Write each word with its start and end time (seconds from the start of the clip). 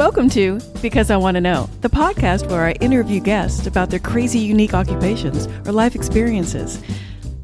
Welcome 0.00 0.30
to 0.30 0.58
Because 0.80 1.10
I 1.10 1.18
Want 1.18 1.34
to 1.34 1.42
Know, 1.42 1.68
the 1.82 1.90
podcast 1.90 2.48
where 2.48 2.64
I 2.64 2.72
interview 2.80 3.20
guests 3.20 3.66
about 3.66 3.90
their 3.90 3.98
crazy, 3.98 4.38
unique 4.38 4.72
occupations 4.72 5.46
or 5.68 5.72
life 5.72 5.94
experiences. 5.94 6.82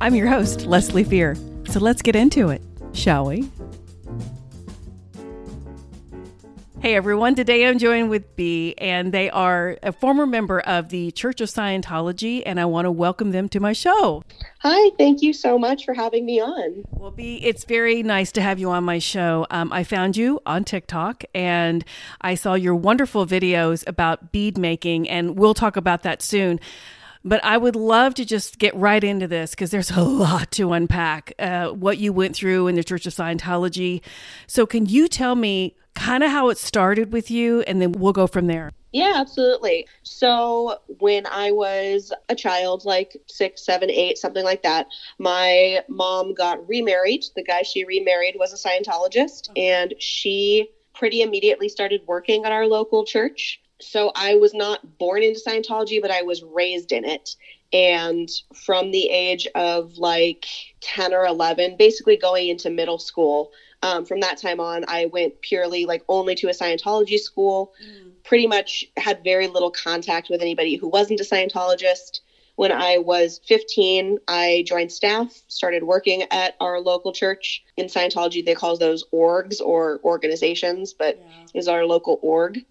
I'm 0.00 0.14
your 0.14 0.29
host, 0.29 0.62
Leslie 0.62 1.04
Fear. 1.04 1.37
So 1.66 1.80
let's 1.80 2.00
get 2.00 2.16
into 2.16 2.48
it, 2.48 2.62
shall 2.95 3.27
we? 3.27 3.50
Hey 6.87 6.95
everyone, 6.95 7.35
today 7.35 7.67
I'm 7.67 7.80
joined 7.80 8.11
with 8.11 8.37
Bea, 8.37 8.73
and 8.79 9.12
they 9.12 9.29
are 9.29 9.77
a 9.82 9.91
former 9.91 10.25
member 10.25 10.61
of 10.61 10.91
the 10.91 11.11
Church 11.11 11.41
of 11.41 11.48
Scientology, 11.48 12.45
and 12.46 12.61
I 12.61 12.64
want 12.66 12.84
to 12.84 12.93
welcome 12.93 13.32
them 13.32 13.48
to 13.48 13.59
my 13.59 13.73
show. 13.73 14.23
Hi, 14.61 14.91
thank 14.96 15.20
you 15.20 15.33
so 15.33 15.59
much 15.59 15.84
for 15.84 15.95
having 15.95 16.25
me 16.25 16.41
on. 16.41 16.84
Well, 16.93 17.11
Bea, 17.11 17.38
it's 17.38 17.64
very 17.64 18.05
nice 18.05 18.30
to 18.30 18.41
have 18.41 18.61
you 18.61 18.70
on 18.70 18.84
my 18.84 19.01
show. 19.01 19.48
Um, 19.51 19.73
I 19.73 19.83
found 19.83 20.16
you 20.16 20.38
on 20.46 20.62
TikTok, 20.62 21.25
and 21.34 21.84
I 22.20 22.37
saw 22.37 22.55
your 22.55 22.77
wonderful 22.77 23.27
videos 23.27 23.82
about 23.89 24.30
bead 24.30 24.57
making, 24.57 25.09
and 25.09 25.37
we'll 25.37 25.55
talk 25.55 25.77
about 25.77 26.05
that 26.05 26.23
soon. 26.23 26.60
But 27.27 27.45
I 27.45 27.59
would 27.59 27.77
love 27.77 28.15
to 28.15 28.25
just 28.25 28.59
get 28.59 28.75
right 28.75 29.03
into 29.03 29.27
this 29.27 29.51
because 29.51 29.71
there's 29.71 29.91
a 29.91 30.01
lot 30.01 30.51
to 30.53 30.73
unpack. 30.73 31.33
Uh, 31.39 31.69
what 31.69 31.99
you 31.99 32.12
went 32.12 32.35
through 32.35 32.69
in 32.69 32.77
the 32.77 32.85
Church 32.85 33.05
of 33.07 33.12
Scientology. 33.12 34.01
So, 34.47 34.65
can 34.65 34.87
you 34.87 35.09
tell 35.09 35.35
me 35.35 35.75
kind 35.97 36.23
of 36.23 36.30
how 36.30 36.51
it 36.51 36.59
started 36.59 37.12
with 37.12 37.30
you, 37.30 37.62
and 37.62 37.83
then 37.83 37.93
we'll 37.93 38.12
go 38.12 38.27
from 38.27 38.47
there. 38.47 38.71
Yeah, 38.93 39.15
absolutely. 39.16 39.87
So 40.05 40.79
when 41.01 41.27
I 41.27 41.51
was 41.51 42.12
a 42.29 42.35
child, 42.35 42.85
like 42.85 43.16
six, 43.27 43.65
seven, 43.65 43.91
eight, 43.91 44.16
something 44.16 44.45
like 44.45 44.63
that, 44.63 44.87
my 45.19 45.83
mom 45.88 46.35
got 46.35 46.66
remarried. 46.69 47.24
The 47.35 47.43
guy 47.43 47.63
she 47.63 47.85
remarried 47.85 48.37
was 48.38 48.52
a 48.52 48.69
Scientologist, 48.69 49.51
and 49.57 49.95
she 49.99 50.71
pretty 50.95 51.23
immediately 51.23 51.69
started 51.69 52.02
working 52.07 52.45
at 52.45 52.52
our 52.52 52.66
local 52.66 53.05
church. 53.05 53.61
So 53.80 54.12
I 54.15 54.37
was 54.37 54.55
not 54.55 54.98
born 54.98 55.23
into 55.23 55.41
Scientology, 55.41 56.01
but 56.01 56.10
I 56.10 56.23
was 56.23 56.43
raised 56.43 56.93
in 56.93 57.05
it. 57.05 57.37
And 57.73 58.30
from 58.55 58.91
the 58.91 59.10
age 59.10 59.46
of 59.55 59.99
like 59.99 60.46
10 60.80 61.13
or 61.13 61.27
11, 61.27 61.77
basically 61.77 62.16
going 62.16 62.49
into 62.49 62.71
middle 62.71 62.99
school, 62.99 63.52
um, 63.83 64.05
from 64.05 64.21
that 64.21 64.38
time 64.38 64.60
on, 64.60 64.84
I 64.88 65.06
went 65.06 65.41
purely 65.43 65.84
like 65.84 66.03
only 66.09 66.34
to 66.37 66.49
a 66.49 66.53
Scientology 66.53 67.19
school. 67.19 67.72
Mm. 67.84 68.12
Pretty 68.25 68.47
much 68.47 68.84
had 68.97 69.22
very 69.22 69.47
little 69.47 69.71
contact 69.71 70.31
with 70.31 70.41
anybody 70.41 70.77
who 70.77 70.88
wasn't 70.88 71.21
a 71.21 71.25
Scientologist. 71.25 72.21
When 72.56 72.72
I 72.72 72.97
was 72.99 73.38
15, 73.47 74.19
I 74.28 74.65
joined 74.66 74.91
staff, 74.91 75.43
started 75.47 75.83
working 75.83 76.25
at 76.31 76.56
our 76.59 76.81
local 76.81 77.12
church. 77.12 77.62
In 77.77 77.87
Scientology, 77.87 78.44
they 78.44 78.55
call 78.55 78.78
those 78.78 79.05
orgs 79.12 79.61
or 79.61 80.00
organizations, 80.03 80.94
but 80.94 81.19
yeah. 81.19 81.47
is 81.53 81.69
our 81.69 81.84
local 81.84 82.19
org. 82.22 82.65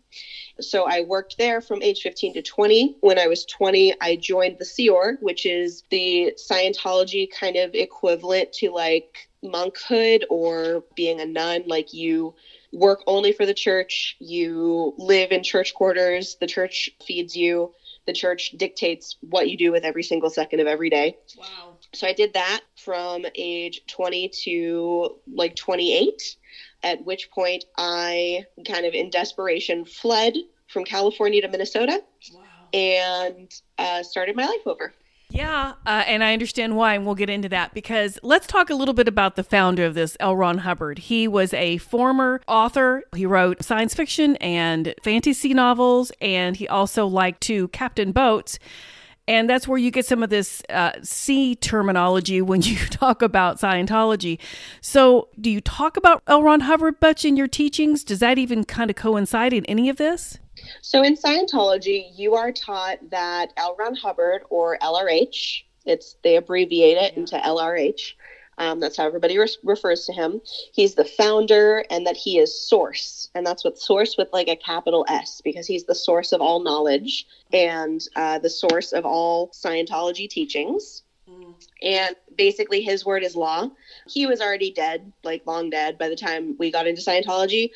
So 0.62 0.86
I 0.86 1.02
worked 1.02 1.38
there 1.38 1.62
from 1.62 1.82
age 1.82 2.02
15 2.02 2.34
to 2.36 2.42
20. 2.42 2.98
When 3.02 3.20
I 3.20 3.28
was 3.28 3.46
20, 3.46 3.96
I 4.02 4.16
joined 4.16 4.58
the 4.58 4.66
Sea 4.66 4.90
Org, 4.90 5.18
which 5.22 5.46
is 5.46 5.84
the 5.90 6.34
Scientology 6.38 7.30
kind 7.32 7.58
of 7.58 7.74
equivalent 7.74 8.54
to 8.54 8.72
like 8.72 9.28
monkhood 9.44 10.24
or 10.30 10.84
being 10.96 11.20
a 11.20 11.26
nun. 11.26 11.64
Like 11.68 11.94
you 11.94 12.36
work 12.72 13.02
only 13.08 13.32
for 13.32 13.46
the 13.46 13.54
church, 13.54 14.16
you 14.20 14.94
live 14.98 15.32
in 15.32 15.44
church 15.44 15.74
quarters, 15.74 16.36
the 16.40 16.48
church 16.48 16.90
feeds 17.06 17.36
you, 17.36 17.74
the 18.06 18.14
church 18.14 18.52
dictates 18.58 19.16
what 19.22 19.50
you 19.50 19.58
do 19.58 19.72
with 19.72 19.84
every 19.84 20.04
single 20.04 20.30
second 20.30 20.60
of 20.60 20.68
every 20.68 20.90
day. 20.90 21.18
Wow. 21.38 21.78
So 21.94 22.08
I 22.08 22.14
did 22.14 22.34
that 22.34 22.62
from 22.76 23.26
age 23.36 23.82
20 23.88 24.30
to 24.44 25.16
like 25.34 25.56
28, 25.56 26.36
at 26.86 27.04
which 27.04 27.30
point 27.32 27.66
I 27.78 28.46
kind 28.66 28.86
of 28.86 28.94
in 28.94 29.10
desperation 29.10 29.84
fled 29.84 30.36
from 30.68 30.86
California 30.86 31.42
to 31.42 31.48
Minnesota 31.50 32.02
wow. 32.34 32.42
and 32.74 33.52
uh, 33.78 34.04
started 34.04 34.36
my 34.36 34.46
life 34.46 34.66
over. 34.66 34.94
Yeah, 35.32 35.74
uh, 35.88 36.04
and 36.06 36.24
I 36.24 36.34
understand 36.34 36.78
why, 36.78 36.94
and 36.94 37.06
we'll 37.06 37.16
get 37.16 37.32
into 37.32 37.50
that 37.50 37.74
because 37.74 38.20
let's 38.22 38.46
talk 38.46 38.70
a 38.70 38.76
little 38.76 38.94
bit 38.94 39.08
about 39.08 39.36
the 39.36 39.44
founder 39.44 39.84
of 39.84 39.96
this, 39.96 40.16
L. 40.20 40.36
Ron 40.36 40.60
Hubbard. 40.60 41.00
He 41.00 41.28
was 41.28 41.54
a 41.54 41.78
former 41.78 42.42
author. 42.48 43.04
He 43.16 43.26
wrote 43.26 43.64
science 43.64 43.96
fiction 43.96 44.36
and 44.38 44.94
fantasy 45.04 45.54
novels, 45.54 46.12
and 46.22 46.56
he 46.56 46.68
also 46.68 47.08
liked 47.08 47.42
to 47.42 47.68
captain 47.70 48.12
boats. 48.12 48.60
And 49.28 49.50
that's 49.50 49.68
where 49.68 49.78
you 49.78 49.90
get 49.90 50.06
some 50.06 50.22
of 50.22 50.30
this 50.30 50.62
uh, 50.70 50.92
sea 51.02 51.56
terminology 51.56 52.42
when 52.42 52.62
you 52.64 52.78
talk 52.78 53.22
about 53.22 53.60
Scientology. 53.60 54.40
So, 54.82 55.30
do 55.40 55.50
you 55.50 55.62
talk 55.62 55.98
about 55.98 56.22
L. 56.28 56.44
Ron 56.44 56.62
Hubbard 56.62 56.96
much 57.02 57.26
in 57.26 57.36
your 57.36 57.48
teachings? 57.48 58.04
Does 58.04 58.20
that 58.20 58.38
even 58.38 58.64
kind 58.66 58.90
of 58.90 58.96
coincide 58.96 59.54
in 59.54 59.66
any 59.66 59.90
of 59.90 59.98
this? 59.98 60.38
So 60.82 61.04
in 61.04 61.16
Scientology, 61.16 62.08
you 62.16 62.36
are 62.36 62.52
taught 62.52 62.98
that 63.10 63.54
L. 63.58 63.76
Ron 63.78 63.96
Hubbard 63.96 64.44
or 64.50 64.78
LRH, 64.80 65.64
it's 65.86 66.16
they 66.24 66.38
abbreviate 66.38 66.98
it 66.98 67.18
into 67.18 67.38
LRH. 67.38 68.14
Um, 68.58 68.80
that's 68.80 68.98
how 68.98 69.06
everybody 69.06 69.38
re- 69.38 69.58
refers 69.64 70.06
to 70.06 70.14
him. 70.14 70.42
He's 70.74 70.96
the 70.96 71.06
founder, 71.06 71.86
and 71.90 72.06
that 72.08 72.18
he 72.18 72.40
is 72.40 72.58
source, 72.58 73.30
and 73.36 73.46
that's 73.46 73.64
what 73.64 73.78
source 73.78 74.16
with 74.18 74.30
like 74.32 74.48
a 74.48 74.56
capital 74.56 75.06
S 75.10 75.42
because 75.44 75.68
he's 75.68 75.86
the 75.86 75.96
source 75.96 76.32
of 76.32 76.42
all 76.42 76.62
knowledge 76.62 77.28
and 77.52 78.02
uh, 78.16 78.40
the 78.40 78.50
source 78.50 78.94
of 78.94 79.06
all 79.06 79.50
Scientology 79.50 80.30
teachings. 80.30 81.04
Mm. 81.30 81.54
And 81.82 82.16
basically, 82.38 82.82
his 82.82 83.06
word 83.06 83.24
is 83.24 83.36
law. 83.36 83.70
He 84.08 84.26
was 84.26 84.42
already 84.42 84.72
dead, 84.72 85.12
like 85.24 85.46
long 85.46 85.70
dead, 85.70 85.98
by 85.98 86.10
the 86.10 86.16
time 86.16 86.56
we 86.58 86.72
got 86.72 86.88
into 86.88 87.02
Scientology 87.02 87.72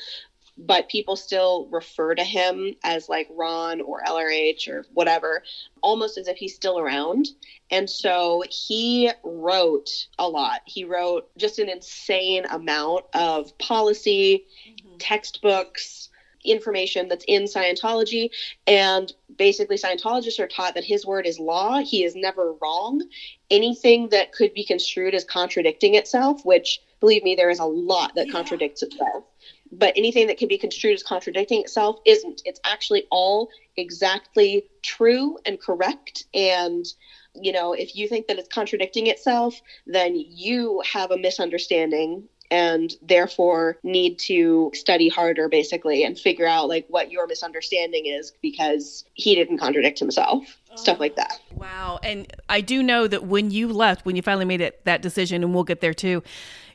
but 0.59 0.90
people 0.90 1.16
still 1.16 1.68
refer 1.72 2.14
to 2.14 2.24
him 2.24 2.75
as 2.84 3.08
like 3.08 3.28
Ron 3.31 3.80
or 3.80 4.03
LRH 4.03 4.68
or 4.68 4.86
whatever, 4.94 5.42
almost 5.81 6.18
as 6.18 6.28
if 6.28 6.38
he's 6.38 6.53
still 6.53 6.78
around. 6.78 7.30
And 7.72 7.90
so 7.90 8.44
he 8.50 9.09
wrote 9.24 9.90
a 10.18 10.28
lot. 10.28 10.62
He 10.66 10.84
wrote 10.84 11.30
just 11.38 11.59
an 11.59 11.70
insane 11.70 12.46
amount 12.46 13.06
of 13.14 13.58
policy, 13.58 14.46
mm-hmm. 14.68 14.97
textbooks, 14.97 16.09
information 16.44 17.08
that's 17.08 17.26
in 17.28 17.44
Scientology. 17.44 18.30
And 18.68 19.12
basically, 19.38 19.78
Scientologists 19.78 20.40
are 20.40 20.47
taught 20.47 20.74
that 20.76 20.84
his 20.84 21.06
word 21.06 21.26
is 21.26 21.40
law. 21.40 21.80
He 21.80 22.03
is 22.03 22.16
never 22.16 22.53
wrong. 22.62 23.02
Anything 23.50 24.09
that 24.09 24.34
could 24.34 24.53
be 24.53 24.66
construed 24.66 25.16
as 25.16 25.24
contradicting 25.24 25.96
itself, 25.96 26.46
which 26.46 26.81
believe 27.00 27.24
me, 27.24 27.36
there 27.36 27.50
is 27.50 27.59
a 27.59 27.66
lot 27.66 28.14
that 28.16 28.28
yeah. 28.28 28.34
contradicts 28.34 28.84
itself 28.84 29.24
but 29.72 29.94
anything 29.96 30.28
that 30.28 30.38
can 30.38 30.47
be 30.47 30.57
construed 30.57 30.94
as 30.94 31.03
contradicting 31.03 31.62
itself 31.62 32.00
isn't. 32.06 32.41
It's 32.46 32.59
actually 32.63 33.06
all 33.12 33.50
exactly 33.78 34.66
true 34.81 35.38
and 35.46 35.59
correct. 35.59 36.25
And, 36.34 36.85
you 37.35 37.52
know, 37.52 37.74
if 37.74 37.96
you 37.96 38.08
think 38.08 38.28
that 38.28 38.40
it's 38.40 38.50
contradicting 38.50 39.08
itself, 39.08 39.59
then 39.85 40.16
you 40.16 40.81
have 40.91 41.12
a 41.12 41.18
misunderstanding 41.18 42.28
and 42.52 42.94
therefore 43.02 43.78
need 43.84 44.18
to 44.18 44.72
study 44.74 45.08
harder 45.08 45.47
basically 45.47 46.03
and 46.03 46.18
figure 46.18 46.47
out 46.47 46.68
like 46.68 46.85
what 46.90 47.12
your 47.12 47.28
misunderstanding 47.28 48.08
is 48.08 48.34
because 48.41 49.06
he 49.13 49.35
didn't 49.35 49.59
contradict 49.59 50.00
himself 50.00 50.58
stuff 50.75 51.00
like 51.00 51.16
that 51.16 51.40
wow 51.53 52.00
and 52.03 52.31
i 52.50 52.62
do 52.62 52.81
know 52.81 53.08
that 53.08 53.25
when 53.25 53.52
you 53.52 53.68
left 53.68 54.06
when 54.06 54.16
you 54.16 54.22
finally 54.22 54.46
made 54.46 54.62
it 54.62 54.84
that 54.85 55.02
decision 55.02 55.44
and 55.44 55.53
we'll 55.53 55.63
get 55.63 55.81
there 55.81 55.94
too 55.94 56.24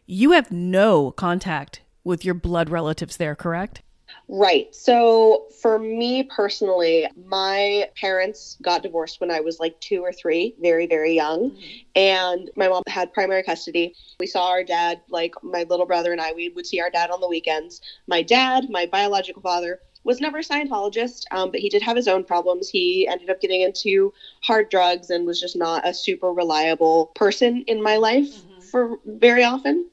you 0.06 0.33
have 0.33 0.53
no 0.53 1.10
contact 1.10 1.81
with 2.04 2.25
your 2.25 2.34
blood 2.34 2.70
relatives 2.70 3.16
there, 3.16 3.34
correct? 3.34 3.82
Right. 4.28 4.75
So 4.75 5.47
for 5.60 5.78
me 5.78 6.22
personally, 6.25 7.06
my 7.26 7.91
parents 7.98 8.56
got 8.62 8.82
divorced 8.82 9.20
when 9.20 9.31
I 9.31 9.41
was 9.41 9.60
like 9.60 9.78
two 9.81 10.03
or 10.03 10.12
three, 10.12 10.54
very, 10.60 10.87
very 10.87 11.15
young. 11.15 11.50
Mm-hmm. 11.50 11.98
And 11.98 12.50
my 12.56 12.69
mom 12.69 12.82
had 12.87 13.12
primary 13.12 13.42
custody. 13.42 13.94
We 14.19 14.26
saw 14.26 14.48
our 14.48 14.65
dad, 14.65 15.03
like 15.09 15.34
my 15.42 15.65
little 15.65 15.87
brother 15.87 16.12
and 16.12 16.20
I, 16.20 16.32
we 16.32 16.48
would 16.50 16.66
see 16.66 16.81
our 16.81 16.91
dad 16.91 17.10
on 17.10 17.20
the 17.20 17.28
weekends. 17.28 17.81
My 18.06 18.22
dad, 18.22 18.71
my 18.71 18.86
biological 18.86 19.42
father, 19.42 19.81
was 20.04 20.21
never 20.21 20.38
a 20.38 20.42
Scientologist, 20.42 21.24
um, 21.30 21.50
but 21.50 21.60
he 21.60 21.71
did 21.71 21.83
have 21.83 21.97
his 21.97 22.09
own 22.09 22.24
problems. 22.24 22.68
He 22.68 23.09
ended 23.09 23.30
up 23.30 23.41
getting 23.41 23.62
into 23.62 24.12
hard 24.42 24.68
drugs 24.71 25.09
and 25.10 25.27
was 25.27 25.41
just 25.41 25.57
not 25.57 25.86
a 25.86 25.95
super 25.95 26.30
reliable 26.30 27.07
person 27.15 27.65
in 27.66 27.83
my 27.83 27.97
life 27.97 28.28
mm-hmm. 28.28 28.60
for 28.60 28.98
very 29.07 29.45
often. 29.45 29.89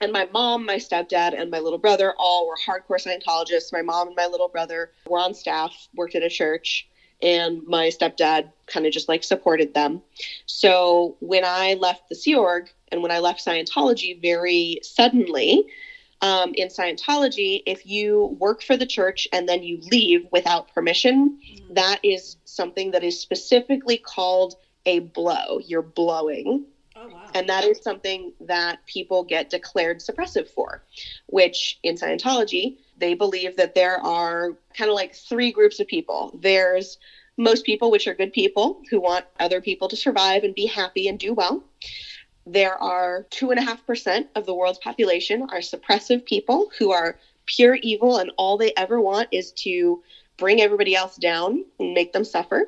And 0.00 0.12
my 0.12 0.26
mom, 0.32 0.64
my 0.64 0.76
stepdad, 0.76 1.38
and 1.38 1.50
my 1.50 1.58
little 1.58 1.78
brother 1.78 2.14
all 2.18 2.48
were 2.48 2.56
hardcore 2.56 3.02
Scientologists. 3.04 3.72
My 3.72 3.82
mom 3.82 4.08
and 4.08 4.16
my 4.16 4.26
little 4.26 4.48
brother 4.48 4.92
were 5.06 5.18
on 5.18 5.34
staff, 5.34 5.88
worked 5.94 6.14
at 6.14 6.22
a 6.22 6.30
church, 6.30 6.88
and 7.20 7.62
my 7.66 7.88
stepdad 7.88 8.50
kind 8.66 8.86
of 8.86 8.92
just 8.92 9.08
like 9.08 9.22
supported 9.22 9.74
them. 9.74 10.00
So 10.46 11.16
when 11.20 11.44
I 11.44 11.74
left 11.74 12.08
the 12.08 12.14
Sea 12.14 12.34
Org 12.34 12.70
and 12.88 13.02
when 13.02 13.10
I 13.10 13.18
left 13.18 13.44
Scientology 13.44 14.20
very 14.20 14.80
suddenly, 14.82 15.66
um, 16.22 16.52
in 16.54 16.68
Scientology, 16.68 17.62
if 17.66 17.86
you 17.86 18.36
work 18.38 18.62
for 18.62 18.76
the 18.76 18.86
church 18.86 19.26
and 19.32 19.48
then 19.48 19.62
you 19.62 19.80
leave 19.90 20.26
without 20.32 20.72
permission, 20.74 21.38
mm-hmm. 21.38 21.74
that 21.74 22.00
is 22.02 22.36
something 22.44 22.90
that 22.90 23.04
is 23.04 23.18
specifically 23.20 23.96
called 23.96 24.54
a 24.86 25.00
blow. 25.00 25.60
You're 25.66 25.82
blowing. 25.82 26.66
Oh, 27.00 27.08
wow. 27.08 27.30
And 27.34 27.48
that 27.48 27.64
is 27.64 27.80
something 27.82 28.32
that 28.40 28.78
people 28.86 29.24
get 29.24 29.48
declared 29.48 30.00
suppressive 30.00 30.48
for, 30.48 30.82
which 31.26 31.78
in 31.82 31.96
Scientology, 31.96 32.74
they 32.98 33.14
believe 33.14 33.56
that 33.56 33.74
there 33.74 33.98
are 34.04 34.50
kind 34.76 34.90
of 34.90 34.94
like 34.94 35.14
three 35.14 35.50
groups 35.50 35.80
of 35.80 35.86
people. 35.86 36.38
There's 36.42 36.98
most 37.38 37.64
people, 37.64 37.90
which 37.90 38.06
are 38.06 38.14
good 38.14 38.32
people 38.32 38.76
who 38.90 39.00
want 39.00 39.24
other 39.38 39.62
people 39.62 39.88
to 39.88 39.96
survive 39.96 40.44
and 40.44 40.54
be 40.54 40.66
happy 40.66 41.08
and 41.08 41.18
do 41.18 41.32
well. 41.32 41.62
There 42.44 42.76
are 42.82 43.24
2.5% 43.30 44.26
of 44.34 44.44
the 44.44 44.54
world's 44.54 44.78
population 44.78 45.46
are 45.50 45.60
suppressive 45.60 46.24
people 46.26 46.66
who 46.78 46.90
are 46.90 47.16
pure 47.46 47.78
evil 47.82 48.18
and 48.18 48.30
all 48.36 48.58
they 48.58 48.72
ever 48.76 49.00
want 49.00 49.28
is 49.30 49.52
to 49.52 49.98
bring 50.36 50.60
everybody 50.60 50.94
else 50.94 51.16
down 51.16 51.64
and 51.78 51.94
make 51.94 52.12
them 52.12 52.24
suffer. 52.24 52.66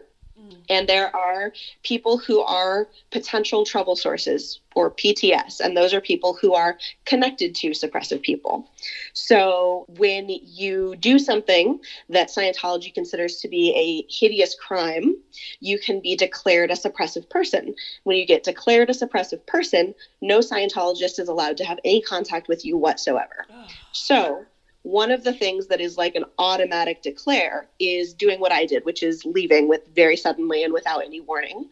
And 0.69 0.89
there 0.89 1.15
are 1.15 1.53
people 1.83 2.19
who 2.19 2.41
are 2.41 2.89
potential 3.11 3.65
trouble 3.65 3.97
sources 3.97 4.61
or 4.75 4.91
PTS, 4.91 5.61
and 5.61 5.77
those 5.77 5.93
are 5.93 6.01
people 6.01 6.33
who 6.41 6.55
are 6.55 6.79
connected 7.05 7.55
to 7.57 7.71
suppressive 7.71 8.23
people. 8.23 8.67
So 9.13 9.85
when 9.99 10.29
you 10.29 10.97
do 10.97 11.19
something 11.19 11.79
that 12.09 12.29
Scientology 12.29 12.93
considers 12.95 13.37
to 13.41 13.49
be 13.49 13.75
a 13.75 14.11
hideous 14.11 14.55
crime, 14.55 15.15
you 15.61 15.79
can 15.79 16.01
be 16.01 16.17
declared 16.17 16.71
a 16.71 16.75
suppressive 16.75 17.29
person. 17.29 17.75
When 18.05 18.17
you 18.17 18.25
get 18.25 18.45
declared 18.45 18.89
a 18.89 18.95
suppressive 18.95 19.45
person, 19.47 19.95
no 20.23 20.39
Scientologist 20.39 21.19
is 21.19 21.29
allowed 21.29 21.59
to 21.59 21.65
have 21.65 21.79
any 21.85 22.01
contact 22.01 22.49
with 22.49 22.65
you 22.65 22.77
whatsoever. 22.79 23.47
So 23.93 24.47
one 24.83 25.11
of 25.11 25.23
the 25.25 25.33
things 25.33 25.69
that 25.69 25.81
is 25.81 25.97
like 25.97 26.15
an 26.15 26.25
automatic 26.39 27.03
declare 27.03 27.69
is 27.79 28.13
doing 28.13 28.41
what 28.41 28.53
I 28.53 28.67
did, 28.67 28.85
which 28.85 29.03
is 29.03 29.25
leaving 29.25 29.69
with 29.69 29.83
very 29.95 30.17
suddenly 30.17 30.65
and 30.65 30.73
without 30.73 31.05
any 31.05 31.21
warning 31.21 31.69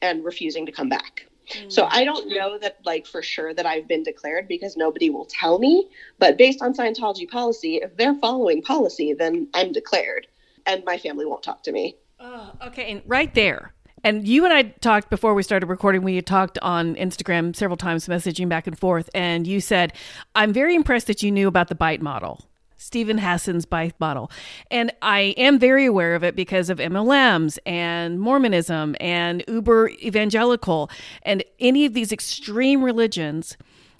and 0.00 0.24
refusing 0.24 0.66
to 0.66 0.72
come 0.72 0.88
back. 0.88 1.26
So 1.68 1.82
mm. 1.82 1.88
I 1.90 2.04
don't 2.04 2.28
know 2.28 2.58
that 2.58 2.78
like 2.84 3.06
for 3.06 3.20
sure 3.20 3.52
that 3.52 3.66
I've 3.66 3.88
been 3.88 4.04
declared 4.04 4.46
because 4.46 4.76
nobody 4.76 5.10
will 5.10 5.26
tell 5.26 5.58
me, 5.58 5.88
but 6.18 6.38
based 6.38 6.62
on 6.62 6.72
Scientology 6.72 7.28
policy, 7.28 7.76
if 7.76 7.96
they're 7.96 8.14
following 8.14 8.62
policy, 8.62 9.12
then 9.12 9.48
I'm 9.54 9.72
declared 9.72 10.28
and 10.66 10.84
my 10.84 10.98
family 10.98 11.26
won't 11.26 11.42
talk 11.42 11.64
to 11.64 11.72
me. 11.72 11.96
Oh, 12.20 12.52
okay, 12.66 12.92
and 12.92 13.02
right 13.06 13.34
there. 13.34 13.72
And 14.04 14.26
you 14.26 14.44
and 14.44 14.52
I 14.52 14.62
talked 14.62 15.10
before 15.10 15.34
we 15.34 15.42
started 15.42 15.66
recording. 15.66 16.02
We 16.02 16.16
had 16.16 16.26
talked 16.26 16.58
on 16.60 16.96
Instagram 16.96 17.54
several 17.54 17.76
times, 17.76 18.08
messaging 18.08 18.48
back 18.48 18.66
and 18.66 18.76
forth. 18.76 19.08
And 19.14 19.46
you 19.46 19.60
said, 19.60 19.92
I'm 20.34 20.52
very 20.52 20.74
impressed 20.74 21.06
that 21.06 21.22
you 21.22 21.30
knew 21.30 21.46
about 21.46 21.68
the 21.68 21.76
bite 21.76 22.02
model. 22.02 22.40
Steven 22.82 23.18
Hassan's 23.18 23.64
bite 23.64 23.94
model. 24.00 24.30
And 24.70 24.92
I 25.00 25.34
am 25.36 25.58
very 25.58 25.86
aware 25.86 26.14
of 26.14 26.24
it 26.24 26.34
because 26.34 26.68
of 26.68 26.78
MLMs 26.78 27.58
and 27.64 28.20
Mormonism 28.20 28.96
and 29.00 29.44
Uber 29.46 29.90
evangelical 29.90 30.90
and 31.22 31.44
any 31.60 31.86
of 31.86 31.94
these 31.94 32.12
extreme 32.12 32.82
religions 32.82 33.56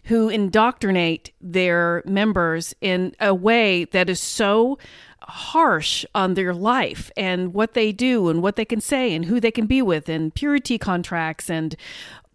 who 0.06 0.29
indoctrinate 0.29 1.32
their 1.40 2.02
members 2.05 2.75
in 2.81 3.14
a 3.20 3.32
way 3.32 3.84
that 3.84 4.11
is 4.11 4.20
so 4.20 4.79
harsh 5.23 6.05
on 6.14 6.34
their 6.34 6.52
life 6.52 7.11
and 7.17 7.55
what 7.55 7.75
they 7.75 7.93
do 7.93 8.29
and 8.29 8.43
what 8.43 8.56
they 8.56 8.64
can 8.64 8.81
say 8.81 9.14
and 9.14 9.26
who 9.26 9.38
they 9.38 9.52
can 9.52 9.67
be 9.67 9.81
with 9.81 10.08
and 10.08 10.34
purity 10.34 10.76
contracts 10.76 11.49
and 11.49 11.76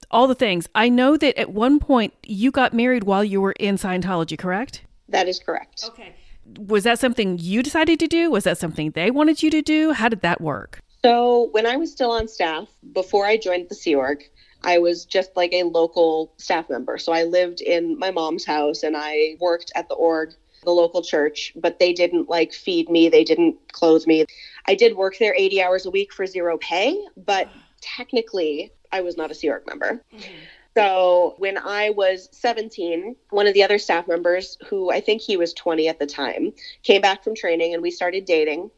all 0.09 0.27
the 0.27 0.35
things. 0.35 0.69
I 0.73 0.87
know 0.87 1.17
that 1.17 1.37
at 1.37 1.51
one 1.51 1.79
point 1.79 2.13
you 2.23 2.51
got 2.51 2.73
married 2.73 3.03
while 3.03 3.23
you 3.23 3.41
were 3.41 3.55
in 3.59 3.75
Scientology, 3.75 4.37
correct? 4.37 4.83
That 5.09 5.27
is 5.27 5.39
correct. 5.39 5.83
Okay. 5.85 6.15
Was 6.57 6.83
that 6.83 6.99
something 6.99 7.37
you 7.39 7.61
decided 7.63 7.99
to 7.99 8.07
do? 8.07 8.31
Was 8.31 8.45
that 8.45 8.57
something 8.57 8.91
they 8.91 9.11
wanted 9.11 9.43
you 9.43 9.49
to 9.51 9.61
do? 9.61 9.91
How 9.91 10.09
did 10.09 10.21
that 10.21 10.41
work? 10.41 10.79
So 11.03 11.49
when 11.51 11.65
I 11.65 11.77
was 11.77 11.91
still 11.91 12.11
on 12.11 12.27
staff, 12.27 12.67
before 12.93 13.25
I 13.25 13.37
joined 13.37 13.69
the 13.69 13.75
Sea 13.75 13.95
Org, 13.95 14.23
I 14.63 14.79
was 14.79 15.05
just 15.05 15.35
like 15.35 15.53
a 15.53 15.63
local 15.63 16.33
staff 16.37 16.69
member. 16.69 16.97
So 16.97 17.11
I 17.11 17.23
lived 17.23 17.61
in 17.61 17.97
my 17.99 18.11
mom's 18.11 18.45
house 18.45 18.83
and 18.83 18.95
I 18.97 19.37
worked 19.39 19.71
at 19.75 19.87
the 19.87 19.95
org, 19.95 20.33
the 20.63 20.71
local 20.71 21.01
church, 21.01 21.53
but 21.55 21.79
they 21.79 21.93
didn't 21.93 22.29
like 22.29 22.53
feed 22.53 22.89
me, 22.89 23.09
they 23.09 23.23
didn't 23.23 23.55
clothe 23.71 24.07
me. 24.07 24.25
I 24.65 24.75
did 24.75 24.95
work 24.95 25.17
there 25.19 25.35
80 25.37 25.61
hours 25.61 25.85
a 25.85 25.91
week 25.91 26.11
for 26.11 26.25
zero 26.25 26.57
pay, 26.57 26.99
but 27.15 27.49
technically 27.81 28.73
I 28.91 29.01
was 29.01 29.17
not 29.17 29.31
a 29.31 29.35
Sea 29.35 29.49
Org 29.49 29.67
member. 29.67 30.01
Mm-hmm. 30.13 30.33
So 30.77 31.33
when 31.39 31.57
I 31.57 31.89
was 31.89 32.29
17, 32.33 33.15
one 33.31 33.47
of 33.47 33.55
the 33.55 33.63
other 33.63 33.79
staff 33.79 34.07
members, 34.07 34.59
who 34.67 34.91
I 34.91 34.99
think 35.01 35.23
he 35.23 35.35
was 35.35 35.51
20 35.53 35.87
at 35.87 35.97
the 35.97 36.05
time, 36.05 36.53
came 36.83 37.01
back 37.01 37.23
from 37.23 37.33
training 37.33 37.73
and 37.73 37.81
we 37.81 37.89
started 37.89 38.25
dating. 38.25 38.69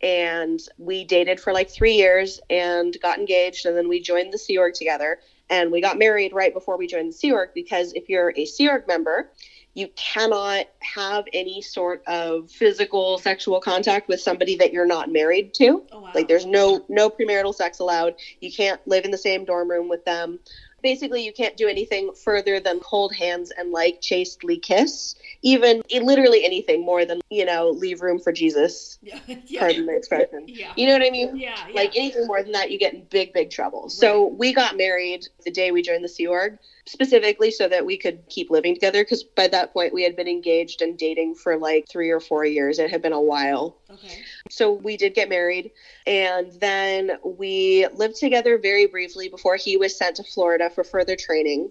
And 0.00 0.60
we 0.78 1.04
dated 1.04 1.40
for 1.40 1.52
like 1.52 1.68
three 1.68 1.94
years 1.94 2.38
and 2.50 2.96
got 3.02 3.18
engaged. 3.18 3.66
And 3.66 3.76
then 3.76 3.88
we 3.88 4.00
joined 4.00 4.32
the 4.32 4.38
Sea 4.38 4.58
Org 4.58 4.74
together. 4.74 5.18
And 5.50 5.72
we 5.72 5.80
got 5.80 5.98
married 5.98 6.32
right 6.32 6.54
before 6.54 6.78
we 6.78 6.86
joined 6.86 7.08
the 7.08 7.16
Sea 7.16 7.32
Org 7.32 7.50
because 7.52 7.94
if 7.94 8.08
you're 8.08 8.32
a 8.36 8.46
Sea 8.46 8.68
Org 8.68 8.86
member, 8.86 9.32
you 9.74 9.88
cannot 9.96 10.66
have 10.80 11.24
any 11.32 11.62
sort 11.62 12.02
of 12.06 12.50
physical 12.50 13.18
sexual 13.18 13.60
contact 13.60 14.08
with 14.08 14.20
somebody 14.20 14.56
that 14.56 14.72
you're 14.72 14.86
not 14.86 15.10
married 15.10 15.54
to. 15.54 15.84
Oh, 15.92 16.00
wow. 16.00 16.12
Like 16.14 16.28
there's 16.28 16.46
no 16.46 16.84
no 16.88 17.08
premarital 17.08 17.54
sex 17.54 17.78
allowed. 17.78 18.14
You 18.40 18.52
can't 18.52 18.80
live 18.86 19.04
in 19.04 19.10
the 19.10 19.18
same 19.18 19.44
dorm 19.44 19.70
room 19.70 19.88
with 19.88 20.04
them. 20.04 20.40
Basically, 20.82 21.24
you 21.24 21.32
can't 21.32 21.56
do 21.56 21.68
anything 21.68 22.12
further 22.14 22.60
than 22.60 22.80
hold 22.84 23.14
hands 23.14 23.50
and 23.56 23.70
like 23.70 24.00
chastely 24.00 24.58
kiss. 24.58 25.14
Even 25.42 25.82
literally 25.90 26.44
anything 26.44 26.84
more 26.84 27.04
than 27.04 27.20
you 27.30 27.44
know 27.44 27.70
leave 27.70 28.00
room 28.02 28.18
for 28.18 28.32
Jesus. 28.32 28.98
Yeah. 29.02 29.18
Pardon 29.58 29.86
the 29.86 29.96
expression. 29.96 30.44
Yeah. 30.46 30.72
You 30.76 30.86
know 30.86 30.92
what 30.94 31.02
I 31.02 31.10
mean? 31.10 31.36
Yeah. 31.36 31.66
Like 31.74 31.96
anything 31.96 32.26
more 32.26 32.42
than 32.42 32.52
that, 32.52 32.70
you 32.70 32.78
get 32.78 32.94
in 32.94 33.04
big, 33.10 33.32
big 33.32 33.50
trouble. 33.50 33.88
So 33.88 34.26
we 34.26 34.52
got 34.52 34.76
married 34.76 35.26
the 35.44 35.50
day 35.50 35.70
we 35.70 35.82
joined 35.82 36.04
the 36.04 36.08
Sea 36.08 36.26
Org, 36.26 36.58
specifically 36.90 37.52
so 37.52 37.68
that 37.68 37.86
we 37.86 37.96
could 37.96 38.20
keep 38.28 38.50
living 38.50 38.74
together. 38.74 39.04
Because 39.04 39.22
by 39.22 39.46
that 39.48 39.72
point, 39.72 39.94
we 39.94 40.02
had 40.02 40.16
been 40.16 40.26
engaged 40.26 40.82
and 40.82 40.98
dating 40.98 41.36
for 41.36 41.56
like 41.56 41.88
three 41.88 42.10
or 42.10 42.18
four 42.18 42.44
years. 42.44 42.78
It 42.78 42.90
had 42.90 43.00
been 43.00 43.12
a 43.12 43.20
while. 43.20 43.78
Okay. 43.88 44.18
So 44.50 44.72
we 44.72 44.96
did 44.96 45.14
get 45.14 45.28
married, 45.28 45.70
and 46.06 46.52
then 46.60 47.12
we 47.24 47.86
lived 47.94 48.16
together 48.16 48.58
very 48.58 48.86
briefly 48.86 49.28
before 49.28 49.56
he 49.56 49.76
was 49.76 49.96
sent 49.96 50.16
to 50.16 50.24
Florida 50.24 50.68
for 50.70 50.82
further 50.82 51.16
training. 51.16 51.70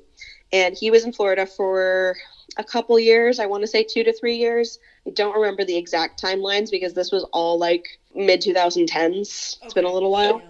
And 0.51 0.75
he 0.75 0.89
was 0.89 1.03
in 1.03 1.13
Florida 1.13 1.45
for 1.45 2.15
a 2.57 2.63
couple 2.63 2.97
years. 2.99 3.39
I 3.39 3.45
want 3.45 3.61
to 3.61 3.67
say 3.67 3.83
two 3.83 4.03
to 4.03 4.13
three 4.13 4.37
years. 4.37 4.79
I 5.05 5.11
don't 5.11 5.35
remember 5.35 5.65
the 5.65 5.77
exact 5.77 6.21
timelines 6.21 6.71
because 6.71 6.93
this 6.93 7.11
was 7.11 7.23
all 7.33 7.59
like 7.59 7.99
mid 8.15 8.41
2010s. 8.41 9.57
It's 9.61 9.73
been 9.73 9.85
a 9.85 9.93
little 9.93 10.11
while. 10.11 10.39
Yeah. 10.39 10.49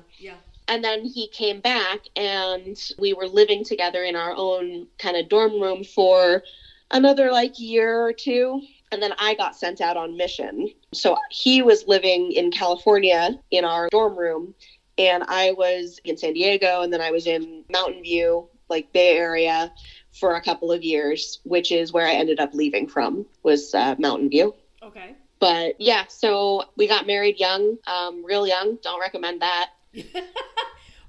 And 0.69 0.83
then 0.83 1.03
he 1.03 1.27
came 1.27 1.61
back, 1.61 2.01
and 2.15 2.77
we 2.99 3.13
were 3.13 3.27
living 3.27 3.65
together 3.65 4.03
in 4.03 4.15
our 4.15 4.33
own 4.35 4.87
kind 4.99 5.17
of 5.17 5.27
dorm 5.27 5.59
room 5.59 5.83
for 5.83 6.43
another 6.91 7.31
like 7.31 7.59
year 7.59 8.01
or 8.05 8.13
two. 8.13 8.61
And 8.91 9.01
then 9.01 9.13
I 9.19 9.33
got 9.33 9.55
sent 9.55 9.81
out 9.81 9.97
on 9.97 10.15
mission. 10.15 10.69
So 10.93 11.17
he 11.31 11.63
was 11.63 11.87
living 11.87 12.31
in 12.31 12.51
California 12.51 13.39
in 13.49 13.65
our 13.65 13.89
dorm 13.89 14.15
room, 14.15 14.53
and 14.99 15.23
I 15.27 15.53
was 15.53 15.99
in 16.03 16.17
San 16.17 16.33
Diego, 16.33 16.81
and 16.81 16.93
then 16.93 17.01
I 17.01 17.09
was 17.09 17.25
in 17.25 17.63
Mountain 17.71 18.03
View, 18.03 18.47
like 18.69 18.93
Bay 18.93 19.17
Area, 19.17 19.73
for 20.19 20.35
a 20.35 20.41
couple 20.41 20.71
of 20.71 20.83
years, 20.83 21.39
which 21.45 21.71
is 21.71 21.91
where 21.91 22.05
I 22.05 22.13
ended 22.13 22.39
up 22.39 22.53
leaving 22.53 22.87
from, 22.87 23.25
was 23.41 23.73
uh, 23.73 23.95
Mountain 23.97 24.29
View. 24.29 24.53
Okay. 24.83 25.15
But 25.39 25.79
yeah, 25.79 26.03
so 26.09 26.65
we 26.75 26.87
got 26.87 27.07
married 27.07 27.39
young, 27.39 27.77
um, 27.87 28.23
real 28.23 28.45
young. 28.45 28.77
Don't 28.83 28.99
recommend 28.99 29.41
that. 29.41 29.69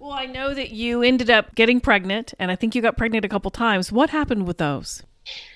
Well, 0.01 0.13
I 0.13 0.25
know 0.25 0.55
that 0.55 0.71
you 0.71 1.03
ended 1.03 1.29
up 1.29 1.55
getting 1.55 1.79
pregnant, 1.79 2.33
and 2.39 2.51
I 2.51 2.57
think 2.57 2.75
you 2.75 2.81
got 2.81 2.97
pregnant 2.97 3.27
a 3.27 3.29
couple 3.29 3.51
times. 3.51 3.93
What 3.93 4.09
happened 4.09 4.47
with 4.47 4.57
those? 4.57 5.03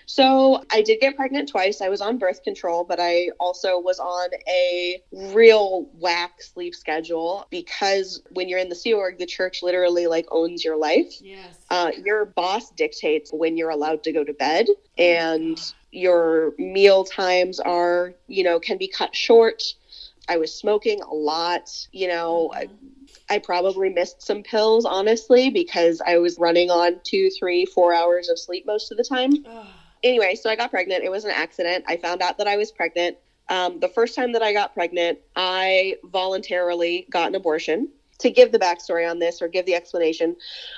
So 0.04 0.62
I 0.70 0.82
did 0.82 1.00
get 1.00 1.16
pregnant 1.16 1.48
twice. 1.48 1.80
I 1.80 1.88
was 1.88 2.02
on 2.02 2.18
birth 2.18 2.42
control, 2.42 2.84
but 2.84 3.00
I 3.00 3.30
also 3.40 3.78
was 3.80 3.98
on 3.98 4.28
a 4.46 5.02
real 5.32 5.88
whack 5.98 6.42
sleep 6.42 6.74
schedule 6.74 7.46
because 7.48 8.22
when 8.32 8.50
you're 8.50 8.58
in 8.58 8.68
the 8.68 8.74
Sea 8.74 8.92
Org, 8.92 9.16
the 9.16 9.24
church 9.24 9.62
literally 9.62 10.06
like 10.06 10.26
owns 10.30 10.62
your 10.62 10.76
life. 10.76 11.22
Yes. 11.22 11.56
Uh, 11.70 11.92
your 12.04 12.26
boss 12.26 12.70
dictates 12.72 13.32
when 13.32 13.56
you're 13.56 13.70
allowed 13.70 14.02
to 14.04 14.12
go 14.12 14.22
to 14.24 14.34
bed, 14.34 14.66
and 14.98 15.58
your 15.90 16.52
meal 16.58 17.02
times 17.04 17.60
are, 17.60 18.12
you 18.26 18.44
know, 18.44 18.60
can 18.60 18.76
be 18.76 18.88
cut 18.88 19.16
short. 19.16 19.62
I 20.28 20.36
was 20.36 20.54
smoking 20.54 21.00
a 21.00 21.14
lot, 21.14 21.70
you 21.92 22.08
know. 22.08 22.50
I, 22.54 22.68
I 23.30 23.38
probably 23.38 23.88
missed 23.88 24.22
some 24.22 24.42
pills, 24.42 24.84
honestly, 24.84 25.50
because 25.50 26.02
I 26.06 26.18
was 26.18 26.38
running 26.38 26.70
on 26.70 27.00
two, 27.04 27.30
three, 27.30 27.64
four 27.64 27.94
hours 27.94 28.28
of 28.28 28.38
sleep 28.38 28.66
most 28.66 28.90
of 28.92 28.98
the 28.98 29.04
time 29.04 29.32
anyway, 30.04 30.36
so 30.36 30.50
I 30.50 30.54
got 30.54 30.70
pregnant. 30.70 31.02
It 31.02 31.10
was 31.10 31.24
an 31.24 31.32
accident. 31.32 31.84
I 31.88 31.96
found 31.96 32.22
out 32.22 32.38
that 32.38 32.46
I 32.46 32.56
was 32.56 32.70
pregnant. 32.70 33.16
Um, 33.48 33.80
the 33.80 33.88
first 33.88 34.14
time 34.14 34.32
that 34.32 34.42
I 34.42 34.52
got 34.52 34.74
pregnant, 34.74 35.18
I 35.34 35.96
voluntarily 36.04 37.06
got 37.10 37.28
an 37.28 37.34
abortion. 37.34 37.88
To 38.20 38.30
give 38.30 38.52
the 38.52 38.60
backstory 38.60 39.10
on 39.10 39.18
this 39.18 39.42
or 39.42 39.48
give 39.48 39.66
the 39.66 39.74
explanation, 39.74 40.36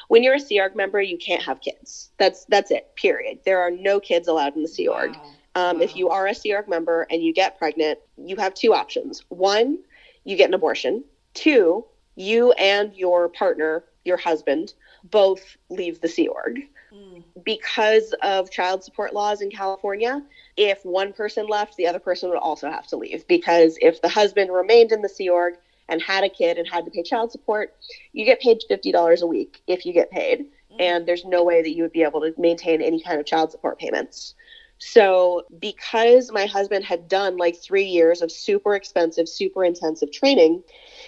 when 0.09 0.23
you're 0.23 0.37
a 0.37 0.41
Sea 0.41 0.59
Org 0.59 0.75
member, 0.75 1.03
you 1.03 1.19
can't 1.19 1.43
have 1.43 1.61
kids. 1.61 2.11
That's 2.17 2.47
that's 2.47 2.71
it. 2.71 2.97
Period. 2.97 3.41
There 3.45 3.61
are 3.61 3.71
no 3.71 4.01
kids 4.01 4.27
allowed 4.27 4.57
in 4.57 4.63
the 4.63 4.69
Sea 4.69 4.89
Org. 4.89 5.15
Um, 5.55 5.83
If 5.83 5.97
you 5.97 6.09
are 6.09 6.27
a 6.27 6.35
Sea 6.35 6.55
Org 6.55 6.67
member 6.67 7.07
and 7.11 7.23
you 7.23 7.35
get 7.35 7.59
pregnant, 7.59 7.99
you 8.17 8.37
have 8.37 8.55
two 8.55 8.73
options. 8.73 9.23
One, 9.29 9.81
you 10.25 10.35
get 10.37 10.49
an 10.49 10.55
abortion. 10.55 11.05
Two, 11.35 11.85
you 12.17 12.53
and 12.53 12.95
your 12.95 13.29
partner 13.29 13.85
your 14.07 14.17
husband 14.17 14.73
both 15.05 15.57
leave 15.69 16.01
the 16.01 16.09
Sea 16.09 16.29
Org. 16.29 16.61
Mm. 16.95 17.23
Because 17.45 18.15
of 18.23 18.51
child 18.51 18.85
support 18.85 19.13
laws 19.13 19.43
in 19.43 19.51
California, 19.51 20.23
if 20.57 20.85
one 20.85 21.13
person 21.13 21.47
left, 21.47 21.77
the 21.77 21.87
other 21.87 21.99
person 21.99 22.31
would 22.31 22.39
also 22.39 22.71
have 22.71 22.87
to 22.89 22.97
leave. 22.97 23.27
Because 23.27 23.77
if 23.83 24.01
the 24.01 24.09
husband 24.09 24.53
remained 24.53 24.93
in 24.93 25.03
the 25.03 25.09
Sea 25.09 25.29
Org 25.29 25.55
and 25.89 26.01
had 26.01 26.25
a 26.25 26.29
kid 26.29 26.57
and 26.59 26.69
had 26.69 26.85
to 26.85 26.91
pay 26.91 27.03
child 27.03 27.33
support, 27.33 27.75
you 28.13 28.25
get 28.25 28.41
paid 28.41 28.63
$50 28.71 29.21
a 29.21 29.27
week 29.27 29.63
if 29.67 29.85
you 29.85 29.93
get 29.93 30.11
paid. 30.11 30.47
Mm. 30.73 30.81
And 30.81 31.07
there's 31.07 31.25
no 31.25 31.45
way 31.45 31.63
that 31.63 31.75
you 31.75 31.83
would 31.83 31.93
be 31.93 32.03
able 32.03 32.21
to 32.21 32.33
maintain 32.39 32.81
any 32.81 33.03
kind 33.03 33.21
of 33.21 33.27
child 33.27 33.51
support 33.51 33.79
payments. 33.79 34.35
So, 34.79 35.47
because 35.59 36.31
my 36.31 36.45
husband 36.45 36.85
had 36.85 37.09
done 37.09 37.39
like 37.39 37.57
three 37.57 37.87
years 37.87 38.21
of 38.21 38.31
super 38.31 38.75
expensive, 38.75 39.27
super 39.29 39.65
intensive 39.65 40.13
training, 40.13 40.63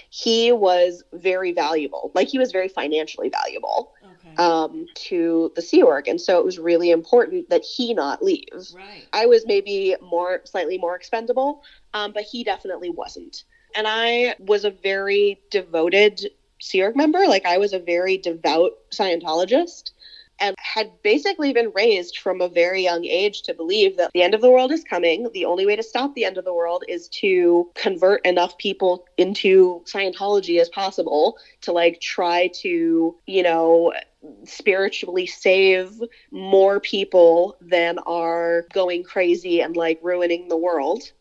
he 0.08 0.52
was 0.52 1.02
very 1.12 1.52
valuable. 1.52 2.10
Like, 2.14 2.28
he 2.28 2.38
was 2.38 2.50
very 2.50 2.68
financially 2.68 3.28
valuable 3.28 3.92
okay. 4.02 4.36
um, 4.36 4.86
to 4.94 5.52
the 5.54 5.60
Sea 5.60 5.82
Org. 5.82 6.08
And 6.08 6.18
so, 6.18 6.38
it 6.38 6.46
was 6.46 6.58
really 6.58 6.90
important 6.90 7.50
that 7.50 7.62
he 7.62 7.92
not 7.92 8.22
leave. 8.22 8.48
Right. 8.74 9.06
I 9.12 9.26
was 9.26 9.46
maybe 9.46 9.96
more, 10.00 10.40
slightly 10.44 10.78
more 10.78 10.96
expendable, 10.96 11.62
um, 11.92 12.12
but 12.12 12.22
he 12.22 12.44
definitely 12.44 12.88
wasn't. 12.88 13.44
And 13.74 13.86
I 13.86 14.34
was 14.38 14.64
a 14.64 14.70
very 14.70 15.42
devoted 15.50 16.30
Sea 16.58 16.84
Org 16.84 16.96
member. 16.96 17.26
Like, 17.26 17.44
I 17.44 17.58
was 17.58 17.74
a 17.74 17.78
very 17.78 18.16
devout 18.16 18.72
Scientologist 18.90 19.90
and 20.40 20.54
had 20.58 20.90
basically 21.02 21.52
been 21.52 21.72
raised 21.74 22.18
from 22.18 22.40
a 22.40 22.48
very 22.48 22.82
young 22.82 23.04
age 23.04 23.42
to 23.42 23.54
believe 23.54 23.96
that 23.96 24.10
the 24.12 24.22
end 24.22 24.34
of 24.34 24.40
the 24.40 24.50
world 24.50 24.72
is 24.72 24.84
coming. 24.84 25.28
The 25.32 25.44
only 25.44 25.66
way 25.66 25.76
to 25.76 25.82
stop 25.82 26.14
the 26.14 26.24
end 26.24 26.38
of 26.38 26.44
the 26.44 26.54
world 26.54 26.84
is 26.88 27.08
to 27.20 27.70
convert 27.74 28.24
enough 28.24 28.56
people 28.58 29.04
into 29.16 29.82
Scientology 29.86 30.60
as 30.60 30.68
possible 30.68 31.38
to 31.62 31.72
like 31.72 32.00
try 32.00 32.48
to, 32.62 33.16
you 33.26 33.42
know, 33.42 33.92
spiritually 34.44 35.26
save 35.26 36.00
more 36.30 36.80
people 36.80 37.56
than 37.60 37.98
are 38.00 38.66
going 38.72 39.04
crazy 39.04 39.60
and 39.60 39.76
like 39.76 39.98
ruining 40.02 40.48
the 40.48 40.56
world. 40.56 41.12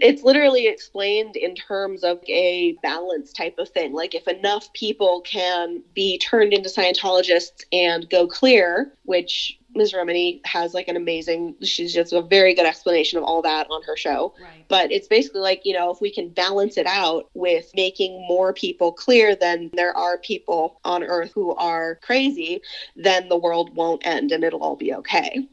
It's 0.00 0.22
literally 0.22 0.66
explained 0.66 1.36
in 1.36 1.54
terms 1.54 2.04
of 2.04 2.20
a 2.26 2.76
balance 2.82 3.32
type 3.32 3.58
of 3.58 3.68
thing. 3.68 3.92
Like, 3.92 4.14
if 4.14 4.28
enough 4.28 4.72
people 4.72 5.22
can 5.22 5.82
be 5.94 6.18
turned 6.18 6.52
into 6.52 6.68
Scientologists 6.68 7.64
and 7.72 8.08
go 8.08 8.26
clear, 8.26 8.92
which 9.04 9.58
Ms. 9.74 9.92
Remini 9.92 10.40
has 10.44 10.74
like 10.74 10.88
an 10.88 10.96
amazing, 10.96 11.54
she's 11.62 11.92
just 11.92 12.12
a 12.12 12.22
very 12.22 12.54
good 12.54 12.66
explanation 12.66 13.18
of 13.18 13.24
all 13.24 13.42
that 13.42 13.66
on 13.70 13.82
her 13.84 13.96
show. 13.96 14.34
Right. 14.40 14.64
But 14.68 14.90
it's 14.90 15.08
basically 15.08 15.40
like, 15.40 15.62
you 15.64 15.74
know, 15.74 15.90
if 15.90 16.00
we 16.00 16.12
can 16.12 16.30
balance 16.30 16.76
it 16.76 16.86
out 16.86 17.28
with 17.34 17.70
making 17.74 18.26
more 18.26 18.52
people 18.52 18.92
clear, 18.92 19.36
then 19.36 19.70
there 19.74 19.96
are 19.96 20.18
people 20.18 20.80
on 20.84 21.04
earth 21.04 21.32
who 21.34 21.54
are 21.54 21.96
crazy, 21.96 22.60
then 22.96 23.28
the 23.28 23.36
world 23.36 23.74
won't 23.74 24.06
end 24.06 24.32
and 24.32 24.42
it'll 24.42 24.62
all 24.62 24.76
be 24.76 24.94
okay. 24.94 25.46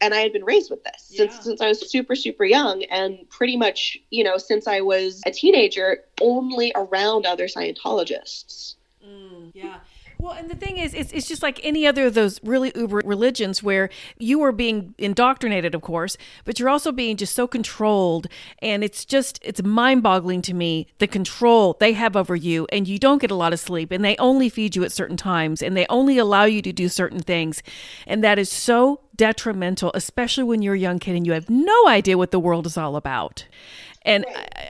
And 0.00 0.14
I 0.14 0.20
had 0.20 0.32
been 0.32 0.44
raised 0.44 0.70
with 0.70 0.82
this 0.84 1.08
yeah. 1.10 1.18
since 1.18 1.44
since 1.44 1.60
I 1.60 1.68
was 1.68 1.90
super 1.90 2.14
super 2.14 2.44
young, 2.44 2.82
and 2.84 3.28
pretty 3.28 3.56
much 3.56 3.98
you 4.10 4.24
know 4.24 4.36
since 4.36 4.66
I 4.66 4.80
was 4.80 5.22
a 5.26 5.30
teenager, 5.30 6.04
only 6.20 6.72
around 6.74 7.26
other 7.26 7.46
Scientologists. 7.46 8.74
Mm, 9.04 9.50
yeah. 9.54 9.80
Well, 10.20 10.32
and 10.32 10.50
the 10.50 10.54
thing 10.54 10.76
is, 10.76 10.92
it's, 10.92 11.12
it's 11.12 11.26
just 11.26 11.42
like 11.42 11.60
any 11.62 11.86
other 11.86 12.04
of 12.04 12.12
those 12.12 12.40
really 12.44 12.72
uber 12.74 13.00
religions 13.06 13.62
where 13.62 13.88
you 14.18 14.42
are 14.42 14.52
being 14.52 14.94
indoctrinated, 14.98 15.74
of 15.74 15.80
course, 15.80 16.18
but 16.44 16.58
you're 16.58 16.68
also 16.68 16.92
being 16.92 17.16
just 17.16 17.34
so 17.34 17.46
controlled. 17.46 18.26
And 18.60 18.84
it's 18.84 19.06
just, 19.06 19.40
it's 19.42 19.62
mind 19.62 20.02
boggling 20.02 20.42
to 20.42 20.52
me 20.52 20.88
the 20.98 21.06
control 21.06 21.74
they 21.80 21.94
have 21.94 22.16
over 22.16 22.36
you. 22.36 22.66
And 22.70 22.86
you 22.86 22.98
don't 22.98 23.18
get 23.18 23.30
a 23.30 23.34
lot 23.34 23.54
of 23.54 23.60
sleep, 23.60 23.90
and 23.90 24.04
they 24.04 24.14
only 24.18 24.50
feed 24.50 24.76
you 24.76 24.84
at 24.84 24.92
certain 24.92 25.16
times, 25.16 25.62
and 25.62 25.74
they 25.74 25.86
only 25.88 26.18
allow 26.18 26.44
you 26.44 26.60
to 26.62 26.72
do 26.72 26.90
certain 26.90 27.20
things. 27.20 27.62
And 28.06 28.22
that 28.22 28.38
is 28.38 28.50
so 28.50 29.00
detrimental, 29.20 29.90
especially 29.92 30.44
when 30.44 30.62
you're 30.62 30.72
a 30.72 30.78
young 30.78 30.98
kid 30.98 31.14
and 31.14 31.26
you 31.26 31.34
have 31.34 31.50
no 31.50 31.86
idea 31.86 32.16
what 32.16 32.30
the 32.30 32.40
world 32.40 32.64
is 32.64 32.78
all 32.78 32.96
about. 32.96 33.44
And 34.00 34.24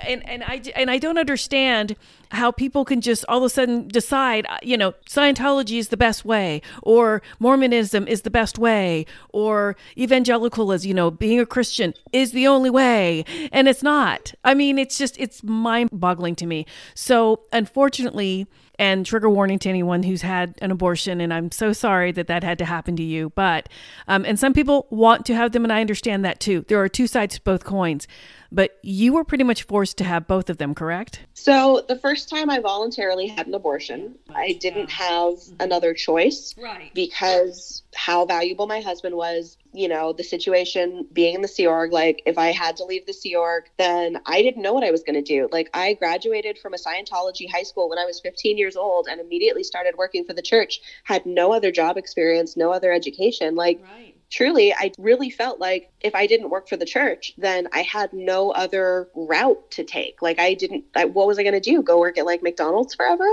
and 0.05 0.29
and 0.29 0.43
I 0.43 0.61
and 0.75 0.91
I 0.91 0.99
don't 0.99 1.19
understand 1.19 1.95
how 2.31 2.51
people 2.51 2.85
can 2.85 3.01
just 3.01 3.25
all 3.29 3.39
of 3.39 3.45
a 3.45 3.49
sudden 3.49 3.89
decide, 3.89 4.47
uh, 4.49 4.59
you 4.63 4.77
know, 4.77 4.93
Scientology 5.09 5.79
is 5.79 5.89
the 5.89 5.97
best 5.97 6.25
way, 6.25 6.63
or 6.83 7.23
Mormonism 7.39 8.07
is 8.07 8.23
the 8.23 8.31
best 8.31 8.59
way, 8.59 9.07
or 9.33 9.77
evangelicalism, 9.97 10.89
you 10.89 10.95
know, 10.95 11.11
being 11.11 11.41
a 11.41 11.47
Christian 11.47 11.95
is 12.13 12.33
the 12.33 12.47
only 12.47 12.71
way, 12.71 13.25
and 13.53 13.69
it's 13.69 13.83
not. 13.83 14.33
I 14.45 14.55
mean, 14.55 14.79
it's 14.79 14.99
just 14.99 15.19
it's 15.19 15.43
mind-boggling 15.43 16.37
to 16.37 16.47
me. 16.47 16.67
So, 16.95 17.43
unfortunately, 17.53 18.47
and 18.81 19.05
trigger 19.05 19.29
warning 19.29 19.59
to 19.59 19.69
anyone 19.69 20.03
who's 20.03 20.23
had 20.23 20.55
an 20.63 20.71
abortion 20.71 21.21
and 21.21 21.35
i'm 21.35 21.53
so 21.53 21.71
sorry 21.71 22.13
that 22.13 22.29
that 22.29 22.43
had 22.43 22.57
to 22.57 22.65
happen 22.65 22.97
to 22.97 23.03
you 23.03 23.29
but 23.35 23.69
um, 24.09 24.25
and 24.25 24.39
some 24.39 24.55
people 24.55 24.87
want 24.89 25.27
to 25.27 25.35
have 25.35 25.53
them 25.53 25.65
and 25.65 25.73
i 25.73 25.83
understand 25.83 26.25
that 26.25 26.41
too 26.41 26.65
there 26.67 26.81
are 26.81 26.89
two 26.89 27.07
sides 27.07 27.35
to 27.35 27.43
both 27.43 27.63
coins 27.63 28.09
but 28.53 28.79
you 28.83 29.13
were 29.13 29.25
pretty 29.25 29.45
much 29.45 29.63
forced 29.63 29.97
to 29.99 30.05
have 30.05 30.27
both 30.27 30.51
of 30.51 30.59
them, 30.59 30.75
correct? 30.75 31.21
So 31.35 31.85
the 31.89 31.97
first 31.97 32.20
time 32.29 32.51
I 32.51 32.61
voluntarily 32.61 33.29
had 33.29 33.47
an 33.47 33.55
abortion, 33.55 34.17
I 34.35 34.53
didn't 34.53 34.91
have 34.91 35.39
another 35.59 35.95
choice. 35.95 36.55
Right. 36.59 36.93
Because 36.95 37.83
how 37.95 38.25
valuable 38.25 38.67
my 38.67 38.81
husband 38.81 39.17
was, 39.17 39.57
you 39.73 39.89
know, 39.89 40.13
the 40.13 40.23
situation 40.23 41.07
being 41.13 41.35
in 41.35 41.43
the 41.43 41.49
Sea 41.49 41.67
Org, 41.67 41.93
like 41.93 42.23
if 42.27 42.39
I 42.39 42.53
had 42.53 42.77
to 42.79 42.85
leave 42.85 43.07
the 43.07 43.13
Sea 43.13 43.37
Org, 43.37 43.65
then 43.79 44.21
I 44.27 44.43
didn't 44.43 44.63
know 44.63 44.73
what 44.73 44.85
I 44.85 44.91
was 44.91 45.03
going 45.03 45.23
to 45.23 45.23
do. 45.23 45.49
Like 45.51 45.71
I 45.75 45.95
graduated 45.95 46.59
from 46.59 46.75
a 46.75 46.77
Scientology 46.77 47.51
high 47.51 47.63
school 47.63 47.89
when 47.89 47.99
I 47.99 48.05
was 48.05 48.21
15 48.21 48.59
years 48.59 48.77
old 48.77 49.09
and 49.09 49.21
immediately 49.21 49.65
started 49.65 49.95
working 49.97 50.25
for 50.25 50.33
the 50.33 50.43
church, 50.43 50.81
had 51.05 51.27
no 51.27 51.53
other 51.53 51.71
job 51.71 51.97
experience, 51.97 52.57
no 52.57 52.73
other 52.73 52.93
education. 52.93 53.55
Like, 53.55 53.81
right 53.83 54.10
truly, 54.31 54.73
I 54.73 54.93
really 54.99 55.29
felt 55.29 55.59
like 55.61 55.91
if 56.01 56.15
I 56.15 56.27
didn't 56.27 56.51
work 56.51 56.69
for 56.69 56.77
the 56.77 56.87
church, 56.87 57.35
then 57.37 57.69
I 57.73 57.83
had 57.83 58.13
no 58.13 58.53
other 58.53 59.09
route 59.15 59.71
to 59.73 59.85
take. 59.85 60.23
Like, 60.23 60.39
I 60.39 60.55
didn't, 60.55 60.85
I, 60.95 61.05
what 61.05 61.27
was 61.27 61.39
I 61.39 61.43
going 61.43 61.55
to 61.55 61.61
do? 61.61 61.83
Go 61.83 61.99
work 61.99 62.17
at 62.17 62.25
like 62.25 62.43
McDonald's 62.43 62.95
forever? 62.95 63.27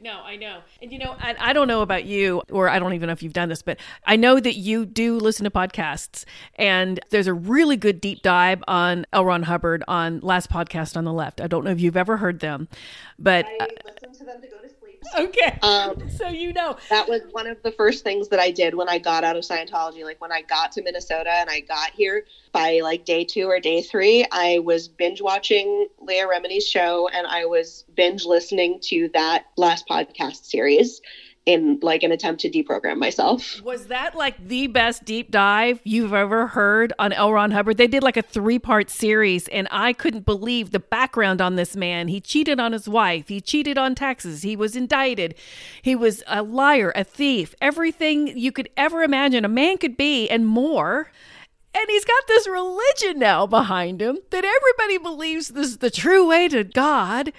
No, 0.00 0.20
I 0.22 0.36
know. 0.36 0.60
And 0.80 0.92
you 0.92 0.98
know, 0.98 1.16
I, 1.18 1.34
I 1.38 1.52
don't 1.52 1.66
know 1.66 1.82
about 1.82 2.04
you, 2.04 2.42
or 2.50 2.68
I 2.68 2.78
don't 2.78 2.92
even 2.92 3.08
know 3.08 3.12
if 3.12 3.22
you've 3.22 3.32
done 3.32 3.48
this, 3.48 3.62
but 3.62 3.78
I 4.04 4.14
know 4.16 4.38
that 4.38 4.54
you 4.54 4.86
do 4.86 5.18
listen 5.18 5.44
to 5.44 5.50
podcasts. 5.50 6.24
And 6.54 7.00
there's 7.10 7.26
a 7.26 7.34
really 7.34 7.76
good 7.76 8.00
deep 8.00 8.22
dive 8.22 8.62
on 8.68 9.06
L. 9.12 9.24
Ron 9.24 9.44
Hubbard 9.44 9.82
on 9.88 10.20
Last 10.20 10.50
Podcast 10.50 10.96
on 10.96 11.04
the 11.04 11.12
Left. 11.12 11.40
I 11.40 11.46
don't 11.46 11.64
know 11.64 11.70
if 11.70 11.80
you've 11.80 11.96
ever 11.96 12.18
heard 12.18 12.40
them, 12.40 12.68
but. 13.18 13.46
I 13.46 13.64
uh, 13.64 13.66
listen 13.84 14.12
to 14.12 14.24
them 14.24 14.40
to 14.40 14.48
go 14.48 14.58
to 14.58 14.68
Okay. 15.18 15.58
Um, 15.62 16.08
so 16.10 16.28
you 16.28 16.52
know. 16.52 16.76
That 16.90 17.08
was 17.08 17.22
one 17.32 17.46
of 17.46 17.62
the 17.62 17.72
first 17.72 18.04
things 18.04 18.28
that 18.28 18.40
I 18.40 18.50
did 18.50 18.74
when 18.74 18.88
I 18.88 18.98
got 18.98 19.24
out 19.24 19.36
of 19.36 19.44
Scientology. 19.44 20.04
Like 20.04 20.20
when 20.20 20.32
I 20.32 20.42
got 20.42 20.72
to 20.72 20.82
Minnesota 20.82 21.30
and 21.30 21.50
I 21.50 21.60
got 21.60 21.90
here 21.90 22.24
by 22.52 22.80
like 22.82 23.04
day 23.04 23.24
two 23.24 23.46
or 23.48 23.60
day 23.60 23.82
three, 23.82 24.24
I 24.30 24.60
was 24.60 24.88
binge 24.88 25.20
watching 25.20 25.88
Leah 26.00 26.26
Remini's 26.26 26.66
show 26.66 27.08
and 27.08 27.26
I 27.26 27.44
was 27.44 27.84
binge 27.94 28.24
listening 28.24 28.80
to 28.84 29.10
that 29.14 29.46
last 29.56 29.86
podcast 29.88 30.44
series 30.44 31.00
in 31.44 31.80
like 31.82 32.02
an 32.02 32.12
attempt 32.12 32.40
to 32.42 32.50
deprogram 32.50 32.98
myself. 32.98 33.60
Was 33.62 33.88
that 33.88 34.14
like 34.14 34.46
the 34.46 34.68
best 34.68 35.04
deep 35.04 35.30
dive 35.30 35.80
you've 35.82 36.14
ever 36.14 36.46
heard 36.46 36.92
on 36.98 37.12
L. 37.12 37.32
Ron 37.32 37.50
Hubbard? 37.50 37.76
They 37.76 37.88
did 37.88 38.02
like 38.02 38.16
a 38.16 38.22
three 38.22 38.58
part 38.58 38.90
series, 38.90 39.48
and 39.48 39.66
I 39.70 39.92
couldn't 39.92 40.24
believe 40.24 40.70
the 40.70 40.78
background 40.78 41.40
on 41.40 41.56
this 41.56 41.74
man. 41.74 42.08
He 42.08 42.20
cheated 42.20 42.60
on 42.60 42.72
his 42.72 42.88
wife, 42.88 43.28
he 43.28 43.40
cheated 43.40 43.76
on 43.76 43.94
taxes, 43.94 44.42
he 44.42 44.54
was 44.54 44.76
indicted, 44.76 45.34
he 45.82 45.96
was 45.96 46.22
a 46.28 46.42
liar, 46.42 46.92
a 46.94 47.02
thief, 47.04 47.54
everything 47.60 48.38
you 48.38 48.52
could 48.52 48.68
ever 48.76 49.02
imagine 49.02 49.44
a 49.44 49.48
man 49.48 49.78
could 49.78 49.96
be, 49.96 50.28
and 50.28 50.46
more. 50.46 51.10
And 51.74 51.86
he's 51.88 52.04
got 52.04 52.26
this 52.28 52.46
religion 52.46 53.18
now 53.18 53.46
behind 53.46 54.02
him 54.02 54.18
that 54.30 54.44
everybody 54.44 54.98
believes 54.98 55.48
this 55.48 55.68
is 55.68 55.78
the 55.78 55.90
true 55.90 56.28
way 56.28 56.46
to 56.48 56.64
God 56.64 57.32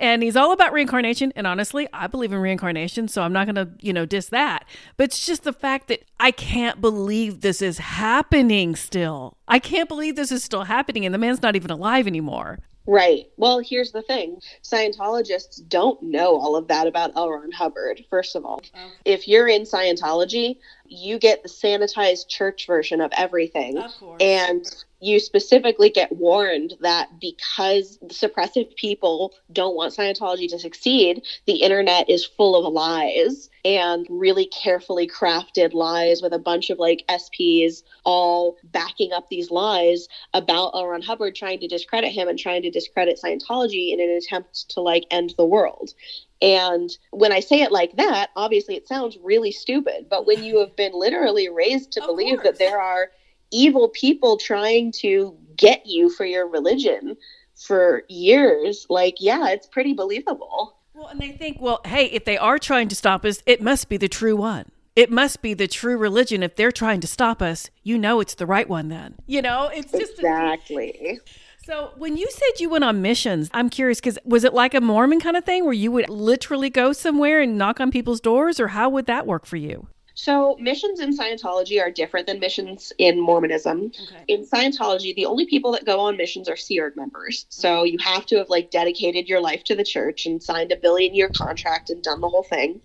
and 0.00 0.22
he's 0.22 0.34
all 0.34 0.50
about 0.50 0.72
reincarnation 0.72 1.32
and 1.36 1.46
honestly 1.46 1.86
i 1.92 2.06
believe 2.06 2.32
in 2.32 2.38
reincarnation 2.38 3.06
so 3.06 3.22
i'm 3.22 3.32
not 3.32 3.46
going 3.46 3.54
to 3.54 3.68
you 3.80 3.92
know 3.92 4.04
diss 4.04 4.28
that 4.30 4.64
but 4.96 5.04
it's 5.04 5.24
just 5.24 5.44
the 5.44 5.52
fact 5.52 5.86
that 5.86 6.02
i 6.18 6.30
can't 6.32 6.80
believe 6.80 7.42
this 7.42 7.62
is 7.62 7.78
happening 7.78 8.74
still 8.74 9.36
i 9.46 9.58
can't 9.58 9.88
believe 9.88 10.16
this 10.16 10.32
is 10.32 10.42
still 10.42 10.64
happening 10.64 11.04
and 11.04 11.14
the 11.14 11.18
man's 11.18 11.42
not 11.42 11.54
even 11.54 11.70
alive 11.70 12.06
anymore 12.08 12.58
Right. 12.86 13.26
Well, 13.36 13.60
here's 13.60 13.92
the 13.92 14.02
thing 14.02 14.40
Scientologists 14.64 15.60
don't 15.68 16.02
know 16.02 16.36
all 16.36 16.56
of 16.56 16.66
that 16.68 16.88
about 16.88 17.12
L. 17.14 17.30
Ron 17.30 17.52
Hubbard, 17.52 18.04
first 18.10 18.34
of 18.34 18.44
all. 18.44 18.56
Okay. 18.56 18.90
If 19.04 19.28
you're 19.28 19.46
in 19.46 19.62
Scientology, 19.62 20.56
you 20.90 21.18
get 21.18 21.42
the 21.42 21.48
sanitized 21.48 22.28
church 22.28 22.66
version 22.66 23.00
of 23.00 23.12
everything. 23.16 23.78
Of 23.78 23.92
and 24.20 24.66
you 25.00 25.18
specifically 25.18 25.88
get 25.88 26.12
warned 26.12 26.74
that 26.80 27.08
because 27.20 27.98
suppressive 28.08 28.74
people 28.76 29.32
don't 29.52 29.74
want 29.74 29.94
Scientology 29.94 30.48
to 30.50 30.58
succeed, 30.58 31.22
the 31.46 31.62
internet 31.62 32.10
is 32.10 32.26
full 32.26 32.66
of 32.66 32.72
lies 32.72 33.48
and 33.64 34.06
really 34.10 34.46
carefully 34.46 35.08
crafted 35.08 35.72
lies 35.72 36.20
with 36.20 36.32
a 36.32 36.38
bunch 36.38 36.70
of 36.70 36.78
like 36.78 37.04
SPs 37.08 37.82
all 38.04 38.56
backing 38.64 39.12
up 39.12 39.28
these 39.30 39.50
lies 39.50 40.08
about 40.34 40.72
L. 40.74 40.86
Ron 40.86 41.02
Hubbard 41.02 41.34
trying 41.34 41.60
to 41.60 41.68
discredit 41.68 42.12
him 42.12 42.28
and 42.28 42.38
trying 42.38 42.62
to 42.62 42.70
discredit 42.70 43.18
Scientology 43.22 43.92
in 43.92 44.00
an 44.00 44.10
attempt 44.10 44.68
to 44.70 44.80
like 44.80 45.04
end 45.10 45.34
the 45.38 45.46
world. 45.46 45.94
And 46.42 46.90
when 47.10 47.32
I 47.32 47.40
say 47.40 47.60
it 47.62 47.72
like 47.72 47.96
that, 47.96 48.30
obviously 48.34 48.74
it 48.74 48.88
sounds 48.88 49.18
really 49.22 49.52
stupid. 49.52 50.06
But 50.08 50.26
when 50.26 50.42
you 50.42 50.58
have 50.60 50.74
been 50.74 50.92
literally 50.94 51.48
raised 51.48 51.92
to 51.92 52.00
Of 52.00 52.06
believe 52.06 52.40
course. 52.40 52.44
that 52.44 52.58
there 52.58 52.80
are 52.80 53.10
evil 53.50 53.88
people 53.88 54.36
trying 54.36 54.92
to 54.92 55.36
get 55.56 55.84
you 55.84 56.08
for 56.08 56.24
your 56.24 56.48
religion 56.48 57.16
for 57.56 58.04
years, 58.08 58.86
like, 58.88 59.16
yeah, 59.20 59.48
it's 59.48 59.66
pretty 59.66 59.92
believable. 59.92 60.76
Well, 60.94 61.08
and 61.08 61.20
they 61.20 61.32
think, 61.32 61.60
well, 61.60 61.80
hey, 61.84 62.06
if 62.06 62.24
they 62.24 62.38
are 62.38 62.58
trying 62.58 62.88
to 62.88 62.94
stop 62.94 63.24
us, 63.24 63.42
it 63.44 63.60
must 63.60 63.88
be 63.88 63.96
the 63.96 64.08
true 64.08 64.36
one. 64.36 64.70
It 64.96 65.10
must 65.10 65.40
be 65.40 65.54
the 65.54 65.68
true 65.68 65.96
religion. 65.96 66.42
If 66.42 66.56
they're 66.56 66.72
trying 66.72 67.00
to 67.00 67.06
stop 67.06 67.40
us, 67.40 67.70
you 67.82 67.96
know 67.96 68.20
it's 68.20 68.34
the 68.34 68.46
right 68.46 68.68
one 68.68 68.88
then. 68.88 69.14
You 69.26 69.40
know, 69.40 69.70
it's 69.72 69.92
just 69.92 70.14
Exactly. 70.14 71.20
So, 71.64 71.92
when 71.96 72.16
you 72.16 72.28
said 72.30 72.60
you 72.60 72.70
went 72.70 72.84
on 72.84 73.02
missions, 73.02 73.50
I'm 73.52 73.68
curious 73.68 74.00
because 74.00 74.18
was 74.24 74.44
it 74.44 74.54
like 74.54 74.72
a 74.74 74.80
Mormon 74.80 75.20
kind 75.20 75.36
of 75.36 75.44
thing 75.44 75.64
where 75.64 75.74
you 75.74 75.92
would 75.92 76.08
literally 76.08 76.70
go 76.70 76.92
somewhere 76.92 77.40
and 77.40 77.58
knock 77.58 77.80
on 77.80 77.90
people's 77.90 78.20
doors, 78.20 78.58
or 78.58 78.68
how 78.68 78.88
would 78.88 79.06
that 79.06 79.26
work 79.26 79.44
for 79.44 79.56
you? 79.56 79.86
So, 80.14 80.56
missions 80.58 81.00
in 81.00 81.16
Scientology 81.16 81.80
are 81.80 81.90
different 81.90 82.26
than 82.26 82.40
missions 82.40 82.92
in 82.98 83.20
Mormonism. 83.20 83.92
Okay. 84.02 84.24
In 84.28 84.44
Scientology, 84.44 85.14
the 85.14 85.26
only 85.26 85.46
people 85.46 85.72
that 85.72 85.84
go 85.84 86.00
on 86.00 86.16
missions 86.16 86.48
are 86.48 86.56
Sea 86.56 86.80
Org 86.80 86.96
members. 86.96 87.46
So, 87.48 87.84
you 87.84 87.98
have 87.98 88.26
to 88.26 88.36
have 88.36 88.48
like 88.50 88.70
dedicated 88.70 89.28
your 89.28 89.40
life 89.40 89.64
to 89.64 89.74
the 89.74 89.84
church 89.84 90.26
and 90.26 90.42
signed 90.42 90.72
a 90.72 90.76
billion 90.76 91.14
year 91.14 91.30
contract 91.34 91.90
and 91.90 92.02
done 92.02 92.20
the 92.20 92.28
whole 92.28 92.42
thing. 92.42 92.80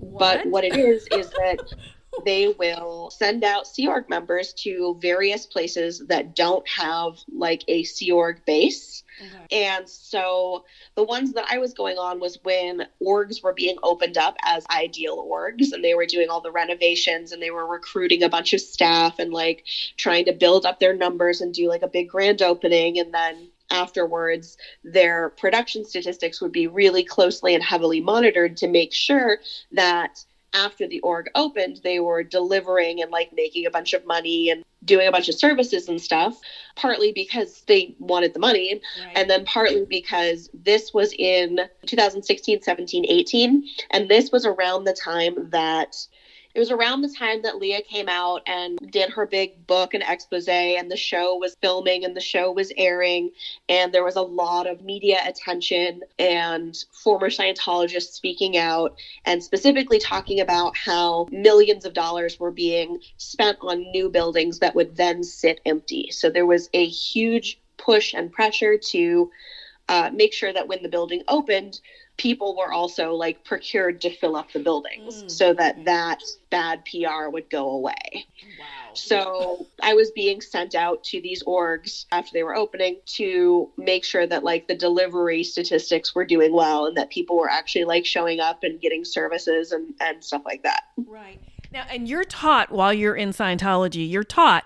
But 0.00 0.46
what 0.46 0.64
it 0.64 0.76
is 0.76 1.06
is 1.12 1.30
that 1.30 1.58
they 2.24 2.48
will 2.48 3.10
send 3.10 3.44
out 3.44 3.66
Sea 3.66 3.88
Org 3.88 4.08
members 4.08 4.52
to 4.54 4.96
various 5.00 5.46
places 5.46 6.02
that 6.08 6.34
don't 6.34 6.66
have 6.68 7.18
like 7.32 7.62
a 7.68 7.84
Sea 7.84 8.12
Org 8.12 8.44
base. 8.44 9.02
Okay. 9.20 9.64
And 9.64 9.88
so 9.88 10.64
the 10.96 11.04
ones 11.04 11.32
that 11.34 11.46
I 11.48 11.58
was 11.58 11.72
going 11.72 11.98
on 11.98 12.18
was 12.18 12.38
when 12.42 12.86
orgs 13.00 13.42
were 13.42 13.52
being 13.52 13.76
opened 13.82 14.18
up 14.18 14.36
as 14.42 14.64
ideal 14.70 15.24
orgs 15.30 15.72
and 15.72 15.84
they 15.84 15.94
were 15.94 16.06
doing 16.06 16.28
all 16.28 16.40
the 16.40 16.50
renovations 16.50 17.32
and 17.32 17.40
they 17.40 17.50
were 17.50 17.66
recruiting 17.66 18.22
a 18.22 18.28
bunch 18.28 18.52
of 18.52 18.60
staff 18.60 19.18
and 19.18 19.32
like 19.32 19.64
trying 19.96 20.24
to 20.24 20.32
build 20.32 20.66
up 20.66 20.80
their 20.80 20.96
numbers 20.96 21.40
and 21.40 21.54
do 21.54 21.68
like 21.68 21.82
a 21.82 21.88
big 21.88 22.08
grand 22.08 22.42
opening 22.42 22.98
and 22.98 23.14
then 23.14 23.48
afterwards 23.70 24.56
their 24.82 25.30
production 25.30 25.84
statistics 25.84 26.40
would 26.40 26.52
be 26.52 26.66
really 26.66 27.02
closely 27.04 27.54
and 27.54 27.62
heavily 27.62 28.00
monitored 28.00 28.56
to 28.56 28.68
make 28.68 28.92
sure 28.92 29.38
that 29.72 30.24
after 30.54 30.86
the 30.86 31.00
org 31.00 31.28
opened 31.34 31.80
they 31.82 32.00
were 32.00 32.22
delivering 32.22 33.02
and 33.02 33.10
like 33.10 33.30
making 33.34 33.66
a 33.66 33.70
bunch 33.70 33.92
of 33.92 34.06
money 34.06 34.48
and 34.48 34.64
doing 34.84 35.06
a 35.08 35.12
bunch 35.12 35.28
of 35.28 35.34
services 35.34 35.88
and 35.88 36.00
stuff 36.00 36.38
partly 36.76 37.12
because 37.12 37.62
they 37.66 37.94
wanted 37.98 38.32
the 38.32 38.38
money 38.38 38.80
Right. 39.04 39.12
and 39.18 39.28
then 39.28 39.44
partly 39.44 39.84
because 39.84 40.48
this 40.54 40.94
was 40.94 41.12
in 41.18 41.58
2016 41.86 42.62
17 42.62 43.04
18 43.08 43.64
and 43.90 44.08
this 44.08 44.30
was 44.30 44.46
around 44.46 44.84
the 44.84 44.92
time 44.94 45.50
that 45.50 45.96
it 46.54 46.60
was 46.60 46.70
around 46.70 47.02
the 47.02 47.14
time 47.18 47.42
that 47.42 47.58
leah 47.58 47.82
came 47.82 48.08
out 48.08 48.42
and 48.46 48.78
did 48.90 49.10
her 49.10 49.26
big 49.26 49.66
book 49.66 49.94
and 49.94 50.04
expose 50.06 50.48
and 50.48 50.90
the 50.90 50.96
show 50.96 51.36
was 51.36 51.56
filming 51.60 52.04
and 52.04 52.16
the 52.16 52.20
show 52.20 52.50
was 52.52 52.72
airing 52.76 53.30
and 53.68 53.92
there 53.92 54.04
was 54.04 54.16
a 54.16 54.22
lot 54.22 54.66
of 54.66 54.82
media 54.82 55.20
attention 55.26 56.00
and 56.18 56.84
former 56.92 57.30
scientologists 57.30 58.12
speaking 58.12 58.56
out 58.56 58.96
and 59.24 59.42
specifically 59.42 59.98
talking 59.98 60.40
about 60.40 60.76
how 60.76 61.26
millions 61.30 61.84
of 61.84 61.94
dollars 61.94 62.38
were 62.38 62.50
being 62.50 62.98
spent 63.16 63.58
on 63.60 63.80
new 63.90 64.08
buildings 64.08 64.58
that 64.58 64.74
would 64.74 64.96
then 64.96 65.22
sit 65.22 65.60
empty. 65.66 66.10
So 66.10 66.30
there 66.30 66.46
was 66.46 66.68
a 66.74 66.86
huge 66.86 67.58
push 67.76 68.14
and 68.14 68.32
pressure 68.32 68.78
to 68.78 69.30
uh, 69.88 70.10
make 70.12 70.32
sure 70.32 70.52
that 70.52 70.68
when 70.68 70.82
the 70.82 70.88
building 70.88 71.22
opened, 71.28 71.80
people 72.16 72.56
were 72.56 72.72
also 72.72 73.14
like 73.14 73.44
procured 73.44 74.00
to 74.00 74.10
fill 74.16 74.36
up 74.36 74.52
the 74.52 74.60
buildings 74.60 75.24
Mm. 75.24 75.30
so 75.30 75.52
that 75.54 75.84
that 75.84 76.20
bad 76.50 76.84
PR 76.84 77.28
would 77.28 77.50
go 77.50 77.70
away. 77.70 78.26
wow. 78.58 78.94
So 78.94 79.66
I 79.82 79.94
was 79.94 80.12
being 80.12 80.40
sent 80.40 80.74
out 80.76 81.02
to 81.04 81.20
these 81.20 81.42
orgs 81.42 82.04
after 82.12 82.30
they 82.32 82.44
were 82.44 82.54
opening 82.54 83.00
to 83.16 83.70
make 83.76 84.04
sure 84.04 84.26
that 84.26 84.44
like 84.44 84.68
the 84.68 84.76
delivery 84.76 85.42
statistics 85.42 86.14
were 86.14 86.24
doing 86.24 86.52
well 86.52 86.86
and 86.86 86.96
that 86.96 87.10
people 87.10 87.36
were 87.36 87.50
actually 87.50 87.84
like 87.84 88.06
showing 88.06 88.38
up 88.38 88.62
and 88.62 88.80
getting 88.80 89.04
services 89.04 89.72
and, 89.72 89.94
and 90.00 90.22
stuff 90.22 90.42
like 90.44 90.62
that. 90.62 90.84
Right. 90.96 91.40
Now, 91.72 91.84
and 91.90 92.08
you're 92.08 92.22
taught 92.24 92.70
while 92.70 92.94
you're 92.94 93.16
in 93.16 93.30
Scientology, 93.30 94.08
you're 94.08 94.22
taught 94.22 94.64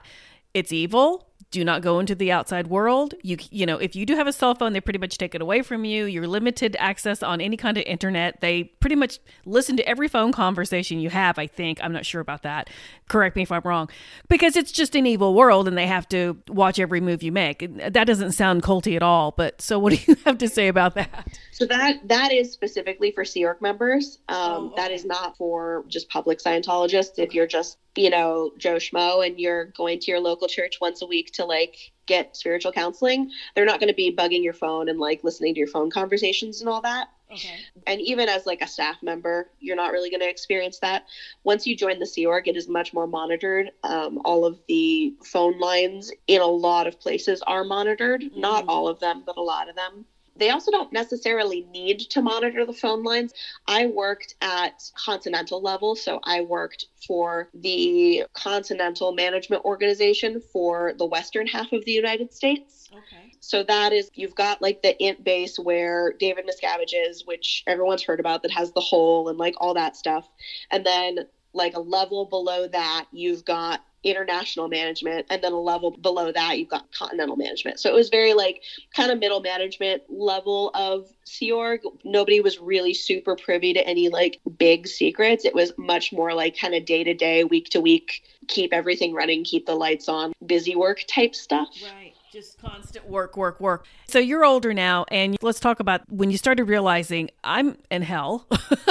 it's 0.53 0.73
evil. 0.73 1.28
Do 1.51 1.65
not 1.65 1.81
go 1.81 1.99
into 1.99 2.15
the 2.15 2.31
outside 2.31 2.67
world. 2.67 3.15
You 3.23 3.39
you 3.51 3.65
know, 3.65 3.79
if 3.79 3.97
you 3.97 4.05
do 4.05 4.15
have 4.17 4.27
a 4.27 4.33
cell 4.35 4.55
phone, 4.55 4.75
they 4.75 4.83
pretty 4.83 4.99
much 4.99 5.17
take 5.17 5.35
it 5.35 5.41
away 5.41 5.63
from 5.63 5.87
you. 5.87 6.05
You're 6.05 6.27
limited 6.27 6.77
access 6.79 7.23
on 7.23 7.41
any 7.41 7.57
kind 7.57 7.79
of 7.79 7.85
internet. 7.85 8.43
They 8.43 8.65
pretty 8.65 8.97
much 8.97 9.19
listen 9.47 9.75
to 9.79 9.89
every 9.89 10.09
phone 10.09 10.31
conversation 10.31 11.01
you 11.01 11.09
have, 11.09 11.39
I 11.39 11.47
think. 11.47 11.79
I'm 11.83 11.93
not 11.93 12.05
sure 12.05 12.21
about 12.21 12.43
that. 12.43 12.69
Correct 13.09 13.35
me 13.35 13.43
if 13.45 13.51
I'm 13.51 13.63
wrong. 13.65 13.89
Because 14.29 14.57
it's 14.57 14.71
just 14.71 14.95
an 14.95 15.07
evil 15.07 15.33
world 15.35 15.67
and 15.69 15.79
they 15.79 15.87
have 15.87 16.07
to 16.11 16.37
watch 16.49 16.79
every 16.79 17.01
move 17.01 17.23
you 17.23 17.33
make. 17.33 17.67
That 17.95 18.07
doesn't 18.07 18.33
sound 18.33 18.63
culty 18.63 18.95
at 18.95 19.03
all, 19.03 19.31
but 19.33 19.63
so 19.63 19.79
what 19.79 19.95
do 19.95 20.01
you 20.07 20.17
have 20.27 20.37
to 20.39 20.49
say 20.49 20.69
about 20.69 20.97
that? 20.97 21.29
So 21.53 21.65
that 21.65 22.07
that 22.09 22.31
is 22.31 22.53
specifically 22.53 23.11
for 23.13 23.25
Sea 23.25 23.47
Org 23.47 23.63
members. 23.63 24.19
Um, 24.29 24.37
Oh, 24.39 24.73
okay. 24.79 24.95
is 24.95 25.05
not 25.07 25.37
for 25.39 25.85
just 25.89 26.11
public 26.11 26.41
Scientologists. 26.41 27.19
If 27.19 27.33
you're 27.33 27.47
just 27.47 27.79
you 27.99 28.11
know 28.11 28.53
Joe 28.57 28.77
Schmo 28.77 29.27
and 29.27 29.39
you're 29.41 29.67
going 29.77 29.99
to 29.99 30.11
your 30.11 30.21
local 30.21 30.47
church 30.47 30.77
once 30.81 31.03
a 31.03 31.07
week 31.07 31.33
to 31.33 31.45
like 31.45 31.93
get 32.07 32.35
spiritual 32.37 32.73
counseling, 32.73 33.31
they're 33.55 33.67
not 33.67 33.81
going 33.81 33.89
to 33.89 33.95
be 33.95 34.15
bugging 34.15 34.43
your 34.43 34.55
phone 34.55 34.89
and 34.89 34.99
like 34.99 35.23
listening 35.25 35.53
to 35.55 35.59
your 35.59 35.69
phone 35.69 35.91
conversations 35.91 36.61
and 36.61 36.71
all 36.71 36.81
that. 36.81 37.09
Okay. 37.31 37.57
And 37.87 38.01
even 38.01 38.29
as 38.29 38.47
like 38.47 38.63
a 38.63 38.67
staff 38.67 38.97
member, 39.03 39.51
you're 39.61 39.77
not 39.77 39.93
really 39.93 40.09
going 40.09 40.21
to 40.21 40.29
experience 40.31 40.79
that. 40.79 41.05
Once 41.45 41.67
you 41.67 41.77
join 41.77 41.99
the 41.99 42.07
Sea 42.07 42.25
Org, 42.25 42.49
it 42.49 42.57
is 42.57 42.69
much 42.69 42.95
more 42.95 43.07
monitored. 43.07 43.71
Um, 43.83 44.23
all 44.25 44.47
of 44.47 44.59
the 44.69 45.13
phone 45.23 45.59
lines 45.59 46.11
in 46.27 46.41
a 46.41 46.47
lot 46.47 46.87
of 46.87 46.99
places 46.99 47.43
are 47.47 47.65
monitored. 47.65 48.25
Not 48.35 48.65
Mhm. 48.65 48.69
all 48.69 48.89
of 48.89 49.01
them, 49.01 49.25
but 49.27 49.37
a 49.37 49.43
lot 49.43 49.69
of 49.69 49.77
them. 49.77 50.07
They 50.38 50.51
also 50.51 50.70
don't 50.70 50.92
necessarily 50.92 51.66
need 51.72 52.01
to 52.11 52.22
monitor 52.22 52.64
the 52.64 52.72
phone 52.72 53.03
lines. 53.03 53.33
I 53.66 53.87
worked 53.87 54.35
at 54.40 54.90
continental 54.94 55.61
level, 55.61 55.96
so 55.96 56.20
I 56.24 56.42
worked 56.42 56.87
for 57.07 57.48
the 57.55 58.24
Continental 58.35 59.12
Management 59.12 59.64
Organization 59.64 60.40
for 60.53 60.94
the 60.96 61.07
western 61.07 61.46
half 61.46 61.72
of 61.72 61.85
the 61.85 61.92
United 61.92 62.33
States. 62.33 62.88
Okay. 62.92 63.33
So 63.40 63.62
that 63.64 63.92
is 63.92 64.11
you've 64.14 64.35
got 64.35 64.62
like 64.62 64.83
the 64.83 65.01
int 65.03 65.24
base 65.24 65.59
where 65.59 66.12
David 66.18 66.46
Miscavige 66.46 66.94
is, 66.94 67.27
which 67.27 67.64
everyone's 67.66 68.03
heard 68.03 68.20
about, 68.20 68.42
that 68.42 68.51
has 68.53 68.72
the 68.72 68.81
hole 68.81 69.29
and 69.29 69.38
like 69.38 69.55
all 69.59 69.74
that 69.74 69.96
stuff. 69.96 70.29
And 70.70 70.85
then 70.85 71.20
like 71.53 71.74
a 71.74 71.81
level 71.81 72.27
below 72.27 72.68
that, 72.68 73.07
you've 73.12 73.44
got 73.44 73.81
international 74.05 74.69
management, 74.69 75.27
and 75.31 75.43
then 75.43 75.53
a 75.53 75.61
level 75.61 75.91
below 75.91 76.31
that, 76.33 76.59
you've 76.59 76.69
got 76.69 76.91
continental 76.93 77.37
management. 77.37 77.81
So 77.81 77.91
it 77.91 77.95
was 77.95 78.09
very 78.09 78.35
like 78.35 78.63
kind 78.95 79.11
of 79.11 79.19
middle 79.19 79.41
management 79.41 80.03
level 80.09 80.71
of 80.75 81.09
Sea 81.25 81.53
Org. 81.53 81.81
Nobody 82.05 82.41
was 82.41 82.59
really 82.59 82.95
super 82.95 83.37
privy 83.37 83.73
to 83.75 83.87
any 83.87 84.09
like 84.09 84.41
big 84.59 84.87
secrets. 84.87 85.45
It 85.45 85.55
was 85.55 85.73
much 85.77 86.13
more 86.13 86.35
like 86.35 86.59
kind 86.59 86.75
of 86.75 86.85
day 86.85 87.05
to 87.05 87.15
day, 87.15 87.45
week 87.45 87.71
to 87.71 87.81
week, 87.81 88.23
keep 88.47 88.73
everything 88.73 89.15
running, 89.15 89.45
keep 89.45 89.67
the 89.67 89.75
lights 89.75 90.09
on, 90.09 90.33
busy 90.45 90.77
work 90.77 91.03
type 91.09 91.35
stuff. 91.35 91.69
Right. 91.83 92.15
Just 92.33 92.59
constant 92.61 93.09
work, 93.09 93.37
work, 93.37 93.59
work. 93.61 93.87
So 94.07 94.19
you're 94.19 94.45
older 94.45 94.75
now, 94.75 95.07
and 95.11 95.37
let's 95.41 95.61
talk 95.61 95.81
about 95.81 96.03
when 96.11 96.31
you 96.31 96.37
started 96.37 96.64
realizing 96.64 97.31
I'm 97.43 97.79
in 97.91 98.03
hell. 98.03 98.47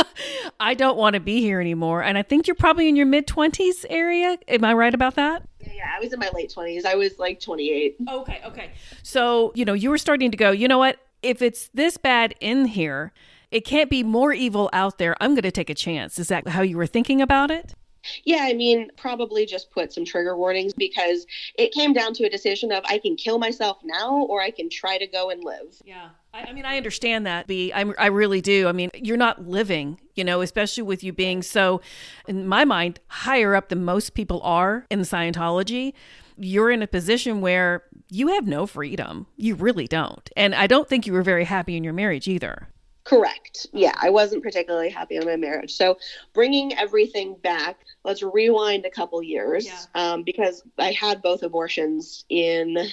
I 0.59 0.73
don't 0.73 0.97
want 0.97 1.13
to 1.13 1.19
be 1.19 1.39
here 1.41 1.61
anymore. 1.61 2.01
And 2.01 2.17
I 2.17 2.23
think 2.23 2.47
you're 2.47 2.55
probably 2.55 2.89
in 2.89 2.95
your 2.95 3.05
mid 3.05 3.27
20s 3.27 3.85
area. 3.89 4.37
Am 4.47 4.63
I 4.63 4.73
right 4.73 4.93
about 4.93 5.15
that? 5.15 5.47
Yeah, 5.59 5.73
yeah, 5.73 5.91
I 5.95 5.99
was 5.99 6.13
in 6.13 6.19
my 6.19 6.29
late 6.33 6.51
20s. 6.55 6.85
I 6.85 6.95
was 6.95 7.19
like 7.19 7.39
28. 7.39 7.97
Okay, 8.09 8.41
okay. 8.45 8.71
So, 9.03 9.51
you 9.55 9.65
know, 9.65 9.73
you 9.73 9.89
were 9.89 9.97
starting 9.97 10.31
to 10.31 10.37
go, 10.37 10.51
you 10.51 10.67
know 10.67 10.79
what? 10.79 10.97
If 11.21 11.41
it's 11.41 11.69
this 11.73 11.97
bad 11.97 12.33
in 12.39 12.65
here, 12.65 13.11
it 13.51 13.61
can't 13.65 13.89
be 13.89 14.03
more 14.03 14.33
evil 14.33 14.69
out 14.73 14.97
there. 14.97 15.15
I'm 15.21 15.31
going 15.31 15.43
to 15.43 15.51
take 15.51 15.69
a 15.69 15.75
chance. 15.75 16.17
Is 16.19 16.27
that 16.29 16.47
how 16.47 16.61
you 16.61 16.77
were 16.77 16.87
thinking 16.87 17.21
about 17.21 17.51
it? 17.51 17.75
Yeah, 18.23 18.41
I 18.41 18.53
mean, 18.53 18.89
probably 18.97 19.45
just 19.45 19.71
put 19.71 19.93
some 19.93 20.05
trigger 20.05 20.35
warnings 20.37 20.73
because 20.73 21.25
it 21.57 21.71
came 21.71 21.93
down 21.93 22.13
to 22.15 22.25
a 22.25 22.29
decision 22.29 22.71
of 22.71 22.83
I 22.87 22.99
can 22.99 23.15
kill 23.15 23.39
myself 23.39 23.77
now 23.83 24.25
or 24.29 24.41
I 24.41 24.51
can 24.51 24.69
try 24.69 24.97
to 24.97 25.07
go 25.07 25.29
and 25.29 25.43
live. 25.43 25.81
Yeah. 25.85 26.09
I, 26.33 26.53
mean, 26.53 26.65
I 26.65 26.77
understand 26.77 27.25
that, 27.25 27.47
Bea. 27.47 27.73
I, 27.73 27.85
I 27.97 28.07
really 28.07 28.41
do. 28.41 28.67
I 28.67 28.71
mean, 28.71 28.91
you're 28.93 29.17
not 29.17 29.47
living, 29.47 29.99
you 30.15 30.23
know, 30.23 30.41
especially 30.41 30.83
with 30.83 31.03
you 31.03 31.11
being 31.11 31.41
so, 31.41 31.81
in 32.27 32.47
my 32.47 32.63
mind, 32.63 32.99
higher 33.07 33.55
up 33.55 33.69
than 33.69 33.83
most 33.83 34.13
people 34.13 34.41
are 34.43 34.85
in 34.91 34.99
Scientology. 34.99 35.93
You're 36.37 36.69
in 36.69 36.83
a 36.83 36.87
position 36.87 37.41
where 37.41 37.83
you 38.11 38.27
have 38.29 38.45
no 38.45 38.67
freedom. 38.67 39.25
You 39.35 39.55
really 39.55 39.87
don't. 39.87 40.29
And 40.37 40.53
I 40.53 40.67
don't 40.67 40.87
think 40.87 41.07
you 41.07 41.13
were 41.13 41.23
very 41.23 41.45
happy 41.45 41.75
in 41.75 41.83
your 41.83 41.93
marriage 41.93 42.27
either. 42.27 42.67
Correct. 43.07 43.67
Yeah, 43.71 43.93
I 43.95 44.09
wasn't 44.09 44.43
particularly 44.43 44.89
happy 44.89 45.15
in 45.15 45.25
my 45.25 45.37
marriage. 45.37 45.73
So, 45.73 45.97
bringing 46.33 46.77
everything 46.77 47.35
back, 47.41 47.79
let's 48.03 48.21
rewind 48.21 48.85
a 48.85 48.89
couple 48.89 49.23
years 49.23 49.65
Yeah. 49.65 49.79
um, 49.95 50.23
because 50.23 50.61
I 50.77 50.91
had 50.91 51.21
both 51.21 51.41
abortions 51.41 52.25
in, 52.27 52.77
I 52.77 52.89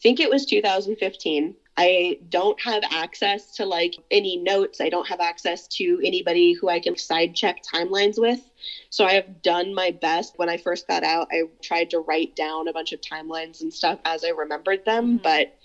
think 0.00 0.20
it 0.20 0.30
was 0.30 0.46
2015. 0.46 1.56
I 1.76 2.18
don't 2.28 2.60
have 2.60 2.84
access 2.92 3.56
to 3.56 3.64
like 3.66 3.94
any 4.10 4.36
notes. 4.36 4.80
I 4.80 4.88
don't 4.88 5.08
have 5.08 5.20
access 5.20 5.66
to 5.78 6.00
anybody 6.04 6.52
who 6.52 6.68
I 6.68 6.78
can 6.78 6.96
side 6.96 7.34
check 7.34 7.62
timelines 7.62 8.20
with. 8.20 8.40
So 8.90 9.04
I 9.04 9.14
have 9.14 9.42
done 9.42 9.74
my 9.74 9.90
best. 9.90 10.34
When 10.36 10.48
I 10.48 10.58
first 10.58 10.86
got 10.86 11.02
out, 11.02 11.28
I 11.32 11.42
tried 11.62 11.90
to 11.90 12.00
write 12.00 12.36
down 12.36 12.68
a 12.68 12.72
bunch 12.72 12.92
of 12.92 13.00
timelines 13.00 13.62
and 13.62 13.72
stuff 13.72 13.98
as 14.04 14.24
I 14.24 14.30
remembered 14.30 14.84
them, 14.84 15.18
mm-hmm. 15.18 15.22
but 15.22 15.56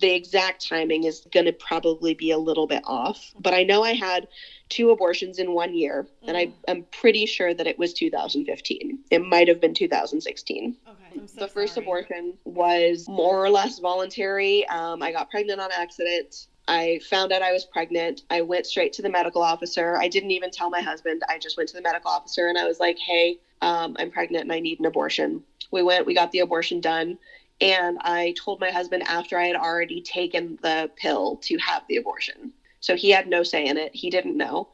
the 0.00 0.14
exact 0.14 0.66
timing 0.66 1.04
is 1.04 1.26
going 1.32 1.46
to 1.46 1.52
probably 1.52 2.14
be 2.14 2.30
a 2.30 2.38
little 2.38 2.66
bit 2.66 2.82
off. 2.86 3.32
But 3.38 3.54
I 3.54 3.62
know 3.62 3.82
I 3.82 3.92
had 3.92 4.28
two 4.68 4.90
abortions 4.90 5.38
in 5.38 5.52
one 5.52 5.74
year, 5.74 6.04
mm-hmm. 6.04 6.28
and 6.28 6.36
I 6.36 6.46
mm. 6.46 6.52
am 6.68 6.86
pretty 6.90 7.26
sure 7.26 7.54
that 7.54 7.66
it 7.66 7.78
was 7.78 7.92
2015. 7.92 8.98
It 9.10 9.18
might 9.24 9.48
have 9.48 9.60
been 9.60 9.74
2016. 9.74 10.76
Okay, 10.88 11.26
so 11.26 11.40
the 11.40 11.48
first 11.48 11.74
sorry. 11.74 11.84
abortion 11.84 12.34
was 12.44 13.08
more 13.08 13.44
or 13.44 13.50
less 13.50 13.78
voluntary. 13.78 14.66
Um, 14.68 15.02
I 15.02 15.12
got 15.12 15.30
pregnant 15.30 15.60
on 15.60 15.70
accident. 15.76 16.46
I 16.68 17.00
found 17.10 17.32
out 17.32 17.42
I 17.42 17.52
was 17.52 17.64
pregnant. 17.64 18.22
I 18.30 18.42
went 18.42 18.64
straight 18.64 18.92
to 18.94 19.02
the 19.02 19.10
medical 19.10 19.42
officer. 19.42 19.96
I 19.96 20.06
didn't 20.06 20.30
even 20.30 20.52
tell 20.52 20.70
my 20.70 20.80
husband. 20.80 21.22
I 21.28 21.38
just 21.38 21.56
went 21.56 21.68
to 21.70 21.74
the 21.74 21.82
medical 21.82 22.10
officer 22.10 22.46
and 22.46 22.56
I 22.56 22.64
was 22.64 22.78
like, 22.78 22.96
hey, 22.96 23.40
um, 23.60 23.96
I'm 23.98 24.10
pregnant 24.12 24.44
and 24.44 24.52
I 24.52 24.60
need 24.60 24.78
an 24.78 24.86
abortion. 24.86 25.42
We 25.72 25.82
went, 25.82 26.06
we 26.06 26.14
got 26.14 26.30
the 26.30 26.40
abortion 26.40 26.80
done. 26.80 27.18
And 27.60 27.98
I 28.00 28.34
told 28.42 28.60
my 28.60 28.70
husband 28.70 29.02
after 29.06 29.38
I 29.38 29.46
had 29.46 29.56
already 29.56 30.00
taken 30.00 30.58
the 30.62 30.90
pill 30.96 31.36
to 31.42 31.58
have 31.58 31.82
the 31.88 31.96
abortion. 31.96 32.52
So 32.80 32.96
he 32.96 33.10
had 33.10 33.28
no 33.28 33.42
say 33.42 33.66
in 33.66 33.76
it. 33.76 33.94
He 33.94 34.10
didn't 34.10 34.36
know. 34.36 34.68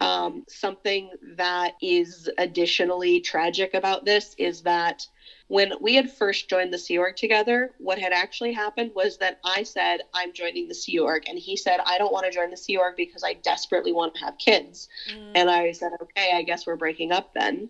Um, 0.00 0.44
something 0.48 1.10
that 1.36 1.74
is 1.80 2.28
additionally 2.36 3.20
tragic 3.20 3.74
about 3.74 4.04
this 4.04 4.34
is 4.36 4.62
that 4.62 5.06
when 5.46 5.74
we 5.80 5.94
had 5.94 6.10
first 6.10 6.48
joined 6.48 6.72
the 6.72 6.78
Sea 6.78 6.98
Org 6.98 7.14
together, 7.14 7.72
what 7.78 7.98
had 7.98 8.12
actually 8.12 8.52
happened 8.52 8.92
was 8.96 9.18
that 9.18 9.38
I 9.44 9.64
said, 9.64 10.00
I'm 10.14 10.32
joining 10.32 10.66
the 10.66 10.74
Sea 10.74 10.98
Org. 10.98 11.24
And 11.28 11.38
he 11.38 11.56
said, 11.56 11.78
I 11.84 11.98
don't 11.98 12.12
want 12.12 12.24
to 12.24 12.32
join 12.32 12.50
the 12.50 12.56
Sea 12.56 12.78
Org 12.78 12.96
because 12.96 13.22
I 13.22 13.34
desperately 13.34 13.92
want 13.92 14.14
to 14.14 14.24
have 14.24 14.38
kids. 14.38 14.88
Mm. 15.14 15.32
And 15.34 15.50
I 15.50 15.72
said, 15.72 15.92
okay, 16.00 16.32
I 16.34 16.42
guess 16.42 16.66
we're 16.66 16.76
breaking 16.76 17.12
up 17.12 17.34
then. 17.34 17.68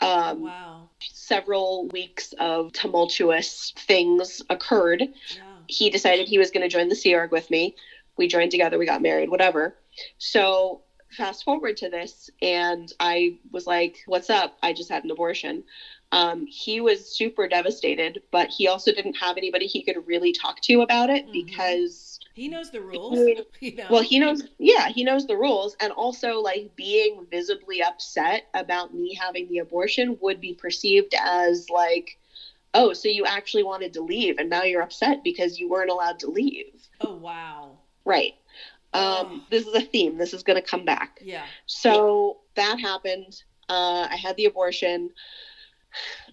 Um, 0.00 0.42
wow. 0.42 0.88
Several 1.00 1.88
weeks 1.88 2.34
of 2.38 2.72
tumultuous 2.72 3.72
things 3.76 4.42
occurred. 4.50 5.02
Yeah. 5.02 5.42
He 5.66 5.90
decided 5.90 6.26
he 6.26 6.38
was 6.38 6.50
going 6.50 6.62
to 6.62 6.68
join 6.68 6.88
the 6.88 6.96
Sea 6.96 7.14
Org 7.14 7.32
with 7.32 7.50
me. 7.50 7.76
We 8.16 8.26
joined 8.26 8.50
together, 8.50 8.78
we 8.78 8.86
got 8.86 9.02
married, 9.02 9.30
whatever. 9.30 9.76
So 10.18 10.82
fast 11.16 11.44
forward 11.44 11.76
to 11.78 11.88
this, 11.88 12.30
and 12.42 12.92
I 13.00 13.38
was 13.50 13.66
like, 13.66 13.98
What's 14.06 14.30
up? 14.30 14.56
I 14.62 14.72
just 14.72 14.90
had 14.90 15.04
an 15.04 15.10
abortion. 15.10 15.64
Um, 16.12 16.46
he 16.46 16.80
was 16.80 17.06
super 17.06 17.46
devastated, 17.46 18.22
but 18.32 18.48
he 18.48 18.66
also 18.66 18.92
didn't 18.92 19.14
have 19.14 19.36
anybody 19.36 19.66
he 19.66 19.82
could 19.82 20.06
really 20.06 20.32
talk 20.32 20.60
to 20.62 20.80
about 20.80 21.08
it 21.08 21.22
mm-hmm. 21.24 21.32
because 21.32 22.09
he 22.40 22.48
knows 22.48 22.70
the 22.70 22.80
rules. 22.80 23.18
you 23.60 23.76
know? 23.76 23.86
Well, 23.90 24.02
he 24.02 24.18
knows, 24.18 24.42
yeah, 24.58 24.88
he 24.88 25.04
knows 25.04 25.26
the 25.26 25.36
rules. 25.36 25.76
And 25.78 25.92
also, 25.92 26.40
like, 26.40 26.74
being 26.74 27.26
visibly 27.30 27.82
upset 27.82 28.46
about 28.54 28.94
me 28.94 29.14
having 29.14 29.46
the 29.48 29.58
abortion 29.58 30.16
would 30.22 30.40
be 30.40 30.54
perceived 30.54 31.14
as, 31.20 31.68
like, 31.68 32.18
oh, 32.72 32.94
so 32.94 33.08
you 33.08 33.26
actually 33.26 33.64
wanted 33.64 33.92
to 33.92 34.00
leave 34.00 34.38
and 34.38 34.48
now 34.48 34.62
you're 34.62 34.80
upset 34.80 35.22
because 35.22 35.58
you 35.58 35.68
weren't 35.68 35.90
allowed 35.90 36.18
to 36.20 36.30
leave. 36.30 36.72
Oh, 37.02 37.16
wow. 37.16 37.78
Right. 38.06 38.34
Um, 38.94 39.02
oh. 39.04 39.40
This 39.50 39.66
is 39.66 39.74
a 39.74 39.82
theme. 39.82 40.16
This 40.16 40.32
is 40.32 40.42
going 40.42 40.60
to 40.60 40.66
come 40.66 40.86
back. 40.86 41.18
Yeah. 41.22 41.44
So 41.66 42.38
that 42.54 42.80
happened. 42.80 43.42
Uh, 43.68 44.08
I 44.10 44.16
had 44.16 44.36
the 44.36 44.46
abortion. 44.46 45.10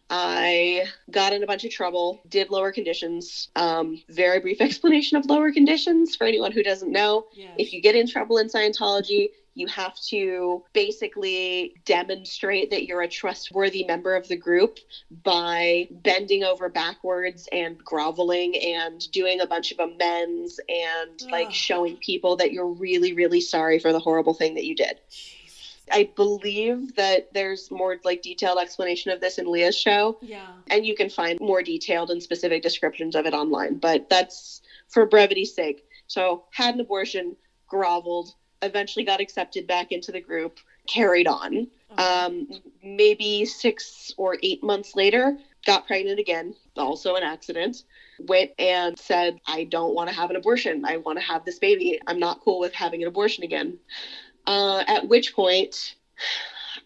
I 0.09 0.85
got 1.11 1.33
in 1.33 1.43
a 1.43 1.47
bunch 1.47 1.65
of 1.65 1.71
trouble, 1.71 2.21
did 2.29 2.49
lower 2.49 2.71
conditions. 2.71 3.49
Um, 3.55 4.01
very 4.09 4.39
brief 4.39 4.61
explanation 4.61 5.17
of 5.17 5.25
lower 5.25 5.51
conditions 5.51 6.15
for 6.15 6.25
anyone 6.25 6.51
who 6.51 6.63
doesn't 6.63 6.91
know. 6.91 7.25
If 7.57 7.73
you 7.73 7.81
get 7.81 7.95
in 7.95 8.07
trouble 8.07 8.37
in 8.37 8.47
Scientology, 8.47 9.29
you 9.57 9.65
have 9.67 9.99
to 9.99 10.63
basically 10.71 11.73
demonstrate 11.83 12.69
that 12.69 12.85
you're 12.85 13.01
a 13.01 13.07
trustworthy 13.07 13.83
member 13.85 14.15
of 14.15 14.27
the 14.27 14.35
group 14.35 14.77
by 15.23 15.87
bending 15.89 16.43
over 16.43 16.69
backwards 16.69 17.49
and 17.51 17.75
groveling 17.83 18.55
and 18.55 19.11
doing 19.11 19.41
a 19.41 19.47
bunch 19.47 19.71
of 19.71 19.79
amends 19.79 20.59
and 20.69 21.19
Ugh. 21.23 21.31
like 21.31 21.51
showing 21.51 21.97
people 21.97 22.35
that 22.35 22.51
you're 22.51 22.67
really, 22.67 23.13
really 23.13 23.41
sorry 23.41 23.79
for 23.79 23.91
the 23.91 23.99
horrible 23.99 24.35
thing 24.35 24.53
that 24.53 24.65
you 24.65 24.75
did. 24.75 24.99
I 25.91 26.10
believe 26.15 26.95
that 26.95 27.34
there's 27.34 27.71
more 27.71 27.97
like 28.04 28.21
detailed 28.21 28.60
explanation 28.60 29.12
of 29.12 29.21
this 29.21 29.38
in 29.38 29.52
Leah's 29.52 29.78
show. 29.78 30.17
Yeah. 30.21 30.47
And 30.69 30.86
you 30.86 30.95
can 30.95 31.10
find 31.10 31.39
more 31.39 31.62
detailed 31.63 32.10
and 32.10 32.21
specific 32.21 32.62
descriptions 32.63 33.15
of 33.15 33.26
it 33.26 33.34
online, 33.34 33.78
but 33.78 34.10
that's 34.10 34.62
for 34.88 35.06
brevity's 35.06 35.54
sake. 35.54 35.86
So, 36.08 36.45
had 36.52 36.76
an 36.76 36.82
abortion, 36.82 37.36
groveled, 37.67 38.34
eventually 38.62 39.06
got 39.06 39.19
accepted 39.19 39.67
back 39.67 39.91
into 39.91 40.12
the 40.12 40.21
group, 40.21 40.60
carried 40.88 41.28
on. 41.28 41.67
Um, 41.97 42.47
maybe 42.84 43.45
six 43.45 44.13
or 44.17 44.38
eight 44.43 44.63
months 44.63 44.95
later, 44.95 45.38
got 45.65 45.88
pregnant 45.88 46.19
again, 46.19 46.54
also 46.76 47.15
an 47.15 47.23
accident. 47.23 47.84
Went 48.19 48.52
and 48.58 48.97
said, 48.97 49.39
I 49.47 49.65
don't 49.65 49.93
want 49.93 50.10
to 50.10 50.15
have 50.15 50.30
an 50.30 50.36
abortion. 50.36 50.86
I 50.86 50.97
want 50.97 51.19
to 51.19 51.26
have 51.26 51.45
this 51.45 51.60
baby. 51.60 52.00
I'm 52.08 52.19
not 52.19 52.41
cool 52.41 52.60
with 52.60 52.73
having 52.73 53.02
an 53.02 53.08
abortion 53.08 53.43
again. 53.43 53.78
Uh, 54.47 54.83
at 54.88 55.07
which 55.07 55.36
point, 55.36 55.95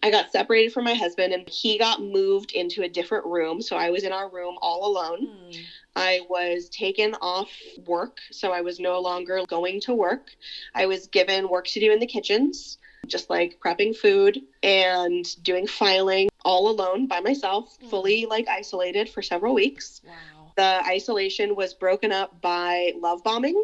I 0.02 0.10
got 0.10 0.32
separated 0.32 0.72
from 0.72 0.84
my 0.84 0.94
husband 0.94 1.32
and 1.32 1.48
he 1.48 1.78
got 1.78 2.02
moved 2.02 2.52
into 2.52 2.82
a 2.82 2.88
different 2.88 3.24
room. 3.24 3.62
So 3.62 3.76
I 3.76 3.90
was 3.90 4.02
in 4.02 4.12
our 4.12 4.28
room 4.28 4.56
all 4.60 4.90
alone. 4.90 5.28
Mm. 5.28 5.56
I 5.94 6.20
was 6.28 6.68
taken 6.70 7.14
off 7.20 7.50
work. 7.86 8.18
So 8.32 8.50
I 8.50 8.62
was 8.62 8.80
no 8.80 9.00
longer 9.00 9.42
going 9.46 9.80
to 9.82 9.94
work. 9.94 10.30
I 10.74 10.86
was 10.86 11.06
given 11.06 11.48
work 11.48 11.68
to 11.68 11.80
do 11.80 11.92
in 11.92 12.00
the 12.00 12.06
kitchens, 12.06 12.78
just 13.06 13.30
like 13.30 13.60
prepping 13.64 13.96
food 13.96 14.40
and 14.64 15.24
doing 15.44 15.68
filing 15.68 16.30
all 16.44 16.68
alone 16.68 17.06
by 17.06 17.20
myself, 17.20 17.78
mm. 17.80 17.88
fully 17.88 18.26
like 18.26 18.48
isolated 18.48 19.08
for 19.08 19.22
several 19.22 19.54
weeks. 19.54 20.00
Wow. 20.04 20.52
The 20.56 20.84
isolation 20.86 21.54
was 21.54 21.74
broken 21.74 22.10
up 22.10 22.40
by 22.40 22.92
love 22.98 23.22
bombing 23.22 23.62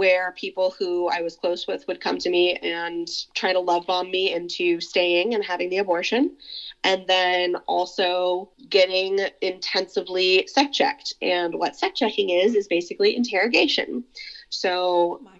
where 0.00 0.32
people 0.32 0.74
who 0.78 1.08
I 1.08 1.20
was 1.20 1.36
close 1.36 1.66
with 1.66 1.86
would 1.86 2.00
come 2.00 2.16
to 2.20 2.30
me 2.30 2.54
and 2.54 3.06
try 3.34 3.52
to 3.52 3.60
love 3.60 3.86
bomb 3.86 4.10
me 4.10 4.32
into 4.32 4.80
staying 4.80 5.34
and 5.34 5.44
having 5.44 5.68
the 5.68 5.76
abortion. 5.76 6.38
And 6.82 7.06
then 7.06 7.56
also 7.66 8.48
getting 8.70 9.18
intensively 9.42 10.46
sec 10.46 10.72
checked. 10.72 11.12
And 11.20 11.54
what 11.54 11.76
sec 11.76 11.94
checking 11.94 12.30
is, 12.30 12.54
is 12.54 12.66
basically 12.66 13.14
interrogation. 13.14 14.02
So, 14.48 15.20
oh 15.22 15.30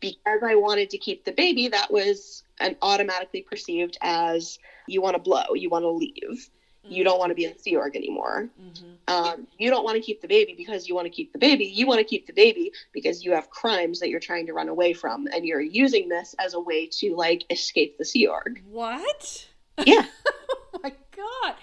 because 0.00 0.40
I 0.42 0.54
wanted 0.54 0.88
to 0.88 0.96
keep 0.96 1.26
the 1.26 1.32
baby, 1.32 1.68
that 1.68 1.92
was 1.92 2.44
an 2.60 2.76
automatically 2.80 3.42
perceived 3.42 3.98
as 4.00 4.58
you 4.88 5.02
want 5.02 5.16
to 5.16 5.22
blow, 5.22 5.52
you 5.54 5.68
want 5.68 5.82
to 5.82 5.90
leave 5.90 6.48
you 6.84 7.04
don't 7.04 7.18
want 7.18 7.30
to 7.30 7.34
be 7.34 7.44
in 7.44 7.58
Sea 7.58 7.76
Org 7.76 7.96
anymore. 7.96 8.48
Mm-hmm. 8.60 8.86
Um, 9.08 9.46
you 9.58 9.70
don't 9.70 9.84
want 9.84 9.96
to 9.96 10.02
keep 10.02 10.20
the 10.20 10.28
baby 10.28 10.54
because 10.56 10.88
you 10.88 10.94
want 10.94 11.06
to 11.06 11.10
keep 11.10 11.32
the 11.32 11.38
baby. 11.38 11.64
You 11.64 11.86
want 11.86 11.98
to 11.98 12.04
keep 12.04 12.26
the 12.26 12.32
baby 12.32 12.72
because 12.92 13.24
you 13.24 13.32
have 13.32 13.50
crimes 13.50 14.00
that 14.00 14.08
you're 14.08 14.20
trying 14.20 14.46
to 14.46 14.52
run 14.52 14.68
away 14.68 14.92
from, 14.92 15.26
and 15.32 15.44
you're 15.44 15.60
using 15.60 16.08
this 16.08 16.34
as 16.38 16.54
a 16.54 16.60
way 16.60 16.86
to 16.86 17.14
like 17.14 17.44
escape 17.50 17.98
the 17.98 18.04
Sea 18.04 18.26
Org. 18.26 18.62
What? 18.68 19.48
Yeah. 19.84 20.06
oh 20.74 20.80
my 20.82 20.92
god. 21.16 21.54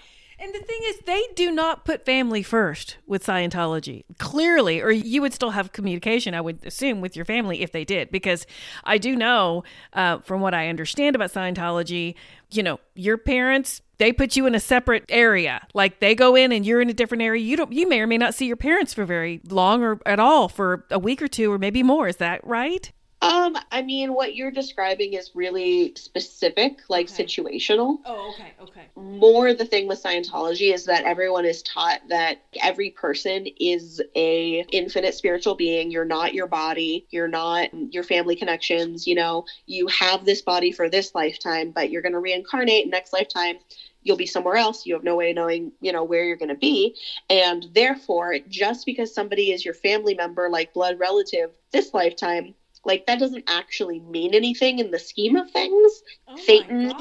And 0.42 0.54
the 0.54 0.60
thing 0.60 0.80
is, 0.84 1.00
they 1.00 1.22
do 1.34 1.50
not 1.50 1.84
put 1.84 2.06
family 2.06 2.42
first 2.42 2.96
with 3.06 3.22
Scientology. 3.22 4.04
Clearly, 4.16 4.80
or 4.80 4.90
you 4.90 5.20
would 5.20 5.34
still 5.34 5.50
have 5.50 5.72
communication, 5.72 6.32
I 6.32 6.40
would 6.40 6.64
assume, 6.64 7.02
with 7.02 7.14
your 7.14 7.26
family 7.26 7.60
if 7.60 7.72
they 7.72 7.84
did. 7.84 8.10
Because 8.10 8.46
I 8.82 8.96
do 8.96 9.14
know, 9.14 9.64
uh, 9.92 10.20
from 10.20 10.40
what 10.40 10.54
I 10.54 10.68
understand 10.68 11.14
about 11.14 11.30
Scientology, 11.30 12.14
you 12.50 12.62
know, 12.62 12.80
your 12.94 13.18
parents 13.18 13.82
they 13.98 14.14
put 14.14 14.34
you 14.34 14.46
in 14.46 14.54
a 14.54 14.60
separate 14.60 15.04
area. 15.10 15.66
Like 15.74 16.00
they 16.00 16.14
go 16.14 16.34
in 16.34 16.52
and 16.52 16.64
you're 16.64 16.80
in 16.80 16.88
a 16.88 16.94
different 16.94 17.22
area. 17.22 17.42
You 17.42 17.54
don't 17.54 17.70
you 17.70 17.86
may 17.86 18.00
or 18.00 18.06
may 18.06 18.16
not 18.16 18.34
see 18.34 18.46
your 18.46 18.56
parents 18.56 18.94
for 18.94 19.04
very 19.04 19.42
long 19.50 19.82
or 19.82 20.00
at 20.06 20.18
all 20.18 20.48
for 20.48 20.86
a 20.90 20.98
week 20.98 21.20
or 21.20 21.28
two 21.28 21.52
or 21.52 21.58
maybe 21.58 21.82
more. 21.82 22.08
Is 22.08 22.16
that 22.16 22.44
right? 22.46 22.90
Um, 23.22 23.54
I 23.70 23.82
mean, 23.82 24.14
what 24.14 24.34
you're 24.34 24.50
describing 24.50 25.12
is 25.12 25.32
really 25.34 25.92
specific, 25.94 26.80
like 26.88 27.10
okay. 27.10 27.24
situational. 27.24 27.98
Oh, 28.06 28.32
okay, 28.34 28.54
okay. 28.62 28.86
More 28.96 29.52
the 29.52 29.66
thing 29.66 29.86
with 29.86 30.02
Scientology 30.02 30.72
is 30.72 30.86
that 30.86 31.04
everyone 31.04 31.44
is 31.44 31.62
taught 31.62 32.00
that 32.08 32.42
every 32.62 32.90
person 32.90 33.46
is 33.60 34.00
a 34.16 34.64
infinite 34.72 35.14
spiritual 35.14 35.54
being. 35.54 35.90
You're 35.90 36.06
not 36.06 36.32
your 36.32 36.46
body. 36.46 37.06
You're 37.10 37.28
not 37.28 37.68
your 37.92 38.04
family 38.04 38.36
connections. 38.36 39.06
You 39.06 39.16
know, 39.16 39.44
you 39.66 39.86
have 39.88 40.24
this 40.24 40.40
body 40.40 40.72
for 40.72 40.88
this 40.88 41.14
lifetime, 41.14 41.72
but 41.72 41.90
you're 41.90 42.02
going 42.02 42.14
to 42.14 42.20
reincarnate 42.20 42.88
next 42.88 43.12
lifetime 43.12 43.56
you'll 44.02 44.16
be 44.16 44.26
somewhere 44.26 44.56
else 44.56 44.86
you 44.86 44.94
have 44.94 45.04
no 45.04 45.14
way 45.14 45.28
of 45.28 45.36
knowing 45.36 45.72
you 45.82 45.92
know 45.92 46.02
where 46.02 46.24
you're 46.24 46.36
going 46.36 46.48
to 46.48 46.54
be 46.54 46.96
and 47.28 47.66
therefore 47.74 48.34
just 48.48 48.86
because 48.86 49.14
somebody 49.14 49.52
is 49.52 49.62
your 49.62 49.74
family 49.74 50.14
member 50.14 50.48
like 50.48 50.72
blood 50.72 50.98
relative 50.98 51.50
this 51.70 51.92
lifetime 51.92 52.54
like 52.84 53.06
that 53.06 53.18
doesn't 53.18 53.44
actually 53.48 54.00
mean 54.00 54.34
anything 54.34 54.78
in 54.78 54.90
the 54.90 54.98
scheme 54.98 55.36
of 55.36 55.50
things. 55.50 56.02
Oh 56.28 56.36
thetan, 56.36 56.94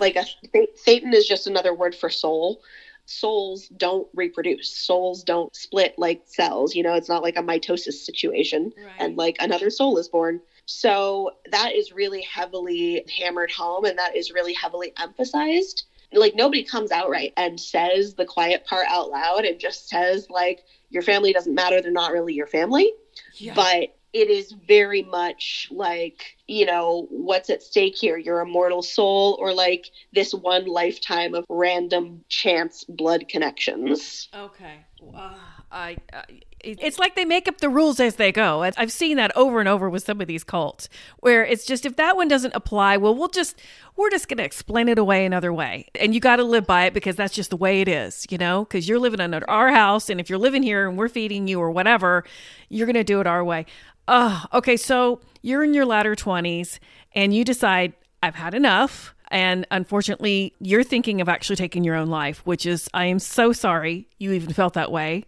like 0.00 0.16
a 0.16 0.24
thetan 0.54 1.12
is 1.12 1.26
just 1.26 1.46
another 1.46 1.74
word 1.74 1.94
for 1.94 2.08
soul. 2.10 2.60
souls 3.04 3.68
don't 3.76 4.08
reproduce. 4.14 4.74
Souls 4.74 5.22
don't 5.24 5.54
split 5.54 5.94
like 5.98 6.22
cells. 6.26 6.74
You 6.74 6.82
know, 6.82 6.94
it's 6.94 7.08
not 7.08 7.22
like 7.22 7.36
a 7.36 7.42
mitosis 7.42 7.94
situation 7.94 8.72
Right. 8.76 8.92
and 8.98 9.16
like 9.16 9.36
another 9.40 9.70
soul 9.70 9.98
is 9.98 10.08
born. 10.08 10.40
So 10.66 11.32
that 11.50 11.72
is 11.74 11.92
really 11.92 12.22
heavily 12.22 13.04
hammered 13.18 13.50
home 13.50 13.84
and 13.84 13.98
that 13.98 14.16
is 14.16 14.30
really 14.32 14.54
heavily 14.54 14.92
emphasized. 14.98 15.84
Like 16.12 16.34
nobody 16.34 16.62
comes 16.62 16.92
out 16.92 17.10
right 17.10 17.32
and 17.36 17.58
says 17.58 18.14
the 18.14 18.24
quiet 18.24 18.64
part 18.66 18.86
out 18.88 19.10
loud 19.10 19.44
and 19.44 19.58
just 19.58 19.88
says 19.88 20.28
like 20.30 20.60
your 20.90 21.02
family 21.02 21.32
doesn't 21.32 21.54
matter, 21.54 21.80
they're 21.82 21.90
not 21.90 22.12
really 22.12 22.34
your 22.34 22.46
family 22.46 22.92
yeah. 23.34 23.54
but 23.54 23.94
it 24.12 24.28
is 24.28 24.52
very 24.52 25.02
much 25.02 25.68
like 25.70 26.36
you 26.46 26.66
know 26.66 27.06
what's 27.10 27.50
at 27.50 27.62
stake 27.62 27.96
here 27.96 28.16
your 28.16 28.40
immortal 28.40 28.82
soul 28.82 29.36
or 29.40 29.52
like 29.54 29.90
this 30.12 30.34
one 30.34 30.66
lifetime 30.66 31.34
of 31.34 31.44
random 31.48 32.24
chance 32.28 32.84
blood 32.84 33.28
connections 33.28 34.28
Okay. 34.34 34.84
Uh, 35.14 35.34
I, 35.70 35.96
I 36.12 36.22
it's 36.62 36.98
like 36.98 37.16
they 37.16 37.24
make 37.24 37.48
up 37.48 37.58
the 37.58 37.68
rules 37.68 37.98
as 37.98 38.16
they 38.16 38.30
go. 38.30 38.62
I've 38.62 38.92
seen 38.92 39.16
that 39.16 39.36
over 39.36 39.60
and 39.60 39.68
over 39.68 39.90
with 39.90 40.04
some 40.04 40.20
of 40.20 40.26
these 40.26 40.44
cults, 40.44 40.88
where 41.18 41.44
it's 41.44 41.64
just 41.64 41.84
if 41.84 41.96
that 41.96 42.16
one 42.16 42.28
doesn't 42.28 42.54
apply, 42.54 42.96
well, 42.96 43.14
we'll 43.14 43.28
just 43.28 43.60
we're 43.96 44.10
just 44.10 44.28
going 44.28 44.38
to 44.38 44.44
explain 44.44 44.88
it 44.88 44.98
away 44.98 45.26
another 45.26 45.52
way, 45.52 45.88
and 45.96 46.14
you 46.14 46.20
got 46.20 46.36
to 46.36 46.44
live 46.44 46.66
by 46.66 46.84
it 46.84 46.94
because 46.94 47.16
that's 47.16 47.34
just 47.34 47.50
the 47.50 47.56
way 47.56 47.80
it 47.80 47.88
is, 47.88 48.26
you 48.30 48.38
know. 48.38 48.64
Because 48.64 48.88
you're 48.88 48.98
living 48.98 49.20
under 49.20 49.48
our 49.50 49.70
house, 49.70 50.08
and 50.08 50.20
if 50.20 50.30
you're 50.30 50.38
living 50.38 50.62
here 50.62 50.88
and 50.88 50.96
we're 50.96 51.08
feeding 51.08 51.48
you 51.48 51.60
or 51.60 51.70
whatever, 51.70 52.24
you're 52.68 52.86
going 52.86 52.94
to 52.94 53.04
do 53.04 53.20
it 53.20 53.26
our 53.26 53.44
way. 53.44 53.66
Oh, 54.14 54.44
okay. 54.52 54.76
So 54.76 55.20
you're 55.40 55.64
in 55.64 55.72
your 55.72 55.86
latter 55.86 56.14
twenties, 56.14 56.78
and 57.14 57.34
you 57.34 57.46
decide 57.46 57.94
I've 58.22 58.34
had 58.34 58.52
enough. 58.52 59.14
And 59.28 59.66
unfortunately, 59.70 60.52
you're 60.60 60.84
thinking 60.84 61.22
of 61.22 61.30
actually 61.30 61.56
taking 61.56 61.82
your 61.82 61.96
own 61.96 62.08
life, 62.08 62.44
which 62.44 62.66
is, 62.66 62.90
I 62.92 63.06
am 63.06 63.18
so 63.18 63.54
sorry 63.54 64.06
you 64.18 64.32
even 64.32 64.52
felt 64.52 64.74
that 64.74 64.92
way. 64.92 65.24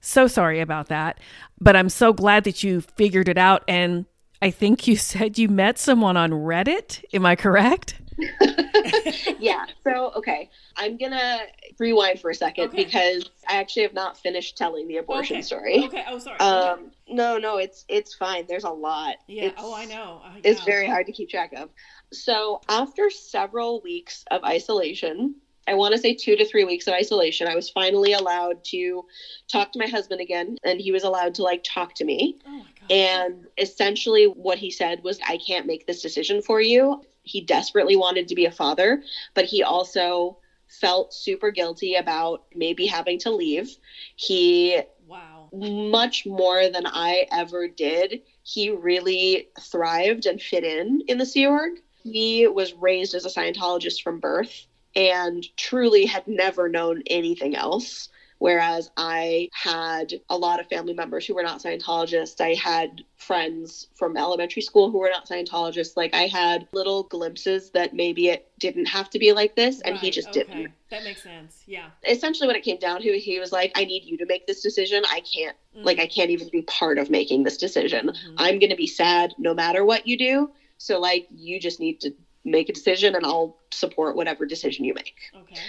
So 0.00 0.26
sorry 0.26 0.58
about 0.58 0.88
that. 0.88 1.20
But 1.60 1.76
I'm 1.76 1.88
so 1.88 2.12
glad 2.12 2.42
that 2.42 2.64
you 2.64 2.80
figured 2.80 3.28
it 3.28 3.38
out. 3.38 3.62
And 3.68 4.04
I 4.42 4.50
think 4.50 4.88
you 4.88 4.96
said 5.12 5.38
you 5.38 5.48
met 5.48 5.78
someone 5.78 6.16
on 6.16 6.32
Reddit. 6.32 7.04
Am 7.12 7.24
I 7.24 7.36
correct? 7.36 8.00
yeah 9.38 9.64
so 9.82 10.12
okay 10.16 10.50
i'm 10.76 10.96
gonna 10.96 11.38
rewind 11.78 12.20
for 12.20 12.30
a 12.30 12.34
second 12.34 12.68
Okay. 12.68 12.84
because 12.84 13.28
i 13.48 13.56
actually 13.56 13.82
have 13.82 13.94
not 13.94 14.16
finished 14.16 14.56
telling 14.56 14.86
the 14.88 14.98
abortion 14.98 15.42
story 15.42 15.84
Okay. 15.84 16.04
Oh, 16.08 16.18
sorry. 16.18 16.38
um 16.38 16.90
no 17.08 17.38
no 17.38 17.58
it's 17.58 17.84
it's 17.88 18.14
fine 18.14 18.44
there's 18.48 18.64
a 18.64 18.70
lot 18.70 19.16
yeah. 19.26 19.44
It's- 19.44 19.54
Oh, 19.64 19.74
I 19.74 19.84
know. 19.86 20.20
Uh, 20.24 20.30
it's 20.42 20.62
very 20.64 20.86
hard 20.86 21.06
to 21.06 21.12
keep 21.12 21.30
track 21.30 21.52
of. 21.54 21.70
So, 22.12 22.60
after 22.68 23.08
several 23.10 23.80
weeks 23.82 24.24
of 24.30 24.42
isolation, 24.44 25.36
I 25.66 25.74
want 25.74 25.92
to 25.94 25.98
say 25.98 26.14
two 26.14 26.36
to 26.36 26.44
three 26.44 26.64
weeks 26.64 26.86
of 26.86 26.94
isolation, 26.94 27.48
I 27.48 27.54
was 27.54 27.70
finally 27.70 28.12
allowed 28.12 28.62
to 28.66 29.04
talk 29.50 29.72
to 29.72 29.78
my 29.78 29.86
husband 29.86 30.20
again, 30.20 30.58
and 30.64 30.80
he 30.80 30.92
was 30.92 31.02
allowed 31.04 31.34
to 31.36 31.42
like 31.42 31.64
talk 31.64 31.94
to 31.94 32.04
me. 32.04 32.38
Oh, 32.46 32.50
my 32.50 32.58
God. 32.80 32.92
And 32.92 33.46
essentially, 33.58 34.26
what 34.26 34.58
he 34.58 34.70
said 34.70 35.02
was, 35.02 35.18
I 35.26 35.38
can't 35.38 35.66
make 35.66 35.86
this 35.86 36.02
decision 36.02 36.42
for 36.42 36.60
you. 36.60 37.02
He 37.24 37.40
desperately 37.40 37.96
wanted 37.96 38.28
to 38.28 38.34
be 38.34 38.44
a 38.44 38.52
father, 38.52 39.02
but 39.34 39.46
he 39.46 39.62
also 39.62 40.38
felt 40.68 41.12
super 41.12 41.50
guilty 41.50 41.94
about 41.94 42.42
maybe 42.54 42.86
having 42.86 43.18
to 43.20 43.30
leave. 43.30 43.76
He 44.16 44.80
wow. 45.06 45.48
much 45.52 46.26
more 46.26 46.68
than 46.68 46.86
I 46.86 47.26
ever 47.32 47.68
did. 47.68 48.20
He 48.42 48.70
really 48.70 49.48
thrived 49.60 50.26
and 50.26 50.40
fit 50.40 50.64
in 50.64 51.02
in 51.08 51.18
the 51.18 51.26
Sea 51.26 51.46
Org. 51.46 51.72
He 52.02 52.46
was 52.46 52.74
raised 52.74 53.14
as 53.14 53.24
a 53.24 53.30
Scientologist 53.30 54.02
from 54.02 54.20
birth 54.20 54.66
and 54.94 55.44
truly 55.56 56.06
had 56.06 56.26
never 56.26 56.68
known 56.68 57.02
anything 57.06 57.56
else. 57.56 58.08
Whereas 58.44 58.90
I 58.98 59.48
had 59.54 60.12
a 60.28 60.36
lot 60.36 60.60
of 60.60 60.66
family 60.66 60.92
members 60.92 61.24
who 61.24 61.34
were 61.34 61.42
not 61.42 61.62
Scientologists. 61.62 62.42
I 62.42 62.52
had 62.52 63.02
friends 63.16 63.86
from 63.94 64.18
elementary 64.18 64.60
school 64.60 64.90
who 64.90 64.98
were 64.98 65.08
not 65.08 65.26
Scientologists. 65.26 65.96
Like 65.96 66.12
I 66.12 66.26
had 66.26 66.66
little 66.74 67.04
glimpses 67.04 67.70
that 67.70 67.94
maybe 67.94 68.28
it 68.28 68.44
didn't 68.58 68.84
have 68.84 69.08
to 69.10 69.18
be 69.18 69.32
like 69.32 69.54
this, 69.54 69.80
and 69.80 69.96
he 69.96 70.10
just 70.10 70.28
okay. 70.28 70.40
didn't 70.42 70.72
That 70.90 71.04
makes 71.04 71.22
sense. 71.22 71.62
Yeah. 71.66 71.88
essentially 72.06 72.46
when 72.46 72.54
it 72.54 72.62
came 72.62 72.76
down 72.76 73.00
to 73.00 73.08
it, 73.16 73.20
he 73.20 73.40
was 73.40 73.50
like 73.50 73.72
i 73.76 73.84
need 73.86 74.04
you 74.04 74.18
to 74.18 74.26
make 74.26 74.44
this 74.46 74.60
decision 74.60 75.02
i 75.10 75.20
can't 75.20 75.56
Mm. 75.74 75.84
like 75.86 75.98
i 75.98 76.06
can't 76.06 76.30
even 76.30 76.48
be 76.52 76.62
part 76.62 76.98
of 76.98 77.08
making 77.10 77.42
this 77.44 77.56
decision 77.56 78.08
Mhm. 78.10 78.34
i'm 78.36 78.58
going 78.60 78.70
to 78.70 78.76
be 78.76 78.86
sad 78.86 79.32
no 79.38 79.54
matter 79.54 79.84
what 79.84 80.06
you 80.06 80.16
do 80.16 80.50
so 80.78 81.00
like 81.00 81.26
you 81.34 81.58
just 81.58 81.80
need 81.80 81.98
to 82.00 82.12
make 82.44 82.68
a 82.68 82.72
decision 82.72 83.16
and 83.16 83.24
i'll 83.26 83.56
support 83.72 84.14
whatever 84.14 84.44
decision 84.46 84.84
you 84.84 84.94
make 84.94 85.16
Okay. 85.34 85.62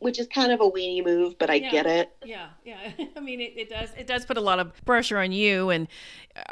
Which 0.00 0.18
is 0.18 0.26
kind 0.28 0.52
of 0.52 0.60
a 0.60 0.70
weenie 0.70 1.04
move 1.04 1.36
but 1.38 1.50
i 1.50 1.54
Yeah. 1.54 1.70
get 1.70 1.86
it 1.86 2.12
Yeah, 2.24 2.48
yeah. 2.64 2.92
I 3.16 3.20
mean, 3.20 3.40
it, 3.40 3.52
it 3.56 3.68
does. 3.70 3.90
It 3.98 4.06
does 4.06 4.24
put 4.26 4.36
a 4.36 4.40
lot 4.40 4.58
of 4.60 4.72
pressure 4.84 5.18
on 5.18 5.32
you, 5.32 5.70
and 5.70 5.88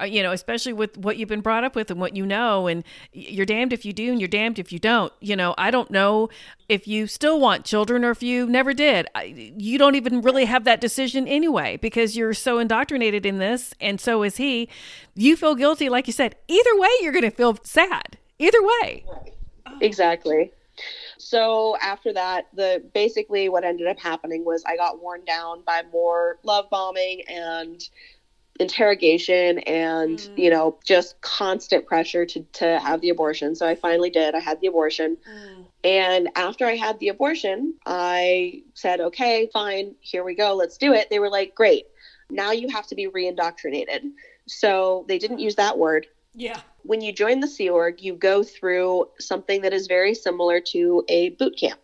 uh, 0.01 0.05
you 0.05 0.23
know, 0.23 0.33
especially 0.33 0.73
with 0.73 0.97
what 0.99 1.17
you've 1.17 1.29
been 1.29 1.43
brought 1.43 1.63
up 1.65 1.77
with 1.77 1.91
and 1.91 2.01
what 2.01 2.17
you 2.17 2.25
know, 2.27 2.67
and 2.67 2.83
you're 3.13 3.47
damned 3.47 3.73
if 3.73 3.85
you 3.85 3.93
do, 3.93 4.11
and 4.11 4.21
you're 4.21 4.29
damned 4.29 4.59
if 4.59 4.73
you 4.73 4.79
don't. 4.79 5.13
You 5.21 5.37
know, 5.37 5.55
I 5.59 5.71
don't 5.71 5.91
know 5.91 6.29
if 6.69 6.89
you 6.89 7.07
still 7.07 7.39
want 7.39 7.65
children 7.65 8.05
or 8.05 8.11
if 8.11 8.23
you 8.23 8.47
never 8.47 8.73
did. 8.75 9.07
I, 9.15 9.25
you 9.25 9.77
don't 9.79 9.95
even 9.95 10.23
really 10.23 10.47
have 10.47 10.65
that 10.65 10.81
decision 10.81 11.29
anyway 11.29 11.77
because 11.77 12.17
you're 12.17 12.35
so 12.35 12.59
indoctrinated 12.59 13.25
in 13.27 13.39
this, 13.39 13.75
and 13.81 14.01
so 14.01 14.23
is 14.23 14.37
he. 14.39 14.69
You 15.15 15.37
feel 15.37 15.55
guilty, 15.55 15.89
like 15.89 16.07
you 16.07 16.13
said. 16.13 16.35
Either 16.49 16.77
way, 16.81 16.89
you're 17.03 17.13
going 17.13 17.23
to 17.23 17.31
feel 17.31 17.59
sad. 17.63 18.17
Either 18.39 18.59
way. 18.63 19.05
exactly 19.81 20.53
so 21.19 21.77
after 21.83 22.13
that 22.13 22.47
the 22.55 22.83
basically 22.95 23.49
what 23.49 23.65
ended 23.65 23.87
up 23.87 23.99
happening 23.99 24.45
was 24.45 24.63
i 24.67 24.77
got 24.77 25.01
worn 25.01 25.25
down 25.25 25.63
by 25.67 25.83
more 25.93 26.39
love 26.45 26.69
bombing 26.71 27.23
and 27.29 27.89
interrogation 28.59 29.59
and 29.61 30.19
Mm. 30.19 30.39
you 30.39 30.51
know 30.51 30.79
just 30.85 31.21
constant 31.21 31.87
pressure 31.87 32.25
to 32.27 32.43
to 32.55 32.79
have 32.81 33.01
the 33.01 33.11
abortion. 33.11 33.55
So 33.55 33.67
i 33.67 33.75
finally 33.75 34.11
did. 34.11 34.35
I 34.35 34.41
had 34.41 34.61
the 34.61 34.69
abortion. 34.69 35.19
And 35.85 36.31
after 36.37 36.65
i 36.67 36.75
had 36.75 36.99
the 36.99 37.09
abortion 37.09 37.75
i 37.85 38.63
said 38.75 39.01
okay 39.01 39.49
fine 39.53 39.95
here 40.01 40.25
we 40.25 40.35
go 40.35 40.55
let's 40.55 40.79
do 40.79 40.93
it. 40.95 41.09
They 41.11 41.19
were 41.19 41.31
like 41.31 41.55
great. 41.55 41.85
Now 42.31 42.53
you 42.53 42.69
have 42.71 42.87
to 42.89 42.95
be 42.95 43.09
reindoctrinated. 43.09 44.01
So 44.49 45.05
they 45.09 45.19
didn't 45.19 45.39
use 45.41 45.57
that 45.57 45.77
word 45.79 46.07
Yeah. 46.37 46.61
when 46.83 47.01
you 47.01 47.13
join 47.13 47.41
the 47.41 47.49
Sea 47.49 47.71
Org, 47.71 48.01
you 48.01 48.15
go 48.15 48.43
through 48.45 49.09
something 49.19 49.63
that 49.63 49.73
is 49.73 49.87
very 49.87 50.15
similar 50.15 50.61
to 50.73 51.03
a 51.09 51.31
boot 51.31 51.57
camp. 51.59 51.81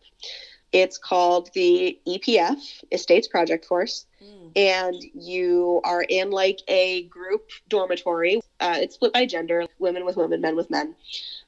It's 0.73 0.97
called 0.97 1.51
the 1.55 1.99
EPF, 2.07 2.57
Estates 2.93 3.29
Project 3.29 3.65
Force, 3.67 4.07
Mm. 4.23 4.53
and 4.57 5.05
you 5.15 5.81
are 5.85 6.03
in 6.03 6.31
like 6.31 6.61
a 6.69 7.03
group 7.05 7.51
dormitory. 7.69 8.41
Uh, 8.61 8.77
it's 8.81 8.95
split 8.95 9.13
by 9.13 9.27
gender 9.27 9.67
women 9.79 10.05
with 10.05 10.17
women, 10.17 10.41
men 10.41 10.55
with 10.55 10.71
men. 10.71 10.95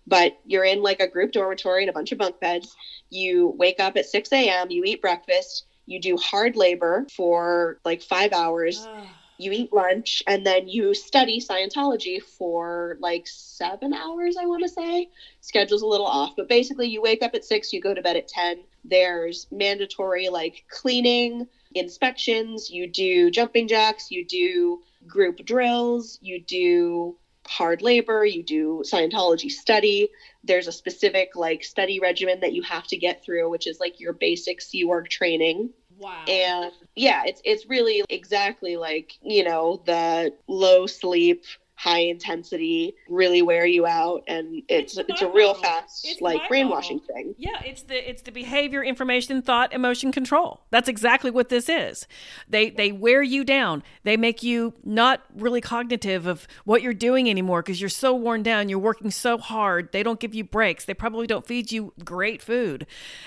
But 0.07 0.37
you're 0.45 0.65
in 0.65 0.83
like 0.83 1.01
a 1.01 1.07
group 1.09 1.33
dormitory 1.33 1.83
and 1.85 1.91
a 1.91 1.93
bunch 1.93 2.11
of 2.13 2.19
bunk 2.19 2.41
beds. 2.41 2.77
You 3.11 3.55
wake 3.57 3.79
up 3.81 3.97
at 3.97 4.07
6 4.07 4.33
a.m., 4.33 4.71
you 4.71 4.83
eat 4.85 5.01
breakfast, 5.01 5.65
you 5.87 6.01
do 6.01 6.17
hard 6.17 6.57
labor 6.57 7.07
for 7.15 7.79
like 7.85 8.03
five 8.03 8.33
hours 8.33 8.87
you 9.39 9.53
eat 9.53 9.73
lunch 9.73 10.23
and 10.27 10.47
then 10.47 10.69
you 10.69 10.95
study 10.95 11.41
Scientology 11.41 12.23
for 12.23 12.97
like 13.01 13.27
seven 13.27 13.93
hours, 13.93 14.37
I 14.41 14.47
want 14.47 14.63
to 14.63 14.69
say. 14.69 15.11
Schedule's 15.41 15.83
a 15.83 15.87
little 15.87 16.07
off, 16.07 16.35
but 16.37 16.49
basically, 16.49 16.89
you 16.89 17.03
wake 17.03 17.23
up 17.23 17.35
at 17.35 17.45
six, 17.45 17.73
you 17.73 17.81
go 17.81 17.95
to 17.95 18.03
bed 18.03 18.17
at 18.17 18.29
10. 18.29 18.63
There's 18.85 19.47
mandatory 19.51 20.29
like 20.29 20.65
cleaning, 20.71 21.47
inspections, 21.75 22.71
you 22.71 22.87
do 22.87 23.31
jumping 23.31 23.69
jacks, 23.69 24.11
you 24.11 24.25
do 24.25 24.83
group 25.07 25.45
drills, 25.45 26.19
you 26.23 26.41
do 26.41 27.17
hard 27.47 27.83
labor, 27.83 28.25
you 28.25 28.43
do 28.43 28.83
Scientology 28.87 29.51
study. 29.51 30.09
There's 30.45 30.69
a 30.69 30.73
specific 30.73 31.31
like 31.35 31.65
study 31.65 32.01
regimen 32.01 32.41
that 32.41 32.53
you 32.53 32.63
have 32.63 32.87
to 32.89 32.97
get 32.97 33.25
through, 33.25 33.51
which 33.51 33.67
is 33.67 33.81
like 33.81 34.01
your 34.01 34.13
basic 34.13 34.61
Sea 34.61 34.85
Org 34.85 35.09
training 35.09 35.71
wow. 35.99 36.25
and 36.29 36.73
yeah 36.97 37.23
it's 37.27 37.41
it's 37.45 37.67
really 37.67 38.03
exactly 38.09 38.77
like 38.77 39.13
you 39.23 39.45
know 39.45 39.83
the 39.87 40.33
low 40.49 40.87
sleep 40.87 41.45
high 41.85 42.01
intensity 42.01 42.97
really 43.11 43.43
wear 43.43 43.67
you 43.67 43.85
out 43.85 44.25
and 44.27 44.63
it's 44.69 44.97
It's 44.97 45.07
it's, 45.11 45.21
a 45.21 45.29
real 45.29 45.53
fast 45.53 46.07
It's 46.09 46.23
like 46.23 46.49
brainwashing 46.49 47.03
model. 47.07 47.15
thing 47.15 47.35
Yeah, 47.37 47.61
it's 47.63 47.83
the 47.83 48.11
it's 48.11 48.23
the 48.23 48.33
behavior, 48.33 48.83
information, 48.83 49.43
thought, 49.43 49.75
emotion 49.75 50.11
control. 50.11 50.63
That's 50.71 50.89
exactly 50.89 51.31
what 51.31 51.51
this 51.51 51.69
is. 51.69 52.07
They 52.49 52.71
they 52.71 52.91
wear 52.91 53.23
you 53.23 53.45
down. 53.45 53.83
They 54.03 54.17
make 54.17 54.43
you 54.43 54.73
not 54.83 55.25
really 55.37 55.61
cognitive 55.61 56.27
of 56.27 56.49
what 56.65 56.81
you're 56.81 56.95
doing 56.95 57.29
anymore 57.29 57.61
because 57.61 57.83
you're 57.83 57.91
so 57.91 58.15
worn 58.15 58.43
down. 58.43 58.71
You're 58.71 58.79
working 58.79 59.11
so 59.11 59.37
hard. 59.37 59.93
They 59.93 60.03
don't 60.03 60.19
give 60.19 60.35
you 60.35 60.43
breaks. 60.43 60.87
They 60.87 60.95
probably 60.95 61.27
don't 61.27 61.47
feed 61.47 61.71
you 61.71 61.93
great 62.03 62.41
food, 62.41 62.87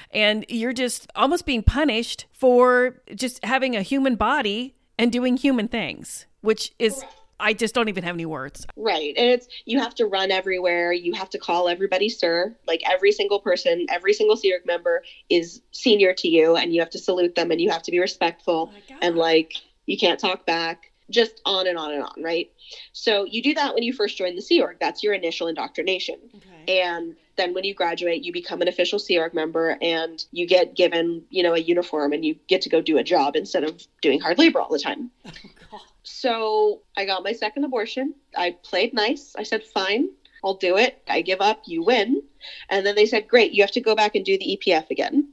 and 0.09 0.47
you're 0.49 0.73
just 0.73 1.11
almost 1.15 1.45
being 1.45 1.61
punished 1.61 2.25
for 2.31 3.03
just 3.13 3.45
having 3.45 3.75
a 3.75 3.83
human 3.83 4.15
body 4.15 4.73
and 4.97 5.11
doing 5.11 5.37
human 5.37 5.67
things, 5.67 6.25
which 6.41 6.73
is 6.79 7.03
I 7.39 7.53
just 7.53 7.75
don't 7.75 7.89
even 7.89 8.03
have 8.03 8.15
any 8.15 8.25
words. 8.25 8.65
Right. 8.75 9.13
And 9.15 9.29
it's 9.29 9.47
you 9.65 9.79
have 9.79 9.93
to 9.95 10.05
run 10.05 10.31
everywhere. 10.31 10.91
You 10.91 11.13
have 11.13 11.29
to 11.31 11.37
call 11.37 11.67
everybody 11.67 12.09
sir. 12.09 12.55
Like 12.67 12.81
every 12.89 13.11
single 13.11 13.39
person, 13.39 13.85
every 13.89 14.13
single 14.13 14.35
Sea 14.35 14.53
Org 14.53 14.65
member 14.65 15.03
is 15.29 15.61
senior 15.71 16.13
to 16.15 16.27
you 16.27 16.55
and 16.55 16.73
you 16.73 16.79
have 16.81 16.89
to 16.91 16.99
salute 16.99 17.35
them 17.35 17.51
and 17.51 17.61
you 17.61 17.69
have 17.69 17.83
to 17.83 17.91
be 17.91 17.99
respectful 17.99 18.71
Oh 18.73 18.95
and 19.01 19.15
like 19.15 19.53
you 19.85 19.97
can't 19.97 20.19
talk 20.19 20.45
back. 20.45 20.91
Just 21.09 21.41
on 21.45 21.67
and 21.67 21.77
on 21.77 21.93
and 21.93 22.03
on, 22.03 22.21
right? 22.21 22.51
So 22.91 23.23
you 23.23 23.41
do 23.41 23.53
that 23.53 23.73
when 23.73 23.81
you 23.81 23.93
first 23.93 24.17
join 24.17 24.35
the 24.35 24.41
Sea 24.41 24.61
Org. 24.61 24.75
That's 24.81 25.03
your 25.03 25.13
initial 25.13 25.47
indoctrination. 25.47 26.17
Okay. 26.35 26.81
And 26.81 27.15
then 27.37 27.53
when 27.53 27.63
you 27.63 27.73
graduate, 27.73 28.23
you 28.23 28.33
become 28.33 28.61
an 28.61 28.67
official 28.67 28.99
Sea 28.99 29.19
Org 29.19 29.33
member 29.33 29.77
and 29.81 30.25
you 30.31 30.47
get 30.47 30.75
given, 30.75 31.23
you 31.29 31.43
know, 31.43 31.53
a 31.53 31.59
uniform 31.59 32.13
and 32.13 32.25
you 32.25 32.35
get 32.47 32.61
to 32.63 32.69
go 32.69 32.81
do 32.81 32.97
a 32.97 33.03
job 33.03 33.35
instead 33.35 33.63
of 33.63 33.85
doing 34.01 34.19
hard 34.19 34.37
labor 34.37 34.59
all 34.59 34.71
the 34.71 34.79
time. 34.79 35.11
Oh, 35.69 35.79
God. 35.79 35.81
So 36.03 36.81
I 36.95 37.03
got 37.03 37.23
my 37.23 37.33
second 37.33 37.65
abortion. 37.65 38.13
I 38.35 38.55
played 38.63 38.93
nice. 38.93 39.35
I 39.37 39.43
said, 39.43 39.65
fine, 39.65 40.07
I'll 40.43 40.53
do 40.53 40.77
it. 40.77 41.01
I 41.09 41.21
give 41.21 41.41
up, 41.41 41.63
you 41.65 41.83
win. 41.83 42.23
And 42.69 42.85
then 42.85 42.95
they 42.95 43.05
said, 43.05 43.27
great, 43.27 43.51
you 43.51 43.61
have 43.63 43.71
to 43.71 43.81
go 43.81 43.95
back 43.95 44.15
and 44.15 44.23
do 44.23 44.37
the 44.37 44.57
EPF 44.57 44.89
again. 44.89 45.27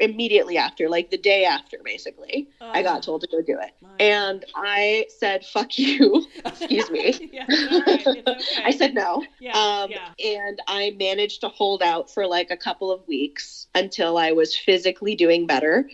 Immediately 0.00 0.56
after, 0.56 0.88
like 0.88 1.10
the 1.10 1.18
day 1.18 1.44
after, 1.44 1.78
basically, 1.84 2.48
I 2.60 2.80
oh, 2.80 2.82
got 2.82 3.02
told 3.02 3.20
to 3.20 3.26
go 3.28 3.42
do 3.42 3.58
it. 3.60 3.72
And 4.00 4.44
I 4.56 5.06
said, 5.18 5.44
fuck 5.44 5.78
you. 5.78 6.26
Excuse 6.44 6.90
me. 6.90 7.28
yeah, 7.32 7.44
it's 7.48 8.06
all 8.06 8.14
right. 8.14 8.26
Okay. 8.28 8.62
I 8.64 8.70
said 8.70 8.94
no. 8.94 9.22
yeah, 9.40 9.52
Um, 9.52 9.90
yeah. 9.90 10.12
And 10.24 10.58
I 10.66 10.96
managed 10.98 11.42
to 11.42 11.48
hold 11.48 11.82
out 11.82 12.10
for 12.10 12.26
like 12.26 12.50
a 12.50 12.56
couple 12.56 12.90
of 12.90 13.06
weeks 13.06 13.66
until 13.74 14.16
I 14.16 14.32
was 14.32 14.56
physically 14.56 15.14
doing 15.14 15.46
better. 15.46 15.88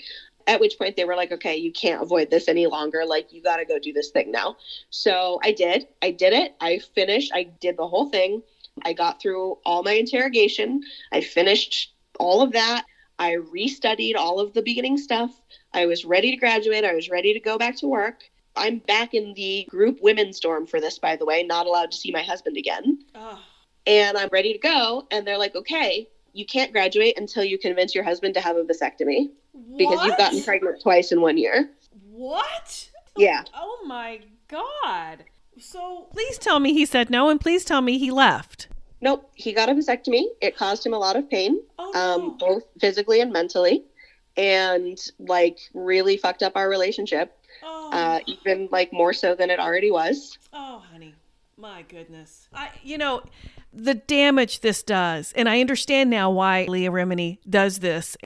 At 0.46 0.60
which 0.60 0.78
point 0.78 0.96
they 0.96 1.04
were 1.04 1.16
like, 1.16 1.32
okay, 1.32 1.56
you 1.56 1.72
can't 1.72 2.00
avoid 2.00 2.30
this 2.30 2.46
any 2.46 2.66
longer. 2.66 3.04
Like, 3.04 3.32
you 3.32 3.42
got 3.42 3.56
to 3.56 3.64
go 3.64 3.80
do 3.80 3.92
this 3.92 4.10
thing 4.10 4.30
now. 4.30 4.56
So 4.90 5.40
I 5.42 5.50
did. 5.50 5.88
I 6.00 6.12
did 6.12 6.32
it. 6.32 6.54
I 6.60 6.78
finished. 6.94 7.32
I 7.34 7.48
did 7.60 7.76
the 7.76 7.88
whole 7.88 8.08
thing. 8.08 8.42
I 8.84 8.92
got 8.92 9.20
through 9.20 9.58
all 9.64 9.82
my 9.82 9.92
interrogation. 9.92 10.82
I 11.10 11.22
finished 11.22 11.92
all 12.20 12.42
of 12.42 12.52
that. 12.52 12.84
I 13.18 13.36
restudied 13.36 14.16
all 14.16 14.40
of 14.40 14.52
the 14.52 14.62
beginning 14.62 14.98
stuff. 14.98 15.30
I 15.72 15.86
was 15.86 16.04
ready 16.04 16.30
to 16.30 16.36
graduate. 16.36 16.84
I 16.84 16.94
was 16.94 17.08
ready 17.08 17.32
to 17.32 17.40
go 17.40 17.58
back 17.58 17.76
to 17.78 17.86
work. 17.86 18.24
I'm 18.56 18.78
back 18.78 19.14
in 19.14 19.34
the 19.34 19.66
group 19.68 20.00
women's 20.02 20.40
dorm 20.40 20.66
for 20.66 20.80
this, 20.80 20.98
by 20.98 21.16
the 21.16 21.26
way, 21.26 21.42
not 21.42 21.66
allowed 21.66 21.90
to 21.92 21.96
see 21.96 22.10
my 22.10 22.22
husband 22.22 22.56
again 22.56 23.04
Oh, 23.14 23.38
and 23.86 24.16
I'm 24.16 24.30
ready 24.32 24.52
to 24.52 24.58
go. 24.58 25.06
And 25.10 25.26
they're 25.26 25.38
like, 25.38 25.54
okay, 25.54 26.08
you 26.32 26.46
can't 26.46 26.72
graduate 26.72 27.18
until 27.18 27.44
you 27.44 27.58
convince 27.58 27.94
your 27.94 28.04
husband 28.04 28.34
to 28.34 28.40
have 28.40 28.56
a 28.56 28.62
vasectomy 28.62 29.30
because 29.76 30.04
you've 30.04 30.18
gotten 30.18 30.42
pregnant 30.42 30.82
twice 30.82 31.12
in 31.12 31.20
one 31.20 31.38
year. 31.38 31.70
What? 32.10 32.90
Yeah. 33.16 33.44
Oh 33.54 33.84
my 33.86 34.20
god. 34.48 35.24
So 35.58 36.08
please 36.12 36.38
tell 36.38 36.60
me 36.60 36.72
he 36.72 36.84
said 36.84 37.10
no, 37.10 37.28
and 37.30 37.40
please 37.40 37.64
tell 37.64 37.80
me 37.80 37.98
he 37.98 38.10
left. 38.10 38.68
Nope, 39.06 39.30
he 39.34 39.52
got 39.52 39.68
a 39.68 39.72
vasectomy. 39.72 40.24
It 40.40 40.56
caused 40.56 40.84
him 40.84 40.92
a 40.92 40.98
lot 40.98 41.14
of 41.14 41.30
pain, 41.30 41.60
Oh 41.78 41.94
um, 41.94 42.20
no. 42.20 42.30
both 42.40 42.64
physically 42.80 43.20
and 43.20 43.32
mentally, 43.32 43.84
and 44.36 44.98
like 45.20 45.60
really 45.74 46.16
fucked 46.16 46.42
up 46.42 46.56
our 46.56 46.68
relationship, 46.68 47.32
oh. 47.62 47.92
uh, 47.92 48.18
even 48.26 48.68
like 48.72 48.92
more 48.92 49.12
so 49.12 49.36
than 49.36 49.48
it 49.48 49.60
already 49.60 49.92
was. 49.92 50.36
Oh, 50.52 50.82
honey. 50.90 51.14
My 51.56 51.82
goodness. 51.82 52.48
I 52.52 52.70
you 52.82 52.98
know, 52.98 53.22
the 53.72 53.94
damage 53.94 54.58
this 54.58 54.82
does, 54.82 55.32
and 55.36 55.48
I 55.48 55.60
understand 55.60 56.10
now 56.10 56.28
why 56.28 56.64
Leah 56.64 56.90
Remini 56.90 57.38
does 57.48 57.78
this. 57.78 58.16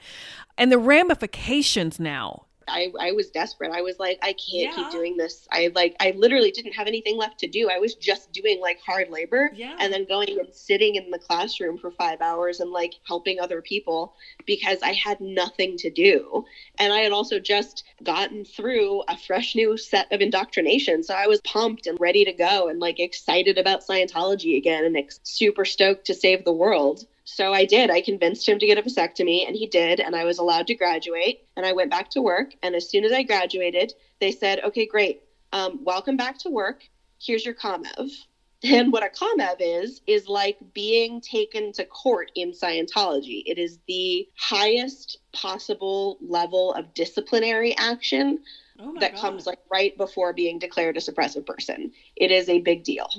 And 0.57 0.71
the 0.71 0.79
ramifications 0.79 1.99
now. 1.99 2.47
I, 2.67 2.91
I 2.99 3.11
was 3.11 3.29
desperate. 3.31 3.71
I 3.71 3.81
was 3.81 3.99
like, 3.99 4.19
I 4.21 4.33
can't 4.33 4.41
Yeah. 4.51 4.75
keep 4.75 4.91
doing 4.91 5.17
this. 5.17 5.47
I 5.51 5.71
like, 5.73 5.95
I 5.99 6.11
literally 6.11 6.51
didn't 6.51 6.73
have 6.73 6.87
anything 6.87 7.17
left 7.17 7.39
to 7.39 7.47
do. 7.47 7.69
I 7.69 7.79
was 7.79 7.95
just 7.95 8.31
doing 8.31 8.59
like 8.61 8.79
hard 8.85 9.09
labor 9.09 9.51
Yeah. 9.55 9.75
and 9.79 9.91
then 9.91 10.05
going 10.05 10.39
and 10.39 10.53
sitting 10.53 10.95
in 10.95 11.11
the 11.11 11.19
classroom 11.19 11.77
for 11.77 11.91
five 11.91 12.21
hours 12.21 12.59
and 12.59 12.71
like 12.71 12.93
helping 13.07 13.39
other 13.39 13.61
people 13.61 14.13
because 14.45 14.81
I 14.83 14.93
had 14.93 15.19
nothing 15.19 15.77
to 15.77 15.89
do. 15.89 16.45
And 16.77 16.93
I 16.93 16.99
had 16.99 17.11
also 17.11 17.39
just 17.39 17.83
gotten 18.03 18.45
through 18.45 19.01
a 19.07 19.17
fresh 19.17 19.55
new 19.55 19.77
set 19.77 20.11
of 20.11 20.21
indoctrination. 20.21 21.03
So 21.03 21.13
I 21.13 21.27
was 21.27 21.41
pumped 21.41 21.87
and 21.87 21.99
ready 21.99 22.25
to 22.25 22.33
go 22.33 22.69
and 22.69 22.79
like 22.79 22.99
excited 22.99 23.57
about 23.57 23.85
Scientology 23.85 24.57
again 24.57 24.85
and 24.85 24.95
ex- 24.97 25.19
super 25.23 25.65
stoked 25.65 26.05
to 26.05 26.13
save 26.13 26.45
the 26.45 26.53
world. 26.53 27.05
So 27.33 27.53
I 27.53 27.63
did. 27.63 27.89
I 27.89 28.01
convinced 28.01 28.47
him 28.47 28.59
to 28.59 28.65
get 28.65 28.77
a 28.77 28.81
vasectomy, 28.81 29.47
and 29.47 29.55
he 29.55 29.65
did. 29.65 30.01
And 30.01 30.15
I 30.15 30.25
was 30.25 30.37
allowed 30.37 30.67
to 30.67 30.75
graduate. 30.75 31.47
And 31.55 31.65
I 31.65 31.71
went 31.71 31.89
back 31.89 32.09
to 32.11 32.21
work. 32.21 32.51
And 32.61 32.75
as 32.75 32.89
soon 32.89 33.05
as 33.05 33.13
I 33.13 33.23
graduated, 33.23 33.93
they 34.19 34.31
said, 34.31 34.59
"Okay, 34.65 34.85
great. 34.85 35.23
Um, 35.53 35.83
welcome 35.83 36.17
back 36.17 36.37
to 36.39 36.49
work. 36.49 36.83
Here's 37.19 37.45
your 37.45 37.55
Comm 37.55 37.85
Ev." 37.97 38.09
And 38.63 38.93
what 38.93 39.01
a 39.01 39.09
Comm 39.09 39.39
Ev 39.39 39.57
is 39.59 40.01
is 40.05 40.27
like 40.27 40.57
being 40.71 41.19
taken 41.19 41.71
to 41.73 41.85
court 41.85 42.31
in 42.35 42.51
Scientology. 42.51 43.41
It 43.47 43.57
is 43.57 43.79
the 43.87 44.27
highest 44.37 45.17
possible 45.33 46.19
level 46.21 46.71
of 46.75 46.93
disciplinary 46.93 47.75
action 47.77 48.43
oh 48.79 48.93
that 48.99 49.13
God. 49.13 49.21
comes 49.21 49.47
like 49.47 49.57
right 49.71 49.97
before 49.97 50.31
being 50.33 50.59
declared 50.59 50.95
a 50.95 50.99
suppressive 50.99 51.43
person. 51.47 51.91
It 52.15 52.29
is 52.29 52.49
a 52.49 52.59
big 52.59 52.83
deal. 52.83 53.09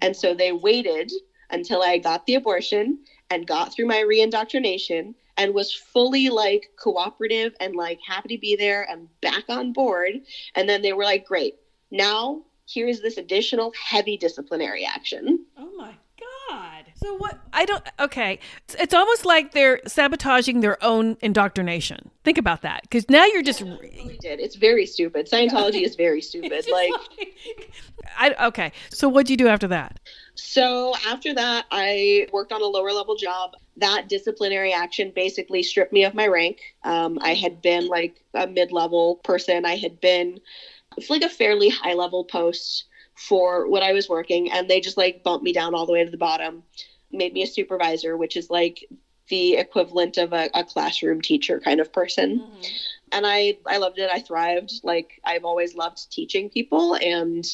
And 0.00 0.16
so 0.16 0.34
they 0.34 0.50
waited 0.50 1.12
until 1.50 1.80
I 1.80 1.98
got 1.98 2.26
the 2.26 2.34
abortion 2.34 2.98
and 3.30 3.46
got 3.46 3.72
through 3.72 3.86
my 3.86 4.02
reindoctrination 4.02 5.14
and 5.36 5.54
was 5.54 5.72
fully 5.72 6.28
like 6.30 6.70
cooperative 6.78 7.54
and 7.60 7.74
like 7.74 7.98
happy 8.06 8.36
to 8.36 8.40
be 8.40 8.56
there 8.56 8.88
and 8.88 9.08
back 9.20 9.44
on 9.48 9.72
board. 9.72 10.20
And 10.54 10.68
then 10.68 10.82
they 10.82 10.92
were 10.92 11.04
like, 11.04 11.26
great, 11.26 11.56
now 11.90 12.42
here's 12.68 13.00
this 13.00 13.16
additional 13.16 13.72
heavy 13.80 14.16
disciplinary 14.16 14.84
action. 14.84 15.44
Oh 15.56 15.70
my 15.76 15.94
god. 16.48 16.84
So 16.96 17.16
what 17.16 17.38
I 17.52 17.64
don't 17.64 17.84
okay. 18.00 18.38
It's, 18.64 18.74
it's 18.76 18.94
almost 18.94 19.26
like 19.26 19.52
they're 19.52 19.80
sabotaging 19.86 20.60
their 20.60 20.82
own 20.82 21.16
indoctrination. 21.20 22.10
Think 22.22 22.38
about 22.38 22.62
that 22.62 22.88
cuz 22.90 23.08
now 23.10 23.24
you're 23.26 23.42
just 23.42 23.60
They 23.60 24.18
did. 24.20 24.40
It's 24.40 24.56
very 24.56 24.86
stupid. 24.86 25.28
Scientology 25.30 25.82
is 25.82 25.96
very 25.96 26.22
stupid. 26.22 26.52
Just 26.64 26.70
Like, 26.70 26.92
I 28.16 28.46
okay. 28.46 28.72
So 28.90 29.08
what'd 29.08 29.30
you 29.30 29.36
do 29.36 29.48
after 29.48 29.68
that? 29.68 29.98
So 30.34 30.94
after 31.06 31.32
that, 31.34 31.66
I 31.70 32.26
worked 32.32 32.52
on 32.52 32.62
a 32.62 32.66
lower 32.66 32.92
level 32.92 33.16
job. 33.16 33.52
That 33.76 34.08
disciplinary 34.08 34.72
action 34.72 35.12
basically 35.14 35.62
stripped 35.62 35.92
me 35.92 36.04
of 36.04 36.14
my 36.14 36.26
rank. 36.26 36.60
Um, 36.82 37.18
I 37.20 37.34
had 37.34 37.62
been 37.62 37.86
like 37.86 38.20
a 38.34 38.46
mid 38.46 38.72
level 38.72 39.16
person. 39.16 39.64
I 39.64 39.76
had 39.76 40.00
been 40.00 40.40
it's 40.96 41.10
like 41.10 41.22
a 41.22 41.28
fairly 41.28 41.68
high 41.68 41.94
level 41.94 42.24
post 42.24 42.84
for 43.14 43.68
what 43.68 43.82
I 43.82 43.92
was 43.92 44.08
working, 44.08 44.50
and 44.50 44.68
they 44.68 44.80
just 44.80 44.96
like 44.96 45.22
bumped 45.22 45.44
me 45.44 45.52
down 45.52 45.74
all 45.74 45.86
the 45.86 45.92
way 45.92 46.04
to 46.04 46.10
the 46.10 46.16
bottom, 46.16 46.64
made 47.12 47.32
me 47.32 47.42
a 47.42 47.46
supervisor, 47.46 48.16
which 48.16 48.36
is 48.36 48.50
like 48.50 48.84
the 49.28 49.56
equivalent 49.56 50.18
of 50.18 50.32
a, 50.32 50.50
a 50.52 50.64
classroom 50.64 51.20
teacher 51.20 51.60
kind 51.60 51.80
of 51.80 51.92
person 51.92 52.42
and 53.14 53.24
I 53.26 53.56
I 53.66 53.78
loved 53.78 53.98
it. 53.98 54.10
I 54.12 54.20
thrived. 54.20 54.80
Like 54.82 55.20
I've 55.24 55.44
always 55.44 55.74
loved 55.74 56.10
teaching 56.10 56.50
people 56.50 56.94
and 56.94 57.44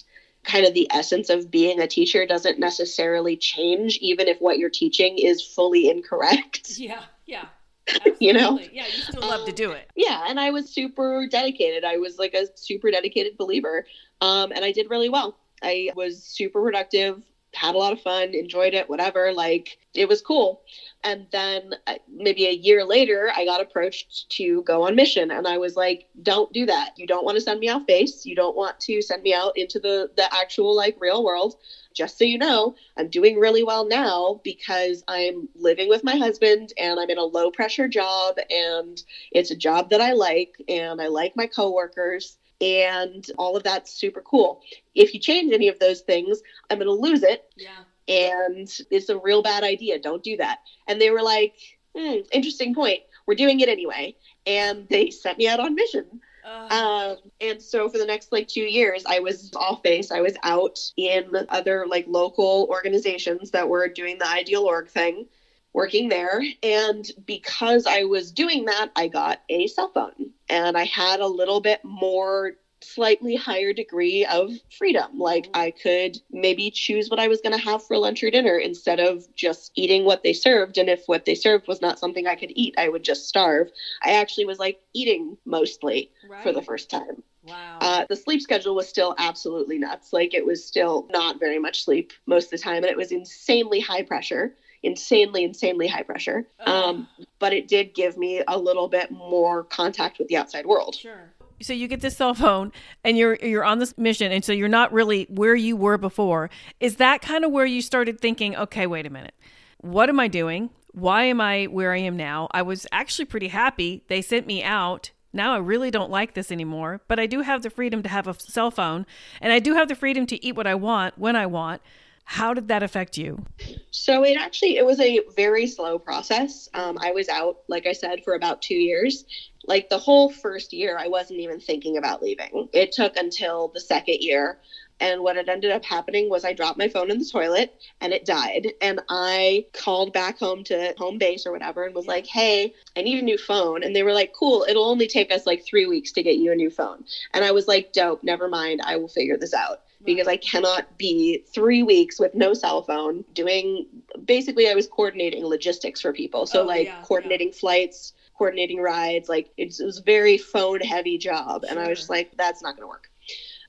kind 0.45 0.67
of 0.67 0.75
the 0.75 0.89
essence 0.91 1.31
of 1.31 1.51
being 1.51 1.81
a 1.81 1.87
teacher 1.87 2.27
doesn't 2.27 2.59
necessarily 2.59 3.37
change 3.37 3.99
even 3.99 4.29
if 4.29 4.39
what 4.41 4.59
you're 4.59 4.71
teaching 4.71 5.19
is 5.19 5.43
fully 5.43 5.89
incorrect. 5.89 6.73
Yeah, 6.79 7.03
yeah. 7.27 7.47
You 8.21 8.33
know? 8.33 8.59
Yeah, 8.73 8.87
you 8.87 9.03
still 9.03 9.29
love 9.29 9.47
to 9.47 9.53
do 9.53 9.73
it. 9.73 9.91
Yeah, 9.97 10.25
and 10.29 10.39
I 10.39 10.51
was 10.51 10.69
super 10.69 11.27
dedicated. 11.27 11.85
I 11.85 11.97
was 11.97 12.19
like 12.19 12.35
a 12.35 12.47
super 12.55 12.91
dedicated 12.91 13.37
believer. 13.37 13.87
Um 14.21 14.53
and 14.53 14.65
I 14.65 14.73
did 14.73 14.89
really 14.91 15.09
well. 15.09 15.37
I 15.63 15.91
was 15.95 16.23
super 16.23 16.63
productive, 16.63 17.23
had 17.55 17.75
a 17.75 17.79
lot 17.79 17.93
of 17.93 18.01
fun, 18.01 18.35
enjoyed 18.35 18.75
it, 18.75 18.89
whatever. 18.89 19.33
Like 19.33 19.79
it 19.95 20.09
was 20.09 20.21
cool. 20.21 20.61
And 21.03 21.27
then 21.33 21.75
uh, 21.87 21.95
maybe 22.09 22.47
a 22.47 22.53
year 22.53 22.85
later, 22.85 23.33
I 23.35 23.45
got 23.45 23.61
approached 23.61 24.29
to 24.31 24.63
go 24.63 24.83
on 24.83 24.95
mission, 24.95 25.31
and 25.31 25.47
I 25.47 25.59
was 25.59 25.77
like, 25.77 26.07
"Don't 26.23 26.53
do 26.53 26.67
that. 26.67 26.91
You 26.97 27.07
don't 27.07 27.25
want 27.25 27.37
to 27.37 27.41
send 27.41 27.61
me 27.61 27.69
off 27.69 27.87
base. 27.87 28.25
You 28.25 28.35
don't 28.35 28.57
want 28.57 28.79
to 28.81 29.03
send 29.03 29.23
me 29.23 29.35
out 29.35 29.53
into 29.57 29.79
the 29.81 30.11
the 30.17 30.33
actual 30.35 30.75
like 30.75 30.97
real 30.99 31.25
world." 31.25 31.55
Just 31.95 32.19
so 32.19 32.25
you 32.25 32.39
know, 32.39 32.75
I'm 32.97 33.09
doing 33.09 33.37
really 33.39 33.65
well 33.65 33.85
now 33.85 34.41
because 34.45 35.03
I'm 35.09 35.49
living 35.57 35.89
with 35.89 36.05
my 36.05 36.17
husband 36.17 36.73
and 36.79 37.01
I'm 37.01 37.11
in 37.11 37.19
a 37.19 37.25
low 37.25 37.51
pressure 37.51 37.89
job 37.89 38.37
and 38.49 39.03
it's 39.33 39.51
a 39.51 39.57
job 39.57 39.91
that 39.91 40.01
I 40.01 40.13
like 40.13 40.55
and 40.69 41.01
I 41.01 41.09
like 41.09 41.35
my 41.35 41.47
coworkers 41.47 42.37
and 42.61 43.27
all 43.39 43.57
of 43.57 43.63
that's 43.63 43.93
super 43.93 44.21
cool. 44.21 44.63
If 44.95 45.15
you 45.15 45.21
change 45.21 45.53
any 45.53 45.69
of 45.69 45.79
those 45.79 46.01
things, 46.01 46.41
I'm 46.69 46.79
going 46.79 46.87
to 46.89 46.93
lose 46.93 47.23
it 47.23 47.51
Yeah. 47.57 47.85
and 48.09 48.69
it's 48.91 49.09
a 49.09 49.19
real 49.19 49.43
bad 49.43 49.65
idea. 49.65 49.99
Don't 49.99 50.23
do 50.23 50.37
that. 50.39 50.59
And 50.87 51.01
they 51.01 51.11
were 51.11 51.23
like, 51.23 51.55
hmm, 51.97 52.17
interesting 52.33 52.75
point. 52.75 53.01
We're 53.27 53.35
doing 53.35 53.61
it 53.61 53.69
anyway. 53.69 54.17
And 54.47 54.87
they 54.89 55.11
sent 55.11 55.39
me 55.39 55.49
out 55.49 55.61
on 55.61 55.75
mission. 55.75 56.21
Uh, 56.45 56.69
Um, 56.71 57.31
and 57.41 57.63
so 57.63 57.89
for 57.89 57.99
the 57.99 58.07
next 58.07 58.33
like 58.33 58.49
two 58.49 58.63
years, 58.63 59.05
I 59.07 59.21
was 59.21 59.53
off 59.55 59.83
base. 59.83 60.11
I 60.11 60.21
was 60.21 60.35
out 60.43 60.79
in 60.97 61.31
other 61.51 61.87
like 61.87 62.07
local 62.09 62.67
organizations 62.71 63.51
that 63.53 63.69
were 63.69 63.89
doing 63.89 64.19
the 64.19 64.27
ideal 64.29 64.65
org 64.65 64.89
thing, 64.89 65.27
working 65.73 66.09
there. 66.09 66.43
And 66.63 67.07
because 67.27 67.87
I 67.87 68.05
was 68.05 68.33
doing 68.33 68.65
that, 68.67 68.91
I 68.97 69.09
got 69.09 69.41
a 69.49 69.67
cell 69.69 69.91
phone 69.93 70.31
and 70.49 70.77
I 70.77 70.85
had 70.85 71.21
a 71.21 71.27
little 71.27 71.61
bit 71.61 71.81
more 71.85 72.53
slightly 72.83 73.37
higher 73.37 73.73
degree 73.73 74.25
of 74.25 74.51
freedom. 74.77 75.19
Like 75.19 75.49
I 75.55 75.71
could 75.71 76.19
maybe 76.31 76.71
choose 76.71 77.11
what 77.11 77.21
I 77.21 77.29
was 77.29 77.41
going 77.41 77.57
to 77.57 77.65
have 77.65 77.85
for 77.85 77.99
lunch 77.99 78.23
or 78.23 78.31
dinner 78.31 78.57
instead 78.57 79.01
of 79.01 79.25
just 79.35 79.73
eating 79.75 80.05
what 80.05 80.23
they 80.23 80.33
served. 80.33 80.79
And 80.79 80.89
if 80.89 81.05
what 81.07 81.25
they 81.25 81.35
served 81.35 81.69
was 81.69 81.81
not 81.81 81.99
something 81.99 82.27
I 82.27 82.37
could 82.37 82.53
eat, 82.55 82.75
I 82.79 82.89
would 82.89 83.05
just 83.05 83.29
starve. 83.29 83.69
I 84.03 84.13
actually 84.13 84.47
was 84.47 84.59
like 84.59 84.81
eating 84.95 85.37
mostly 85.45 86.11
right. 86.29 86.43
for 86.43 86.53
the 86.53 86.63
first 86.63 86.91
time. 86.91 87.23
Wow. 87.43 87.79
Uh, 87.81 88.07
the 88.09 88.17
sleep 88.17 88.43
schedule 88.43 88.75
was 88.75 88.89
still 88.89 89.15
absolutely 89.19 89.79
nuts. 89.79 90.13
Like 90.13 90.35
it 90.35 90.45
was 90.45 90.65
still 90.65 91.07
not 91.11 91.41
very 91.41 91.59
much 91.59 91.85
sleep 91.85 92.13
most 92.27 92.45
of 92.47 92.51
the 92.51 92.59
time, 92.59 92.77
and 92.77 92.87
it 92.87 92.97
was 92.97 93.13
insanely 93.13 93.81
high 93.81 94.03
pressure 94.03 94.55
insanely, 94.83 95.45
insanely 95.45 95.87
high 95.87 96.03
pressure. 96.03 96.47
Um, 96.67 97.09
but 97.39 97.53
it 97.53 97.69
did 97.69 97.95
give 97.95 98.17
me 98.17 98.43
a 98.47 98.59
little 98.59 98.89
bit 98.89 99.11
more 99.11 99.65
contact 99.65 100.19
with 100.19 100.29
the 100.29 100.37
outside 100.37 100.67
world. 100.67 100.95
Sure. 100.95 101.33
So 101.63 101.73
you 101.73 101.89
get 101.89 102.01
this 102.01 102.17
cell 102.17 102.33
phone 102.35 102.73
and 103.05 103.19
you're 103.19 103.37
you're 103.37 103.65
on 103.65 103.81
this 103.81 103.97
mission 103.99 104.33
and 104.33 104.43
so 104.43 104.53
you're 104.53 104.69
not 104.69 104.93
really 104.93 105.27
where 105.29 105.55
you 105.55 105.77
were 105.77 105.99
before. 105.99 106.49
Is 106.81 106.97
that 106.97 107.21
kind 107.21 107.45
of 107.45 107.51
where 107.51 107.67
you 107.67 107.83
started 107.83 108.21
thinking, 108.21 108.57
okay, 108.57 108.87
wait 108.87 109.07
a 109.07 109.11
minute. 109.11 109.35
What 109.79 110.09
am 110.09 110.19
I 110.19 110.29
doing? 110.29 110.71
Why 110.93 111.25
am 111.25 111.41
I 111.41 111.67
where 111.67 111.93
I 111.93 111.99
am 111.99 112.17
now? 112.17 112.49
I 112.53 112.63
was 112.63 112.87
actually 112.93 113.27
pretty 113.27 113.49
happy. 113.49 114.05
They 114.09 114.23
sent 114.23 114.47
me 114.47 114.63
out 114.63 115.11
now 115.33 115.55
I 115.55 115.59
really 115.59 115.91
don't 115.91 116.11
like 116.11 116.35
this 116.35 116.51
anymore, 116.51 117.03
but 117.07 117.21
I 117.21 117.27
do 117.27 117.43
have 117.43 117.63
the 117.63 117.71
freedom 117.71 118.03
to 118.03 118.09
have 118.09 118.27
a 118.27 118.35
cell 118.39 118.71
phone 118.71 119.07
and 119.41 119.53
I 119.53 119.61
do 119.61 119.75
have 119.75 119.89
the 119.89 119.95
freedom 119.95 120.27
to 120.27 120.45
eat 120.45 120.57
what 120.57 120.67
I 120.67 120.75
want 120.75 121.19
when 121.19 121.37
I 121.37 121.47
want. 121.47 121.83
How 122.31 122.55
did 122.55 122.69
that 122.69 122.85
affect 122.85 123.19
you? 123.19 123.45
So 123.91 124.23
it 124.23 124.37
actually 124.39 124.77
it 124.77 124.87
was 124.87 125.01
a 125.01 125.19
very 125.35 125.67
slow 125.67 125.99
process. 125.99 126.69
Um, 126.75 126.97
I 127.01 127.11
was 127.11 127.29
out, 127.29 127.59
like 127.67 127.89
I 127.89 127.93
said, 127.93 128.23
for 128.23 128.35
about 128.35 128.63
two 128.63 128.77
years. 128.77 129.25
Like 129.65 129.89
the 129.89 129.99
whole 129.99 130.31
first 130.31 130.73
year, 130.73 130.97
I 130.97 131.09
wasn't 131.09 131.41
even 131.41 131.59
thinking 131.59 131.97
about 131.97 132.23
leaving. 132.23 132.69
It 132.73 132.93
took 132.93 133.17
until 133.17 133.73
the 133.75 133.81
second 133.81 134.19
year. 134.21 134.61
And 135.01 135.23
what 135.23 135.35
had 135.35 135.49
ended 135.49 135.73
up 135.73 135.85
happening 135.85 136.31
was 136.31 136.45
I 136.45 136.53
dropped 136.53 136.79
my 136.79 136.87
phone 136.87 137.11
in 137.11 137.19
the 137.19 137.25
toilet 137.25 137.75
and 138.01 138.13
it 138.13 138.25
died. 138.25 138.75
And 138.81 139.01
I 139.09 139.67
called 139.73 140.13
back 140.13 140.39
home 140.39 140.63
to 140.65 140.95
home 140.99 141.19
base 141.19 141.47
or 141.47 141.53
whatever 141.53 141.83
and 141.83 141.97
was 141.97 142.07
like, 142.07 142.27
hey, 142.27 142.73
I 142.97 143.03
need 143.03 143.19
a 143.19 143.25
new 143.25 143.39
phone. 143.39 143.83
And 143.83 143.95
they 143.95 144.05
were 144.05 144.13
like, 144.13 144.35
cool, 144.39 144.65
it'll 144.69 144.89
only 144.89 145.09
take 145.09 145.33
us 145.33 145.47
like 145.47 145.65
three 145.65 145.87
weeks 145.87 146.13
to 146.13 146.23
get 146.23 146.37
you 146.37 146.53
a 146.53 146.55
new 146.55 146.71
phone. 146.71 147.05
And 147.35 147.45
I 147.45 147.51
was 147.51 147.67
like, 147.67 147.93
dope, 147.93 148.23
never 148.23 148.47
mind, 148.49 148.83
I 148.85 148.99
will 148.99 149.09
figure 149.09 149.37
this 149.37 149.53
out 149.53 149.81
because 150.05 150.27
I 150.27 150.37
cannot 150.37 150.97
be 150.97 151.45
three 151.53 151.83
weeks 151.83 152.19
with 152.19 152.35
no 152.35 152.55
cell 152.55 152.83
phone 152.83 153.25
doing 153.35 153.87
basically 154.25 154.69
I 154.69 154.75
was 154.75 154.87
coordinating 154.87 155.45
logistics 155.45 156.01
for 156.01 156.13
people. 156.13 156.47
So 156.47 156.63
oh, 156.63 156.67
like 156.67 156.87
yeah, 156.87 157.03
coordinating 157.03 157.49
yeah. 157.49 157.61
flights, 157.61 158.13
coordinating 158.37 158.81
rides, 158.81 159.29
like 159.29 159.51
it 159.57 159.75
was 159.81 159.99
a 159.99 160.03
very 160.03 160.39
phone 160.39 160.81
heavy 160.81 161.19
job. 161.19 161.63
Sure. 161.63 161.71
And 161.71 161.79
I 161.79 161.89
was 161.89 161.99
just 161.99 162.11
like, 162.11 162.37
that's 162.37 162.63
not 162.63 162.77
gonna 162.77 162.89
work. 162.89 163.11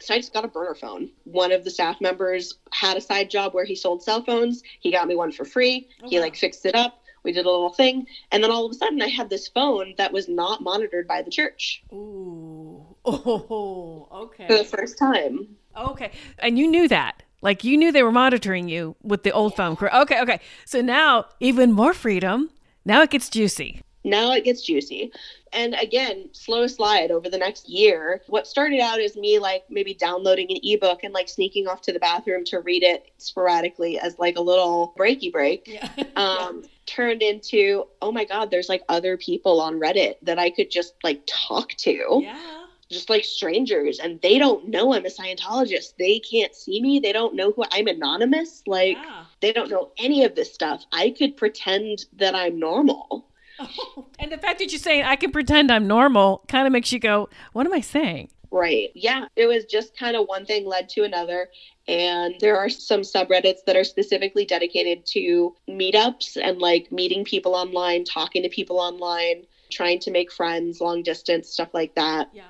So 0.01 0.15
I 0.15 0.17
just 0.17 0.33
got 0.33 0.45
a 0.45 0.47
burner 0.47 0.73
phone. 0.73 1.11
One 1.25 1.51
of 1.51 1.63
the 1.63 1.69
staff 1.69 2.01
members 2.01 2.55
had 2.73 2.97
a 2.97 3.01
side 3.01 3.29
job 3.29 3.53
where 3.53 3.65
he 3.65 3.75
sold 3.75 4.01
cell 4.01 4.23
phones. 4.23 4.63
He 4.79 4.91
got 4.91 5.07
me 5.07 5.15
one 5.15 5.31
for 5.31 5.45
free. 5.45 5.89
Oh, 6.01 6.09
he 6.09 6.17
wow. 6.17 6.23
like 6.23 6.35
fixed 6.35 6.65
it 6.65 6.75
up. 6.75 6.97
We 7.23 7.31
did 7.31 7.45
a 7.45 7.51
little 7.51 7.69
thing. 7.69 8.07
And 8.31 8.43
then 8.43 8.51
all 8.51 8.65
of 8.65 8.71
a 8.71 8.75
sudden 8.75 9.01
I 9.01 9.09
had 9.09 9.29
this 9.29 9.47
phone 9.47 9.93
that 9.97 10.11
was 10.11 10.27
not 10.27 10.61
monitored 10.61 11.07
by 11.07 11.21
the 11.21 11.31
church. 11.31 11.83
Ooh. 11.93 12.87
Oh, 13.03 14.07
okay. 14.11 14.45
For 14.45 14.57
the 14.57 14.63
first 14.63 14.99
time. 14.99 15.57
Okay. 15.75 16.11
And 16.39 16.57
you 16.57 16.67
knew 16.67 16.87
that. 16.87 17.23
Like 17.41 17.63
you 17.63 17.77
knew 17.77 17.91
they 17.91 18.03
were 18.03 18.11
monitoring 18.11 18.69
you 18.69 18.95
with 19.01 19.23
the 19.23 19.31
old 19.31 19.55
phone. 19.55 19.75
Okay, 19.81 20.21
okay. 20.21 20.39
So 20.65 20.81
now 20.81 21.25
even 21.39 21.71
more 21.71 21.93
freedom. 21.93 22.51
Now 22.85 23.01
it 23.01 23.09
gets 23.09 23.29
juicy. 23.29 23.81
Now 24.03 24.33
it 24.33 24.43
gets 24.43 24.63
juicy. 24.63 25.11
And 25.53 25.75
again, 25.75 26.29
slow 26.31 26.65
slide 26.65 27.11
over 27.11 27.29
the 27.29 27.37
next 27.37 27.69
year. 27.69 28.21
What 28.27 28.47
started 28.47 28.79
out 28.79 28.99
as 28.99 29.15
me 29.15 29.37
like 29.37 29.63
maybe 29.69 29.93
downloading 29.93 30.47
an 30.49 30.57
ebook 30.63 31.03
and 31.03 31.13
like 31.13 31.29
sneaking 31.29 31.67
off 31.67 31.81
to 31.81 31.93
the 31.93 31.99
bathroom 31.99 32.43
to 32.45 32.61
read 32.61 32.83
it 32.83 33.11
sporadically 33.17 33.99
as 33.99 34.17
like 34.17 34.37
a 34.37 34.41
little 34.41 34.93
breaky 34.97 35.31
break. 35.31 35.67
Yeah. 35.67 35.89
um, 36.15 36.63
turned 36.85 37.21
into, 37.21 37.85
oh 38.01 38.11
my 38.11 38.25
God, 38.25 38.49
there's 38.49 38.69
like 38.69 38.81
other 38.89 39.17
people 39.17 39.61
on 39.61 39.79
Reddit 39.79 40.15
that 40.23 40.39
I 40.39 40.49
could 40.49 40.71
just 40.71 40.95
like 41.03 41.21
talk 41.27 41.69
to. 41.79 42.21
Yeah 42.23 42.50
just 42.91 43.09
like 43.09 43.23
strangers 43.23 43.99
and 43.99 44.21
they 44.21 44.37
don't 44.37 44.67
know 44.67 44.93
I'm 44.93 45.05
a 45.05 45.09
Scientologist. 45.09 45.95
They 45.97 46.19
can't 46.19 46.53
see 46.53 46.81
me. 46.81 46.99
They 46.99 47.13
don't 47.13 47.35
know 47.35 47.51
who 47.51 47.63
I'm 47.71 47.87
anonymous. 47.87 48.61
Like 48.67 48.97
yeah. 48.97 49.25
they 49.39 49.53
don't 49.53 49.69
know 49.69 49.91
any 49.97 50.23
of 50.25 50.35
this 50.35 50.53
stuff. 50.53 50.85
I 50.91 51.11
could 51.11 51.37
pretend 51.37 52.05
that 52.13 52.35
I'm 52.35 52.59
normal. 52.59 53.27
Oh, 53.59 54.05
and 54.19 54.31
the 54.31 54.37
fact 54.37 54.59
that 54.59 54.71
you're 54.71 54.79
saying 54.79 55.03
I 55.03 55.15
can 55.15 55.31
pretend 55.31 55.71
I'm 55.71 55.87
normal 55.87 56.43
kind 56.47 56.67
of 56.67 56.73
makes 56.73 56.91
you 56.91 56.99
go, 56.99 57.29
what 57.53 57.65
am 57.65 57.73
I 57.73 57.81
saying? 57.81 58.29
Right. 58.51 58.89
Yeah. 58.93 59.27
It 59.37 59.45
was 59.45 59.63
just 59.63 59.97
kind 59.97 60.17
of 60.17 60.27
one 60.27 60.45
thing 60.45 60.65
led 60.65 60.89
to 60.89 61.03
another. 61.03 61.47
And 61.87 62.35
there 62.41 62.57
are 62.57 62.69
some 62.69 63.01
subreddits 63.01 63.63
that 63.65 63.77
are 63.77 63.85
specifically 63.85 64.45
dedicated 64.45 65.05
to 65.07 65.55
meetups 65.69 66.37
and 66.41 66.59
like 66.59 66.91
meeting 66.91 67.23
people 67.23 67.55
online, 67.55 68.03
talking 68.03 68.43
to 68.43 68.49
people 68.49 68.79
online, 68.79 69.45
trying 69.71 69.99
to 69.99 70.11
make 70.11 70.33
friends, 70.33 70.81
long 70.81 71.01
distance, 71.01 71.47
stuff 71.47 71.69
like 71.73 71.95
that. 71.95 72.29
Yeah 72.33 72.43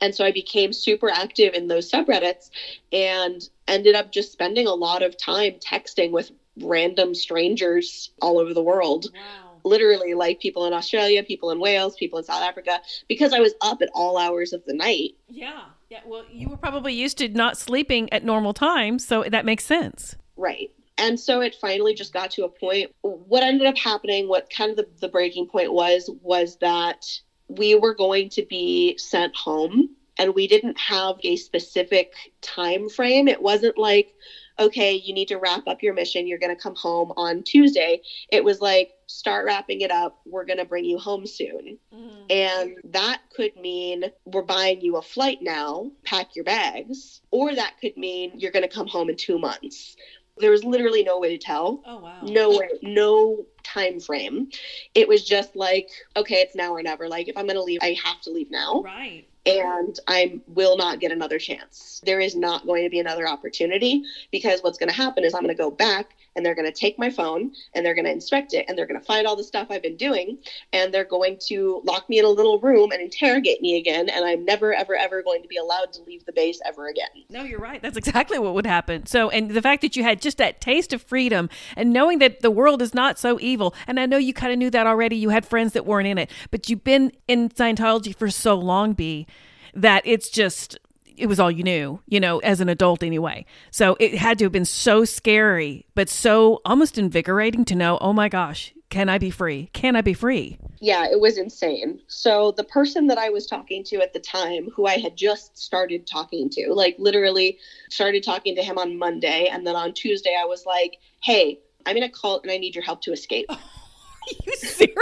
and 0.00 0.14
so 0.14 0.24
I 0.24 0.32
became 0.32 0.72
super 0.72 1.10
active 1.10 1.54
in 1.54 1.68
those 1.68 1.90
subreddits 1.90 2.50
and 2.92 3.48
ended 3.68 3.94
up 3.94 4.12
just 4.12 4.32
spending 4.32 4.66
a 4.66 4.74
lot 4.74 5.02
of 5.02 5.16
time 5.16 5.54
texting 5.54 6.10
with 6.10 6.30
random 6.60 7.14
strangers 7.14 8.10
all 8.20 8.38
over 8.38 8.54
the 8.54 8.62
world. 8.62 9.06
Wow. 9.14 9.60
Literally, 9.64 10.14
like 10.14 10.38
people 10.40 10.64
in 10.66 10.72
Australia, 10.72 11.24
people 11.24 11.50
in 11.50 11.58
Wales, 11.58 11.96
people 11.96 12.18
in 12.18 12.24
South 12.24 12.42
Africa, 12.42 12.80
because 13.08 13.32
I 13.32 13.40
was 13.40 13.54
up 13.60 13.82
at 13.82 13.88
all 13.94 14.16
hours 14.16 14.52
of 14.52 14.64
the 14.64 14.74
night. 14.74 15.16
Yeah. 15.28 15.64
Yeah. 15.90 16.00
Well, 16.06 16.24
you 16.30 16.48
were 16.48 16.56
probably 16.56 16.94
used 16.94 17.18
to 17.18 17.28
not 17.28 17.56
sleeping 17.56 18.12
at 18.12 18.24
normal 18.24 18.54
times. 18.54 19.06
So 19.06 19.24
that 19.24 19.44
makes 19.44 19.64
sense. 19.64 20.16
Right. 20.36 20.70
And 20.98 21.18
so 21.18 21.40
it 21.40 21.54
finally 21.54 21.94
just 21.94 22.12
got 22.12 22.30
to 22.32 22.44
a 22.44 22.48
point. 22.48 22.90
What 23.02 23.42
ended 23.42 23.66
up 23.66 23.76
happening, 23.76 24.28
what 24.28 24.48
kind 24.50 24.70
of 24.70 24.76
the, 24.76 24.88
the 25.00 25.08
breaking 25.08 25.46
point 25.48 25.72
was, 25.72 26.10
was 26.22 26.56
that 26.58 27.04
we 27.48 27.74
were 27.74 27.94
going 27.94 28.28
to 28.30 28.44
be 28.44 28.96
sent 28.98 29.34
home 29.36 29.90
and 30.18 30.34
we 30.34 30.46
didn't 30.46 30.78
have 30.78 31.16
a 31.22 31.36
specific 31.36 32.12
time 32.40 32.88
frame. 32.88 33.28
It 33.28 33.42
wasn't 33.42 33.78
like 33.78 34.14
okay 34.58 34.94
you 34.94 35.12
need 35.12 35.28
to 35.28 35.36
wrap 35.36 35.66
up 35.66 35.82
your 35.82 35.92
mission 35.92 36.26
you're 36.26 36.38
going 36.38 36.54
to 36.54 36.60
come 36.60 36.74
home 36.74 37.12
on 37.16 37.42
tuesday. 37.42 38.00
It 38.30 38.42
was 38.42 38.60
like 38.60 38.90
start 39.06 39.44
wrapping 39.44 39.82
it 39.82 39.90
up 39.90 40.18
we're 40.24 40.46
going 40.46 40.58
to 40.58 40.64
bring 40.64 40.84
you 40.84 40.98
home 40.98 41.26
soon. 41.26 41.78
Mm-hmm. 41.94 42.24
and 42.30 42.76
that 42.92 43.20
could 43.34 43.54
mean 43.56 44.04
we're 44.24 44.42
buying 44.42 44.80
you 44.80 44.96
a 44.96 45.02
flight 45.02 45.38
now 45.42 45.90
pack 46.04 46.34
your 46.34 46.44
bags 46.44 47.20
or 47.30 47.54
that 47.54 47.74
could 47.80 47.96
mean 47.96 48.32
you're 48.36 48.50
going 48.52 48.66
to 48.66 48.74
come 48.74 48.86
home 48.86 49.10
in 49.10 49.16
two 49.16 49.38
months 49.38 49.96
there 50.38 50.50
was 50.50 50.64
literally 50.64 51.02
no 51.02 51.18
way 51.18 51.36
to 51.36 51.38
tell. 51.38 51.82
Oh 51.86 51.98
wow. 51.98 52.20
No 52.22 52.50
way, 52.50 52.68
no 52.82 53.46
time 53.62 54.00
frame. 54.00 54.50
It 54.94 55.08
was 55.08 55.24
just 55.24 55.56
like, 55.56 55.88
okay, 56.16 56.36
it's 56.36 56.54
now 56.54 56.72
or 56.72 56.82
never. 56.82 57.08
Like 57.08 57.28
if 57.28 57.36
I'm 57.36 57.46
gonna 57.46 57.62
leave, 57.62 57.80
I 57.82 57.96
have 58.04 58.20
to 58.22 58.30
leave 58.30 58.50
now. 58.50 58.82
Right. 58.82 59.26
And 59.46 59.96
I 60.08 60.40
will 60.48 60.76
not 60.76 60.98
get 60.98 61.12
another 61.12 61.38
chance. 61.38 62.02
There 62.04 62.18
is 62.18 62.34
not 62.34 62.66
going 62.66 62.82
to 62.82 62.90
be 62.90 62.98
another 62.98 63.28
opportunity 63.28 64.02
because 64.32 64.60
what's 64.60 64.76
going 64.76 64.88
to 64.88 64.94
happen 64.94 65.22
is 65.22 65.34
I'm 65.34 65.42
going 65.42 65.54
to 65.54 65.62
go 65.62 65.70
back 65.70 66.16
and 66.36 66.44
they're 66.44 66.54
going 66.54 66.70
to 66.70 66.78
take 66.78 66.98
my 66.98 67.10
phone 67.10 67.52
and 67.74 67.84
they're 67.84 67.94
going 67.94 68.04
to 68.04 68.12
inspect 68.12 68.54
it 68.54 68.66
and 68.68 68.78
they're 68.78 68.86
going 68.86 69.00
to 69.00 69.04
find 69.04 69.26
all 69.26 69.34
the 69.34 69.42
stuff 69.42 69.68
I've 69.70 69.82
been 69.82 69.96
doing 69.96 70.38
and 70.72 70.92
they're 70.92 71.04
going 71.04 71.38
to 71.46 71.80
lock 71.84 72.08
me 72.08 72.18
in 72.18 72.24
a 72.24 72.28
little 72.28 72.60
room 72.60 72.92
and 72.92 73.00
interrogate 73.00 73.60
me 73.60 73.78
again 73.78 74.08
and 74.08 74.24
I'm 74.24 74.44
never 74.44 74.74
ever 74.74 74.94
ever 74.94 75.22
going 75.22 75.42
to 75.42 75.48
be 75.48 75.56
allowed 75.56 75.92
to 75.94 76.02
leave 76.02 76.24
the 76.26 76.32
base 76.32 76.60
ever 76.64 76.88
again. 76.88 77.08
No, 77.30 77.42
you're 77.42 77.58
right. 77.58 77.82
That's 77.82 77.96
exactly 77.96 78.38
what 78.38 78.54
would 78.54 78.66
happen. 78.66 79.06
So 79.06 79.30
and 79.30 79.50
the 79.50 79.62
fact 79.62 79.82
that 79.82 79.96
you 79.96 80.02
had 80.02 80.20
just 80.20 80.38
that 80.38 80.60
taste 80.60 80.92
of 80.92 81.02
freedom 81.02 81.48
and 81.76 81.92
knowing 81.92 82.18
that 82.20 82.40
the 82.40 82.50
world 82.50 82.82
is 82.82 82.94
not 82.94 83.18
so 83.18 83.38
evil 83.40 83.74
and 83.86 83.98
I 83.98 84.06
know 84.06 84.18
you 84.18 84.34
kind 84.34 84.52
of 84.52 84.58
knew 84.58 84.70
that 84.70 84.86
already. 84.86 85.16
You 85.16 85.30
had 85.30 85.46
friends 85.46 85.72
that 85.72 85.86
weren't 85.86 86.06
in 86.06 86.18
it, 86.18 86.30
but 86.50 86.68
you've 86.68 86.84
been 86.84 87.12
in 87.26 87.48
Scientology 87.48 88.14
for 88.14 88.30
so 88.30 88.56
long, 88.56 88.92
Bea, 88.92 89.26
that 89.74 90.02
it's 90.04 90.28
just 90.28 90.78
it 91.18 91.26
was 91.26 91.40
all 91.40 91.50
you 91.50 91.62
knew, 91.62 92.00
you 92.06 92.20
know, 92.20 92.38
as 92.38 92.60
an 92.60 92.68
adult 92.68 93.02
anyway. 93.02 93.44
So 93.70 93.96
it 94.00 94.14
had 94.14 94.38
to 94.38 94.44
have 94.44 94.52
been 94.52 94.64
so 94.64 95.04
scary, 95.04 95.86
but 95.94 96.08
so 96.08 96.60
almost 96.64 96.98
invigorating 96.98 97.64
to 97.66 97.74
know, 97.74 97.98
oh 98.00 98.12
my 98.12 98.28
gosh, 98.28 98.72
can 98.88 99.08
I 99.08 99.18
be 99.18 99.30
free? 99.30 99.68
Can 99.72 99.96
I 99.96 100.00
be 100.00 100.14
free? 100.14 100.58
Yeah, 100.80 101.06
it 101.10 101.20
was 101.20 101.38
insane. 101.38 102.00
So 102.06 102.52
the 102.52 102.64
person 102.64 103.08
that 103.08 103.18
I 103.18 103.30
was 103.30 103.46
talking 103.46 103.82
to 103.84 103.96
at 103.96 104.12
the 104.12 104.20
time, 104.20 104.68
who 104.74 104.86
I 104.86 104.98
had 104.98 105.16
just 105.16 105.58
started 105.58 106.06
talking 106.06 106.48
to, 106.50 106.72
like 106.72 106.96
literally 106.98 107.58
started 107.90 108.22
talking 108.22 108.54
to 108.56 108.62
him 108.62 108.78
on 108.78 108.98
Monday. 108.98 109.48
And 109.50 109.66
then 109.66 109.74
on 109.74 109.92
Tuesday, 109.92 110.36
I 110.40 110.44
was 110.44 110.66
like, 110.66 110.98
hey, 111.22 111.60
I'm 111.84 111.96
in 111.96 112.04
a 112.04 112.10
cult 112.10 112.42
and 112.44 112.52
I 112.52 112.58
need 112.58 112.74
your 112.74 112.84
help 112.84 113.00
to 113.02 113.12
escape. 113.12 113.46
Are 113.48 113.58
you 114.46 114.56
serious? 114.56 114.96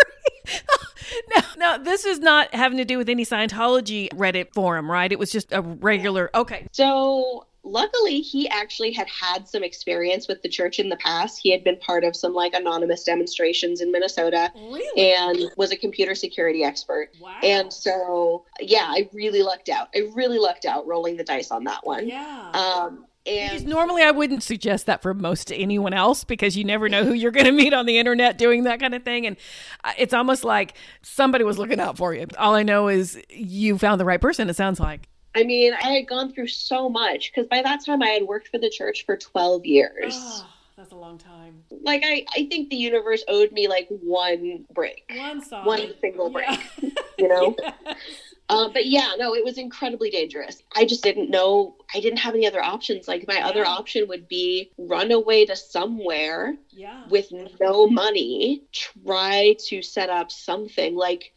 now, 1.35 1.43
now, 1.57 1.79
this 1.79 2.05
is 2.05 2.19
not 2.19 2.55
having 2.55 2.79
to 2.79 2.85
do 2.85 2.99
with 2.99 3.09
any 3.09 3.25
Scientology 3.25 4.09
Reddit 4.11 4.53
forum, 4.55 4.91
right? 4.91 5.11
It 5.11 5.19
was 5.19 5.31
just 5.31 5.53
a 5.53 5.63
regular. 5.63 6.31
Okay. 6.35 6.67
So 6.73 7.47
luckily, 7.63 8.21
he 8.21 8.49
actually 8.49 8.93
had 8.93 9.09
had 9.09 9.49
some 9.49 9.63
experience 9.65 10.29
with 10.29 10.43
the 10.43 10.49
church 10.49 10.79
in 10.79 10.89
the 10.91 10.97
past. 10.97 11.41
He 11.43 11.51
had 11.51 11.65
been 11.65 11.77
part 11.79 12.05
of 12.05 12.15
some 12.15 12.35
like 12.35 12.53
anonymous 12.55 13.05
demonstrations 13.05 13.81
in 13.81 13.91
Minnesota 13.91 14.53
Really? 14.55 15.03
and 15.15 15.51
was 15.57 15.73
a 15.73 15.77
computer 15.77 16.15
security 16.15 16.63
expert. 16.63 17.11
wow. 17.21 17.39
And 17.43 17.73
so, 17.73 18.45
yeah, 18.61 18.87
I 18.89 19.09
really 19.13 19.43
lucked 19.43 19.69
out. 19.71 19.89
I 19.95 20.11
really 20.15 20.39
lucked 20.39 20.67
out 20.67 20.87
rolling 20.87 21.17
the 21.17 21.25
dice 21.25 21.51
on 21.51 21.65
that 21.65 21.87
one. 21.87 22.07
yeah. 22.09 22.51
Um, 22.53 23.07
Because 23.25 23.65
normally 23.65 24.03
I 24.03 24.11
wouldn't 24.11 24.43
suggest 24.43 24.87
that 24.87 25.01
for 25.03 25.15
most 25.15 25.51
anyone 25.51 25.95
else 25.95 26.25
because 26.25 26.57
you 26.57 26.65
never 26.65 26.89
know 26.89 27.05
who 27.05 27.15
you're 27.15 27.31
going 27.31 27.47
to 27.47 27.53
meet 27.53 27.73
on 27.73 27.87
the 27.87 27.99
internet 27.99 28.37
doing 28.37 28.65
that 28.65 28.81
kind 28.81 28.95
of 28.95 29.03
thing. 29.03 29.27
And 29.27 29.37
uh, 29.83 29.93
it's 29.97 30.13
almost 30.13 30.45
like 30.45 30.75
somebody 31.03 31.43
was 31.45 31.59
looking 31.59 31.81
out 31.81 31.97
for 31.97 32.13
you. 32.15 32.27
All 32.39 32.55
I 32.55 32.63
know 32.63 32.89
is 32.89 33.19
you 33.31 33.79
found 33.79 33.99
the 34.01 34.05
right 34.05 34.21
person, 34.21 34.51
it 34.51 34.57
sounds 34.57 34.79
like. 34.79 35.09
I 35.35 35.43
mean, 35.43 35.73
I 35.75 35.89
had 35.93 36.07
gone 36.07 36.33
through 36.33 36.49
so 36.49 36.89
much 36.89 37.33
because 37.33 37.49
by 37.49 37.63
that 37.63 37.85
time 37.85 38.03
I 38.03 38.09
had 38.09 38.23
worked 38.25 38.49
for 38.49 38.59
the 38.59 38.71
church 38.71 39.05
for 39.07 39.17
12 39.17 39.65
years. 39.67 40.15
Oh, 40.17 40.47
that's 40.77 40.93
a 40.93 40.97
long 40.97 41.19
time. 41.19 41.65
Like, 41.83 42.03
I, 42.05 42.25
I 42.37 42.47
think 42.47 42.69
the 42.71 42.77
universe 42.77 43.25
owed 43.27 43.51
me 43.53 43.67
like 43.69 43.89
one 43.89 44.65
break, 44.73 45.11
One 45.17 45.43
song. 45.43 45.65
one 45.65 45.93
single 46.01 46.31
break, 46.31 46.47
Yeah. 46.81 46.91
you 47.19 47.29
know? 47.29 47.57
Uh, 48.49 48.69
but 48.69 48.87
yeah, 48.87 49.13
no, 49.19 49.35
it 49.35 49.45
was 49.45 49.57
incredibly 49.57 50.11
dangerous. 50.11 50.63
I 50.77 50.85
just 50.85 51.03
didn't 51.03 51.31
know, 51.31 51.77
I 51.95 52.01
didn't 52.01 52.19
have 52.19 52.35
any 52.35 52.47
other 52.47 52.63
options. 52.63 53.09
Like, 53.09 53.27
my 53.27 53.41
other 53.41 53.65
option 53.65 54.07
would 54.09 54.29
be 54.29 54.71
run 54.77 55.11
away 55.13 55.47
to 55.47 55.57
somewhere 55.57 56.55
yeah. 56.71 57.05
with 57.09 57.33
no 57.61 57.87
money, 57.87 58.63
try 58.73 59.57
to 59.69 59.81
set 59.81 60.11
up 60.11 60.31
something 60.31 60.95
like 60.95 61.33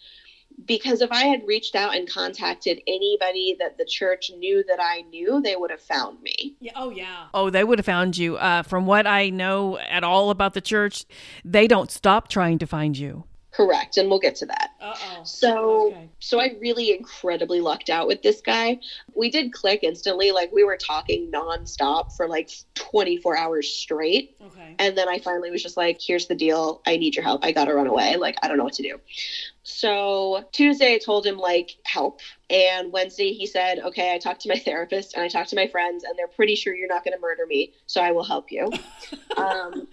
because 0.66 1.01
if 1.01 1.12
I 1.12 1.26
had 1.26 1.41
reached 1.45 1.76
out 1.76 1.95
and 1.95 2.10
contacted 2.10 2.82
anybody 2.88 3.55
that 3.60 3.78
the 3.78 3.86
church 3.86 4.32
knew 4.36 4.64
that 4.68 4.80
I 4.82 5.01
knew, 5.01 5.41
they 5.41 5.55
would 5.55 5.70
have 5.70 5.82
found 5.82 6.22
me. 6.22 6.55
Yeah. 6.60 6.72
Oh, 6.76 6.89
yeah. 6.89 7.28
Oh, 7.34 7.49
they 7.49 7.64
would 7.64 7.78
have 7.80 7.86
found 7.86 8.18
you. 8.18 8.38
Uh, 8.38 8.64
from 8.64 8.86
what 8.86 9.05
I 9.05 9.30
know 9.30 9.78
at 9.78 10.03
all 10.03 10.32
about 10.32 10.53
the 10.53 10.62
church, 10.62 11.05
they 11.45 11.68
don't 11.68 11.91
stop 11.91 12.28
trying 12.28 12.58
to 12.60 12.66
find 12.66 12.97
you. 12.97 13.26
Correct, 13.58 13.97
and 13.97 14.08
we'll 14.08 14.20
get 14.20 14.36
to 14.36 14.45
that. 14.45 14.70
Uh 14.80 14.93
oh. 14.95 15.24
So, 15.24 15.88
Okay. 15.88 16.10
so 16.20 16.39
I 16.39 16.53
really 16.60 16.91
incredibly 16.91 17.60
lucked 17.60 17.89
out 17.89 18.08
with 18.08 18.22
this 18.22 18.39
guy. 18.39 18.78
We 19.16 19.32
did 19.32 19.51
click 19.51 19.80
instantly, 19.82 20.32
like 20.32 20.51
we 20.51 20.64
were 20.64 20.78
talking 20.78 21.32
nonstop 21.32 22.16
for 22.16 22.28
like 22.28 22.51
24 22.76 23.36
hours 23.36 23.68
straight. 23.68 24.30
Okay. 24.39 24.76
And 24.78 24.95
then 24.95 25.10
I 25.10 25.18
finally 25.18 25.49
was 25.49 25.64
just 25.64 25.76
like, 25.76 25.97
here's 25.99 26.28
the 26.28 26.36
deal. 26.36 26.82
I 26.86 26.97
need 26.97 27.16
your 27.16 27.24
help. 27.24 27.43
I 27.43 27.51
got 27.51 27.66
to 27.66 27.74
run 27.74 27.88
away. 27.88 28.16
Like, 28.18 28.36
I 28.43 28.47
don't 28.47 28.58
know 28.58 28.64
what 28.64 28.74
to 28.74 28.84
do. 28.84 28.99
So 29.64 30.43
Tuesday, 30.51 30.93
I 30.93 30.99
told 30.99 31.26
him, 31.26 31.38
like, 31.38 31.72
help. 31.84 32.20
And 32.51 32.91
Wednesday, 32.91 33.34
he 33.34 33.47
said, 33.47 33.80
okay, 33.80 34.14
I 34.14 34.20
talked 34.20 34.41
to 34.41 34.49
my 34.49 34.60
therapist 34.66 35.16
and 35.16 35.24
I 35.24 35.30
talked 35.30 35.49
to 35.49 35.55
my 35.55 35.66
friends, 35.66 36.03
and 36.03 36.14
they're 36.16 36.28
pretty 36.28 36.53
sure 36.53 36.76
you're 36.76 36.88
not 36.88 37.03
going 37.03 37.16
to 37.16 37.20
murder 37.20 37.47
me. 37.47 37.72
So 37.88 38.01
I 38.01 38.12
will 38.12 38.24
help 38.24 38.51
you. 38.51 38.72
um, 39.38 39.88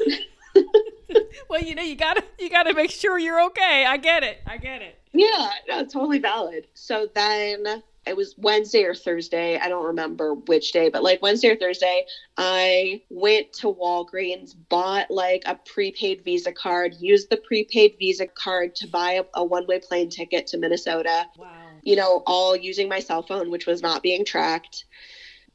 Well, 1.49 1.63
you 1.63 1.75
know, 1.75 1.83
you 1.83 1.97
gotta 1.97 2.25
you 2.39 2.49
gotta 2.51 2.75
make 2.75 2.91
sure 2.91 3.19
you're 3.19 3.43
okay. 3.47 3.85
I 3.87 3.97
get 3.97 4.23
it. 4.23 4.39
I 4.47 4.57
get 4.57 4.83
it. 4.83 4.99
yeah, 5.13 5.51
no, 5.69 5.85
totally 5.85 6.19
valid. 6.19 6.67
So 6.75 7.09
then 7.15 7.83
it 8.07 8.17
was 8.17 8.35
Wednesday 8.39 8.85
or 8.85 8.95
Thursday. 8.95 9.59
I 9.59 9.69
don't 9.69 9.85
remember 9.87 10.35
which 10.35 10.73
day, 10.73 10.89
but 10.89 11.03
like 11.03 11.23
Wednesday 11.23 11.49
or 11.51 11.57
Thursday, 11.57 12.05
I 12.37 13.03
went 13.11 13.53
to 13.55 13.73
Walgreens, 13.73 14.55
bought 14.69 15.11
like 15.11 15.43
a 15.47 15.55
prepaid 15.55 16.23
Visa 16.25 16.53
card, 16.53 16.95
used 16.99 17.31
the 17.31 17.37
prepaid 17.39 17.97
Visa 17.99 18.27
card 18.27 18.75
to 18.77 18.89
buy 18.89 19.13
a, 19.13 19.25
a 19.35 19.45
one 19.45 19.67
way 19.67 19.79
plane 19.79 20.11
ticket 20.11 20.47
to 20.49 20.59
Minnesota. 20.59 21.27
Wow. 21.39 21.47
you 21.83 21.97
know, 21.97 22.23
all 22.27 22.57
using 22.57 22.89
my 22.89 23.01
cell 23.01 23.23
phone, 23.23 23.51
which 23.51 23.67
was 23.67 23.83
not 23.83 24.03
being 24.03 24.25
tracked. 24.25 24.85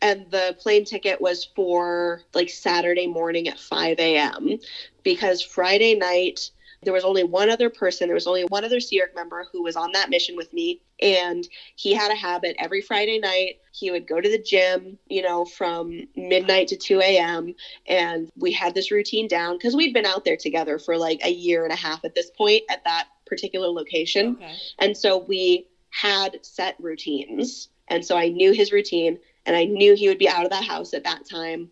And 0.01 0.29
the 0.31 0.55
plane 0.59 0.85
ticket 0.85 1.19
was 1.19 1.45
for 1.55 2.21
like 2.33 2.49
Saturday 2.49 3.07
morning 3.07 3.47
at 3.47 3.59
5 3.59 3.99
a.m. 3.99 4.59
because 5.03 5.41
Friday 5.41 5.95
night, 5.95 6.51
there 6.81 6.93
was 6.93 7.03
only 7.03 7.25
one 7.25 7.49
other 7.49 7.69
person, 7.69 8.07
there 8.07 8.15
was 8.15 8.27
only 8.27 8.45
one 8.45 8.63
other 8.63 8.79
Sea 8.79 9.01
Org 9.01 9.13
member 9.13 9.45
who 9.51 9.61
was 9.61 9.75
on 9.75 9.91
that 9.91 10.09
mission 10.09 10.37
with 10.37 10.53
me. 10.53 10.79
And 11.01 11.45
he 11.75 11.93
had 11.93 12.11
a 12.11 12.15
habit 12.15 12.55
every 12.57 12.81
Friday 12.81 13.19
night, 13.19 13.59
he 13.73 13.91
would 13.91 14.07
go 14.07 14.21
to 14.21 14.29
the 14.29 14.41
gym, 14.41 14.97
you 15.09 15.21
know, 15.21 15.43
from 15.43 16.07
midnight 16.15 16.69
to 16.69 16.77
2 16.77 17.01
a.m. 17.01 17.53
And 17.85 18.31
we 18.37 18.53
had 18.53 18.73
this 18.73 18.91
routine 18.91 19.27
down 19.27 19.57
because 19.57 19.75
we'd 19.75 19.93
been 19.93 20.05
out 20.05 20.23
there 20.23 20.37
together 20.37 20.79
for 20.79 20.97
like 20.97 21.19
a 21.25 21.31
year 21.31 21.65
and 21.65 21.73
a 21.73 21.77
half 21.77 22.05
at 22.05 22.15
this 22.15 22.31
point 22.31 22.63
at 22.69 22.83
that 22.85 23.07
particular 23.25 23.67
location. 23.67 24.37
Okay. 24.37 24.55
And 24.79 24.95
so 24.95 25.17
we 25.17 25.67
had 25.89 26.37
set 26.45 26.75
routines. 26.79 27.67
And 27.89 28.05
so 28.05 28.15
I 28.17 28.29
knew 28.29 28.51
his 28.51 28.71
routine 28.71 29.19
and 29.45 29.55
I 29.55 29.65
knew 29.65 29.95
he 29.95 30.07
would 30.07 30.17
be 30.17 30.29
out 30.29 30.43
of 30.43 30.51
that 30.51 30.63
house 30.63 30.93
at 30.93 31.03
that 31.03 31.27
time 31.29 31.69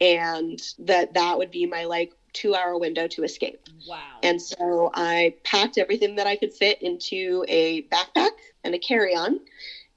and 0.00 0.60
that 0.78 1.14
that 1.14 1.38
would 1.38 1.50
be 1.50 1.66
my 1.66 1.84
like 1.84 2.12
2-hour 2.34 2.78
window 2.78 3.06
to 3.08 3.24
escape. 3.24 3.68
Wow. 3.88 4.00
And 4.22 4.40
so 4.40 4.90
I 4.94 5.34
packed 5.44 5.78
everything 5.78 6.16
that 6.16 6.26
I 6.26 6.36
could 6.36 6.52
fit 6.52 6.82
into 6.82 7.44
a 7.48 7.82
backpack 7.84 8.30
and 8.64 8.74
a 8.74 8.78
carry-on 8.78 9.40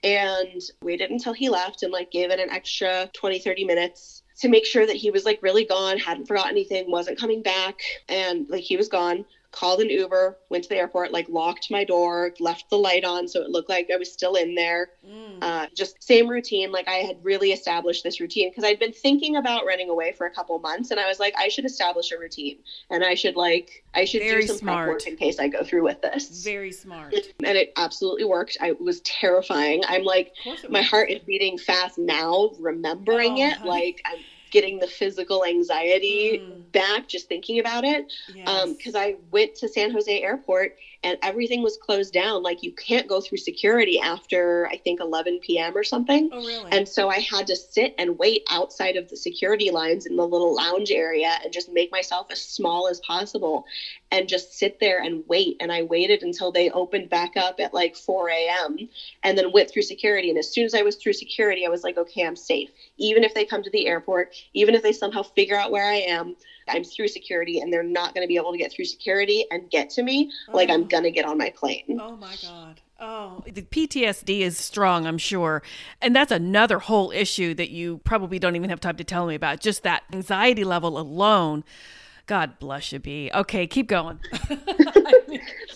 and 0.03 0.61
waited 0.81 1.11
until 1.11 1.33
he 1.33 1.49
left 1.49 1.83
and 1.83 1.91
like 1.91 2.11
gave 2.11 2.31
it 2.31 2.39
an 2.39 2.49
extra 2.49 3.09
20 3.13 3.39
30 3.39 3.65
minutes 3.65 4.23
to 4.39 4.49
make 4.49 4.65
sure 4.65 4.87
that 4.87 4.95
he 4.95 5.11
was 5.11 5.23
like 5.23 5.39
really 5.43 5.65
gone, 5.65 5.99
hadn't 5.99 6.27
forgotten 6.27 6.51
anything, 6.51 6.89
wasn't 6.89 7.19
coming 7.19 7.43
back 7.43 7.79
and 8.09 8.49
like 8.49 8.63
he 8.63 8.77
was 8.77 8.87
gone 8.87 9.23
called 9.51 9.81
an 9.81 9.89
Uber, 9.89 10.37
went 10.49 10.63
to 10.63 10.69
the 10.69 10.77
airport, 10.77 11.11
like 11.11 11.27
locked 11.27 11.69
my 11.69 11.83
door, 11.83 12.33
left 12.39 12.69
the 12.69 12.77
light 12.77 13.03
on 13.03 13.27
so 13.27 13.41
it 13.41 13.49
looked 13.49 13.69
like 13.69 13.89
I 13.93 13.97
was 13.97 14.11
still 14.11 14.35
in 14.35 14.55
there. 14.55 14.91
Mm. 15.05 15.39
Uh, 15.41 15.67
just 15.75 16.01
same 16.01 16.29
routine. 16.29 16.71
Like 16.71 16.87
I 16.87 16.99
had 16.99 17.17
really 17.23 17.51
established 17.51 18.03
this 18.03 18.19
routine 18.21 18.49
because 18.49 18.63
I'd 18.63 18.79
been 18.79 18.93
thinking 18.93 19.35
about 19.35 19.65
running 19.65 19.89
away 19.89 20.13
for 20.13 20.25
a 20.25 20.31
couple 20.31 20.57
months, 20.59 20.91
and 20.91 20.99
I 20.99 21.07
was 21.07 21.19
like, 21.19 21.33
I 21.37 21.49
should 21.49 21.65
establish 21.65 22.11
a 22.11 22.17
routine, 22.17 22.59
and 22.89 23.03
I 23.03 23.13
should 23.15 23.35
like 23.35 23.83
I 23.93 24.05
should 24.05 24.21
Very 24.21 24.41
do 24.41 24.47
some 24.47 24.57
smart. 24.57 24.85
prep 24.87 24.93
work 24.95 25.07
in 25.07 25.17
case 25.17 25.37
I 25.39 25.49
go 25.49 25.63
through 25.63 25.83
with 25.83 26.01
this. 26.01 26.43
Very 26.43 26.71
smart. 26.71 27.13
and 27.43 27.57
it 27.57 27.73
absolutely 27.75 28.23
worked. 28.23 28.57
I 28.61 28.71
was 28.79 29.01
terrifying. 29.01 29.81
I'm 29.87 30.03
like, 30.03 30.27
Of 30.39 30.43
course 30.45 30.63
it 30.63 30.71
my 30.71 30.79
was. 30.79 30.87
heart 30.89 31.09
is 31.09 31.19
beating 31.23 31.57
fast 31.57 31.97
now, 31.97 32.51
remembering 32.59 33.33
Oh, 33.33 33.47
it. 33.47 33.53
honey. 33.57 33.69
Like 33.69 34.01
I'm 34.05 34.19
getting 34.51 34.79
the 34.79 34.87
physical 34.87 35.45
anxiety 35.45 36.41
Mm. 36.41 36.71
back 36.71 37.07
just 37.07 37.27
thinking 37.27 37.59
about 37.59 37.83
it 37.83 38.05
Yes. 38.27 38.47
um 38.47 38.73
because 38.73 38.95
i 38.95 39.15
went 39.31 39.53
to 39.55 39.67
san 39.67 39.91
jose 39.91 40.21
airport 40.21 40.73
and 41.03 41.17
everything 41.21 41.63
was 41.63 41.77
closed 41.77 42.13
down. 42.13 42.43
Like 42.43 42.61
you 42.61 42.71
can't 42.71 43.07
go 43.07 43.21
through 43.21 43.39
security 43.39 43.99
after 43.99 44.67
i 44.71 44.77
think 44.77 44.99
11 44.99 45.39
p.m 45.39 45.75
or 45.75 45.83
something. 45.83 46.29
Oh, 46.31 46.45
really? 46.45 46.71
and 46.71 46.87
so 46.87 47.09
i 47.09 47.19
had 47.19 47.47
to 47.47 47.55
sit 47.55 47.93
and 47.97 48.17
wait 48.17 48.43
outside 48.49 48.95
of 48.95 49.09
the 49.09 49.17
security 49.17 49.71
lines 49.71 50.05
in 50.05 50.15
the 50.15 50.27
little 50.27 50.55
lounge 50.55 50.91
area 50.91 51.37
and 51.43 51.51
just 51.51 51.69
make 51.69 51.91
myself 51.91 52.27
as 52.29 52.41
small 52.41 52.87
as 52.87 52.99
possible 53.01 53.65
and 54.11 54.27
just 54.27 54.57
sit 54.57 54.79
there 54.79 55.01
and 55.01 55.23
wait. 55.27 55.55
And 55.59 55.71
i 55.71 55.81
waited 55.83 56.23
until 56.23 56.51
they 56.51 56.69
opened 56.69 57.09
back 57.09 57.31
up 57.35 57.59
at 57.59 57.73
like 57.73 57.95
4 57.95 58.29
a.m 58.29 58.77
and 59.23 59.37
then 59.37 59.51
went 59.51 59.69
through 59.69 59.83
security. 59.83 60.29
And 60.29 60.37
as 60.37 60.49
soon 60.49 60.65
as 60.65 60.73
i 60.73 60.81
was 60.81 60.95
through 60.95 61.13
security 61.13 61.65
i 61.65 61.69
was 61.69 61.83
like 61.83 61.97
okay 61.97 62.25
i'm 62.25 62.35
safe. 62.35 62.69
Even 62.97 63.23
if 63.23 63.33
they 63.33 63.45
come 63.45 63.63
to 63.63 63.69
the 63.71 63.87
airport 63.87 64.29
even 64.53 64.75
if 64.75 64.81
they 64.81 64.93
somehow 64.93 65.23
figure 65.23 65.55
out 65.55 65.71
where 65.71 65.85
i 65.85 65.95
am 65.95 66.35
i'm 66.67 66.83
through 66.83 67.07
security 67.07 67.59
and 67.59 67.71
they're 67.71 67.83
not 67.83 68.13
going 68.13 68.23
to 68.23 68.27
be 68.27 68.35
able 68.37 68.51
to 68.51 68.57
get 68.57 68.71
through 68.71 68.85
security 68.85 69.45
and 69.51 69.69
get 69.69 69.89
to 69.89 70.03
me 70.03 70.31
like 70.53 70.69
i'm 70.69 70.81
Oh. 70.83 70.85
going 70.85 71.03
to 71.03 71.11
get 71.11 71.25
on 71.25 71.37
my 71.37 71.49
plane 71.49 71.97
Oh 72.01 72.15
my 72.15 72.35
God. 72.41 72.81
Oh, 73.03 73.43
the 73.51 73.63
PTSD 73.63 74.41
is 74.41 74.59
strong, 74.59 75.07
I'm 75.07 75.17
sure. 75.17 75.63
And 76.03 76.15
that's 76.15 76.31
another 76.31 76.77
whole 76.77 77.09
issue 77.09 77.55
that 77.55 77.71
you 77.71 77.97
probably 78.03 78.37
don't 78.37 78.55
even 78.55 78.69
have 78.69 78.79
time 78.79 78.95
to 78.97 79.03
tell 79.03 79.25
me 79.25 79.33
about. 79.33 79.59
Just 79.59 79.81
that 79.81 80.03
anxiety 80.13 80.63
level 80.63 80.99
alone. 80.99 81.63
God 82.27 82.59
bless 82.59 82.91
you, 82.91 82.99
Bea. 82.99 83.31
Okay, 83.33 83.65
keep 83.65 83.87
going. 83.87 84.19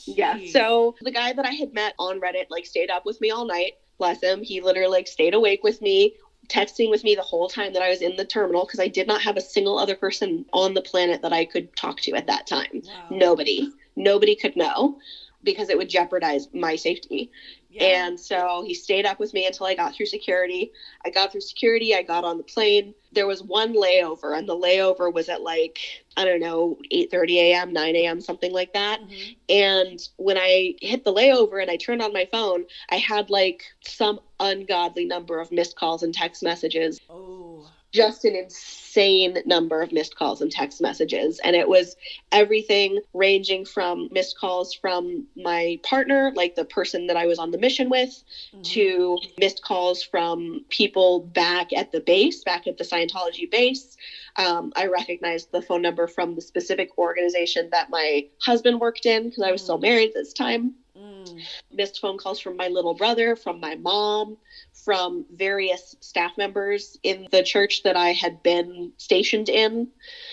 Yeah. 0.06 0.38
So 0.52 0.96
the 1.02 1.12
guy 1.12 1.34
that 1.34 1.46
I 1.46 1.52
had 1.52 1.74
met 1.74 1.94
on 1.98 2.22
Reddit 2.22 2.46
like 2.50 2.66
stayed 2.66 2.90
up 2.92 3.06
with 3.06 3.20
me 3.22 3.32
all 3.32 3.46
night. 3.46 3.74
Bless 3.98 4.22
him. 4.22 4.44
He 4.44 4.62
literally 4.62 4.90
like 4.92 5.08
stayed 5.08 5.34
awake 5.34 5.64
with 5.64 5.82
me, 5.82 6.14
texting 6.48 6.90
with 6.90 7.04
me 7.04 7.16
the 7.16 7.22
whole 7.22 7.50
time 7.50 7.74
that 7.74 7.82
I 7.82 7.90
was 7.90 8.02
in 8.02 8.16
the 8.16 8.26
terminal 8.26 8.66
because 8.66 8.80
I 8.80 8.88
did 8.88 9.08
not 9.08 9.22
have 9.22 9.38
a 9.38 9.42
single 9.42 9.78
other 9.78 9.96
person 9.96 10.46
on 10.54 10.74
the 10.74 10.82
planet 10.82 11.22
that 11.22 11.34
I 11.34 11.46
could 11.46 11.76
talk 11.76 12.02
to 12.02 12.14
at 12.14 12.28
that 12.28 12.46
time. 12.46 12.82
Wow. 12.84 13.08
Nobody. 13.10 13.70
Nobody 13.96 14.36
could 14.36 14.56
know 14.56 14.96
because 15.44 15.70
it 15.70 15.78
would 15.78 15.90
jeopardize 15.90 16.48
my 16.54 16.76
safety. 16.76 17.30
Yeah. 17.76 18.08
And 18.08 18.20
so 18.20 18.64
he 18.66 18.74
stayed 18.74 19.06
up 19.06 19.20
with 19.20 19.34
me 19.34 19.46
until 19.46 19.66
I 19.66 19.76
got 19.76 19.94
through 19.96 20.06
security. 20.06 20.72
I 21.06 21.10
got 21.10 21.32
through 21.32 21.42
security, 21.42 21.94
I 21.94 22.04
got 22.04 22.24
on 22.24 22.38
the 22.38 22.44
plane. 22.44 22.94
There 23.12 23.28
was 23.28 23.44
one 23.44 23.74
layover 23.76 24.38
and 24.38 24.48
the 24.48 24.56
layover 24.56 25.14
was 25.14 25.28
at 25.30 25.42
like 25.42 25.80
I 26.18 26.24
don't 26.24 26.40
know, 26.40 26.78
8:30 26.92 27.38
a.m., 27.40 27.74
9 27.74 27.96
a.m., 27.98 28.22
something 28.22 28.54
like 28.54 28.72
that. 28.74 29.02
Mhm. 29.02 29.36
And 29.50 30.10
when 30.16 30.38
I 30.38 30.76
hit 30.82 31.04
the 31.04 31.14
layover 31.14 31.62
and 31.62 31.70
I 31.70 31.76
turned 31.76 32.02
on 32.02 32.14
my 32.14 32.26
phone, 32.32 32.66
I 32.90 32.96
had 32.98 33.30
like 33.30 33.64
some 33.86 34.22
ungodly 34.40 35.06
number 35.06 35.40
of 35.42 35.52
missed 35.52 35.76
calls 35.76 36.04
and 36.04 36.14
text 36.14 36.42
messages 36.44 37.02
Oh. 37.10 37.68
Just 37.96 38.26
an 38.26 38.36
insane 38.36 39.38
number 39.46 39.82
of 39.82 39.94
missed 39.94 40.16
calls 40.18 40.42
and 40.42 40.52
text 40.52 40.82
messages. 40.82 41.40
And 41.44 41.56
it 41.56 41.68
was 41.68 41.96
everything 42.32 43.00
ranging 43.14 43.66
from 43.66 44.10
missed 44.12 44.38
calls 44.38 44.74
from 44.74 45.28
my 45.38 45.80
partner, 45.84 46.34
like 46.36 46.56
the 46.56 46.66
person 46.66 47.08
that 47.08 47.16
I 47.16 47.26
was 47.26 47.40
on 47.40 47.52
the 47.52 47.58
mission 47.58 47.90
with, 47.90 48.10
mm-hmm. 48.10 48.62
to 48.64 49.18
missed 49.40 49.64
calls 49.64 50.04
from 50.04 50.66
people 50.70 51.22
back 51.22 51.72
at 51.72 51.94
the 51.94 52.02
base, 52.02 52.44
back 52.44 52.68
at 52.68 52.78
the 52.78 52.84
Scientology 52.84 53.50
base. 53.50 53.96
Um, 54.36 54.74
I 54.76 54.88
recognized 54.88 55.52
the 55.54 55.62
phone 55.62 55.82
number 55.82 56.08
from 56.08 56.36
the 56.36 56.42
specific 56.42 56.98
organization 56.98 57.70
that 57.72 57.90
my 57.90 58.28
husband 58.42 58.82
worked 58.82 59.06
in 59.06 59.30
because 59.30 59.44
I 59.44 59.52
was 59.52 59.64
still 59.64 59.78
mm. 59.78 59.84
married 59.84 60.10
at 60.10 60.16
this 60.16 60.34
time. 60.34 60.76
Mm. 60.98 61.42
Missed 61.72 62.00
phone 62.00 62.18
calls 62.18 62.40
from 62.40 62.56
my 62.56 62.68
little 62.70 62.94
brother, 62.94 63.36
from 63.36 63.60
my 63.60 63.76
mom, 63.76 64.38
from 64.74 65.26
various 65.34 65.96
staff 66.00 66.32
members 66.38 66.98
in 67.04 67.28
the 67.32 67.44
church 67.44 67.84
that 67.84 67.98
I 67.98 68.14
had 68.14 68.42
been 68.44 68.94
stationed 68.98 69.50
in. 69.50 69.90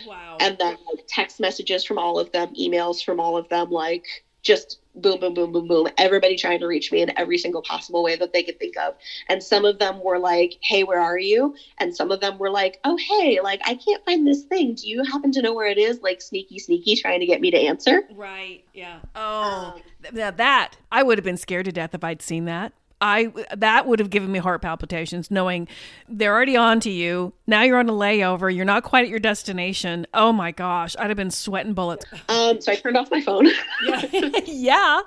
Wow. 0.06 0.36
And 0.40 0.56
then 0.58 0.76
like 0.86 1.04
text 1.08 1.40
messages 1.40 1.84
from 1.84 1.98
all 1.98 2.18
of 2.18 2.30
them, 2.32 2.54
emails 2.54 3.02
from 3.04 3.18
all 3.18 3.36
of 3.36 3.48
them, 3.48 3.70
like 3.70 4.24
just 4.43 4.80
boom, 4.95 5.20
boom, 5.20 5.34
boom, 5.34 5.53
boom, 5.53 5.68
boom. 5.68 5.88
Everybody 5.97 6.36
trying 6.36 6.61
to 6.61 6.66
reach 6.66 6.93
me 6.93 7.01
in 7.01 7.16
every 7.18 7.38
single 7.38 7.62
possible 7.62 8.03
way 8.03 8.16
that 8.16 8.32
they 8.32 8.43
could 8.43 8.59
think 8.59 8.76
of. 8.76 8.95
And 9.28 9.43
some 9.43 9.64
of 9.64 9.78
them 9.78 10.03
were 10.03 10.18
like, 10.18 10.59
hey, 10.62 10.84
where 10.84 11.01
are 11.01 11.18
you? 11.18 11.55
And 11.78 11.95
some 11.95 12.11
of 12.11 12.20
them 12.20 12.38
were 12.38 12.51
like, 12.51 12.78
oh, 12.84 12.97
hey, 12.97 13.40
like, 13.40 13.61
I 13.64 13.74
can't 13.76 14.05
find 14.05 14.26
this 14.26 14.43
thing. 14.43 14.74
Do 14.74 14.88
you 14.88 15.05
happen 15.05 15.32
to 15.32 15.43
know 15.43 15.55
where 15.55 15.68
it 15.68 15.78
is? 15.78 16.01
Like, 16.03 16.20
sneaky, 16.20 16.59
sneaky, 16.59 16.97
trying 16.97 17.20
to 17.20 17.26
get 17.26 17.40
me 17.40 17.51
to 17.51 17.57
answer. 17.57 18.03
Right. 18.14 18.64
Yeah. 18.74 18.99
Oh, 19.16 19.74
um, 19.76 19.82
that. 20.12 20.76
I 20.90 21.03
would 21.03 21.18
have 21.18 21.24
been 21.24 21.36
scared 21.36 21.64
to 21.66 21.72
death 21.72 21.95
if 21.95 22.05
I'd 22.05 22.20
seen 22.20 22.45
that. 22.47 22.72
I 23.03 23.32
that 23.57 23.86
would 23.88 23.98
have 23.98 24.11
given 24.11 24.30
me 24.30 24.38
heart 24.38 24.62
palpitations 24.62 25.28
knowing 25.28 25.66
they're 26.09 26.32
already 26.32 26.57
on 26.57 26.78
to 26.80 26.90
you. 26.90 27.32
Now 27.48 27.62
you're 27.62 27.78
on 27.78 27.88
a 27.88 27.92
layover. 27.92 28.55
You're 28.55 28.64
not 28.64 28.84
quite 28.84 29.03
at 29.03 29.11
your 29.11 29.18
destination. 29.18 30.07
Oh 30.14 30.32
my 30.32 30.53
gosh, 30.53 30.94
I'd 30.96 31.11
have 31.11 31.16
been 31.16 31.32
sweating 31.32 31.74
bullets. 31.74 32.07
Um, 32.28 32.61
so 32.61 32.70
I 32.70 32.76
turned 32.76 32.96
off 32.96 33.11
my 33.11 33.20
phone. 33.20 33.48
yeah. 33.82 34.07
yeah. 34.46 35.00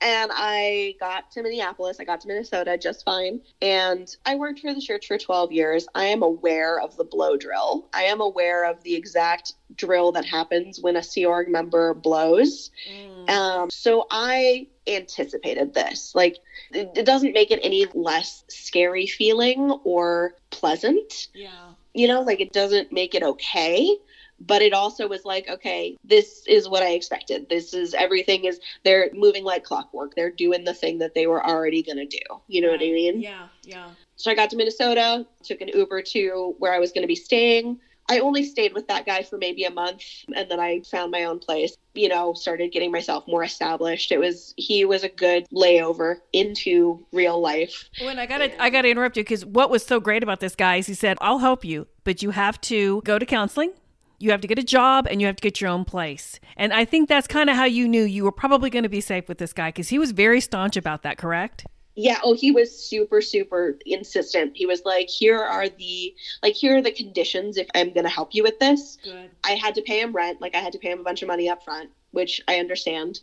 and 0.00 0.30
I 0.32 0.94
got 1.00 1.32
to 1.32 1.42
Minneapolis. 1.42 1.98
I 1.98 2.04
got 2.04 2.20
to 2.20 2.28
Minnesota 2.28 2.78
just 2.78 3.04
fine. 3.04 3.40
And 3.60 4.14
I 4.24 4.36
worked 4.36 4.60
for 4.60 4.72
the 4.72 4.80
church 4.80 5.08
for 5.08 5.18
12 5.18 5.50
years. 5.50 5.86
I 5.96 6.04
am 6.04 6.22
aware 6.22 6.80
of 6.80 6.96
the 6.96 7.04
blow 7.04 7.36
drill. 7.36 7.88
I 7.92 8.04
am 8.04 8.20
aware 8.20 8.70
of 8.70 8.80
the 8.84 8.94
exact 8.94 9.54
drill 9.74 10.12
that 10.12 10.24
happens 10.24 10.80
when 10.80 10.94
a 10.94 11.02
Sea 11.02 11.26
Org 11.26 11.48
member 11.48 11.92
blows. 11.92 12.70
Mm. 12.88 13.30
Um, 13.30 13.70
so 13.70 14.06
I 14.12 14.68
anticipated 14.86 15.74
this. 15.74 16.14
Like, 16.14 16.38
it, 16.72 16.90
it 16.96 17.06
doesn't 17.06 17.32
make 17.32 17.50
it 17.50 17.60
any 17.62 17.86
less 17.94 18.44
scary 18.48 19.06
feeling 19.06 19.70
or 19.84 20.34
pleasant. 20.50 21.28
Yeah. 21.34 21.72
You 21.94 22.08
know, 22.08 22.22
like 22.22 22.40
it 22.40 22.52
doesn't 22.52 22.92
make 22.92 23.14
it 23.14 23.22
okay 23.22 23.96
but 24.40 24.62
it 24.62 24.72
also 24.72 25.08
was 25.08 25.24
like 25.24 25.48
okay 25.48 25.96
this 26.04 26.44
is 26.46 26.68
what 26.68 26.82
i 26.82 26.90
expected 26.90 27.48
this 27.48 27.72
is 27.72 27.94
everything 27.94 28.44
is 28.44 28.60
they're 28.82 29.10
moving 29.12 29.44
like 29.44 29.64
clockwork 29.64 30.14
they're 30.14 30.30
doing 30.30 30.64
the 30.64 30.74
thing 30.74 30.98
that 30.98 31.14
they 31.14 31.26
were 31.26 31.44
already 31.44 31.82
going 31.82 31.96
to 31.96 32.06
do 32.06 32.18
you 32.48 32.60
know 32.60 32.68
right. 32.68 32.80
what 32.80 32.86
i 32.86 32.92
mean 32.92 33.20
yeah 33.20 33.46
yeah 33.62 33.90
so 34.16 34.30
i 34.30 34.34
got 34.34 34.50
to 34.50 34.56
minnesota 34.56 35.24
took 35.42 35.60
an 35.60 35.68
uber 35.68 36.02
to 36.02 36.54
where 36.58 36.74
i 36.74 36.78
was 36.78 36.92
going 36.92 37.02
to 37.02 37.08
be 37.08 37.14
staying 37.14 37.78
I 38.08 38.18
only 38.18 38.44
stayed 38.44 38.74
with 38.74 38.88
that 38.88 39.06
guy 39.06 39.22
for 39.22 39.38
maybe 39.38 39.64
a 39.64 39.70
month 39.70 40.02
and 40.34 40.50
then 40.50 40.60
I 40.60 40.80
found 40.80 41.10
my 41.10 41.24
own 41.24 41.38
place, 41.38 41.76
you 41.94 42.08
know, 42.08 42.34
started 42.34 42.72
getting 42.72 42.92
myself 42.92 43.26
more 43.26 43.42
established. 43.42 44.12
It 44.12 44.18
was 44.18 44.54
he 44.56 44.84
was 44.84 45.04
a 45.04 45.08
good 45.08 45.46
layover 45.50 46.16
into 46.32 47.04
real 47.12 47.40
life. 47.40 47.88
When 48.00 48.18
I 48.18 48.26
got 48.26 48.38
to 48.38 48.62
I 48.62 48.70
got 48.70 48.82
to 48.82 48.90
interrupt 48.90 49.16
you 49.16 49.24
cuz 49.24 49.44
what 49.44 49.70
was 49.70 49.84
so 49.84 50.00
great 50.00 50.22
about 50.22 50.40
this 50.40 50.54
guy 50.54 50.76
is 50.76 50.86
he 50.86 50.94
said, 50.94 51.16
"I'll 51.20 51.38
help 51.38 51.64
you, 51.64 51.86
but 52.04 52.22
you 52.22 52.30
have 52.30 52.60
to 52.62 53.00
go 53.04 53.18
to 53.18 53.26
counseling 53.26 53.72
you 54.18 54.30
have 54.30 54.40
to 54.40 54.48
get 54.48 54.58
a 54.58 54.64
job 54.64 55.06
and 55.10 55.20
you 55.20 55.26
have 55.26 55.36
to 55.36 55.42
get 55.42 55.60
your 55.60 55.70
own 55.70 55.84
place. 55.84 56.40
And 56.56 56.72
I 56.72 56.84
think 56.84 57.08
that's 57.08 57.26
kind 57.26 57.50
of 57.50 57.56
how 57.56 57.64
you 57.64 57.86
knew 57.86 58.04
you 58.04 58.24
were 58.24 58.32
probably 58.32 58.70
going 58.70 58.84
to 58.84 58.88
be 58.88 59.00
safe 59.00 59.28
with 59.28 59.38
this 59.38 59.52
guy 59.52 59.68
because 59.68 59.88
he 59.88 59.98
was 59.98 60.12
very 60.12 60.40
staunch 60.40 60.76
about 60.76 61.02
that, 61.02 61.18
correct? 61.18 61.66
Yeah, 61.94 62.18
oh, 62.22 62.34
he 62.34 62.50
was 62.50 62.76
super, 62.76 63.20
super 63.20 63.76
insistent. 63.86 64.56
He 64.56 64.66
was 64.66 64.82
like, 64.84 65.08
here 65.08 65.38
are 65.38 65.68
the, 65.68 66.14
like, 66.42 66.54
here 66.54 66.76
are 66.76 66.82
the 66.82 66.90
conditions 66.90 67.56
if 67.56 67.68
I'm 67.74 67.92
going 67.92 68.04
to 68.04 68.10
help 68.10 68.34
you 68.34 68.42
with 68.42 68.58
this. 68.58 68.98
Good. 69.02 69.30
I 69.44 69.52
had 69.52 69.74
to 69.76 69.82
pay 69.82 70.00
him 70.00 70.12
rent. 70.12 70.40
Like, 70.40 70.54
I 70.54 70.58
had 70.58 70.72
to 70.72 70.78
pay 70.78 70.90
him 70.90 71.00
a 71.00 71.04
bunch 71.04 71.22
of 71.22 71.28
money 71.28 71.48
up 71.48 71.64
front, 71.64 71.90
which 72.10 72.40
I 72.48 72.58
understand. 72.58 73.20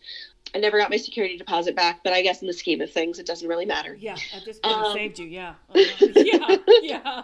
I 0.56 0.60
never 0.60 0.80
got 0.80 0.90
my 0.90 0.98
security 0.98 1.38
deposit 1.38 1.76
back, 1.76 2.00
but 2.04 2.14
I 2.14 2.22
guess 2.22 2.42
in 2.42 2.48
the 2.48 2.54
scheme 2.54 2.82
of 2.82 2.92
things, 2.92 3.20
it 3.20 3.26
doesn't 3.26 3.48
really 3.48 3.66
matter. 3.66 3.96
Yeah, 4.00 4.18
at 4.34 4.46
this 4.46 4.60
point, 4.60 4.76
um, 4.76 4.94
saved 4.94 5.20
you. 5.20 5.28
Yeah. 5.28 5.54
Uh, 5.70 5.80
yeah. 6.16 6.58
Yeah 6.82 7.24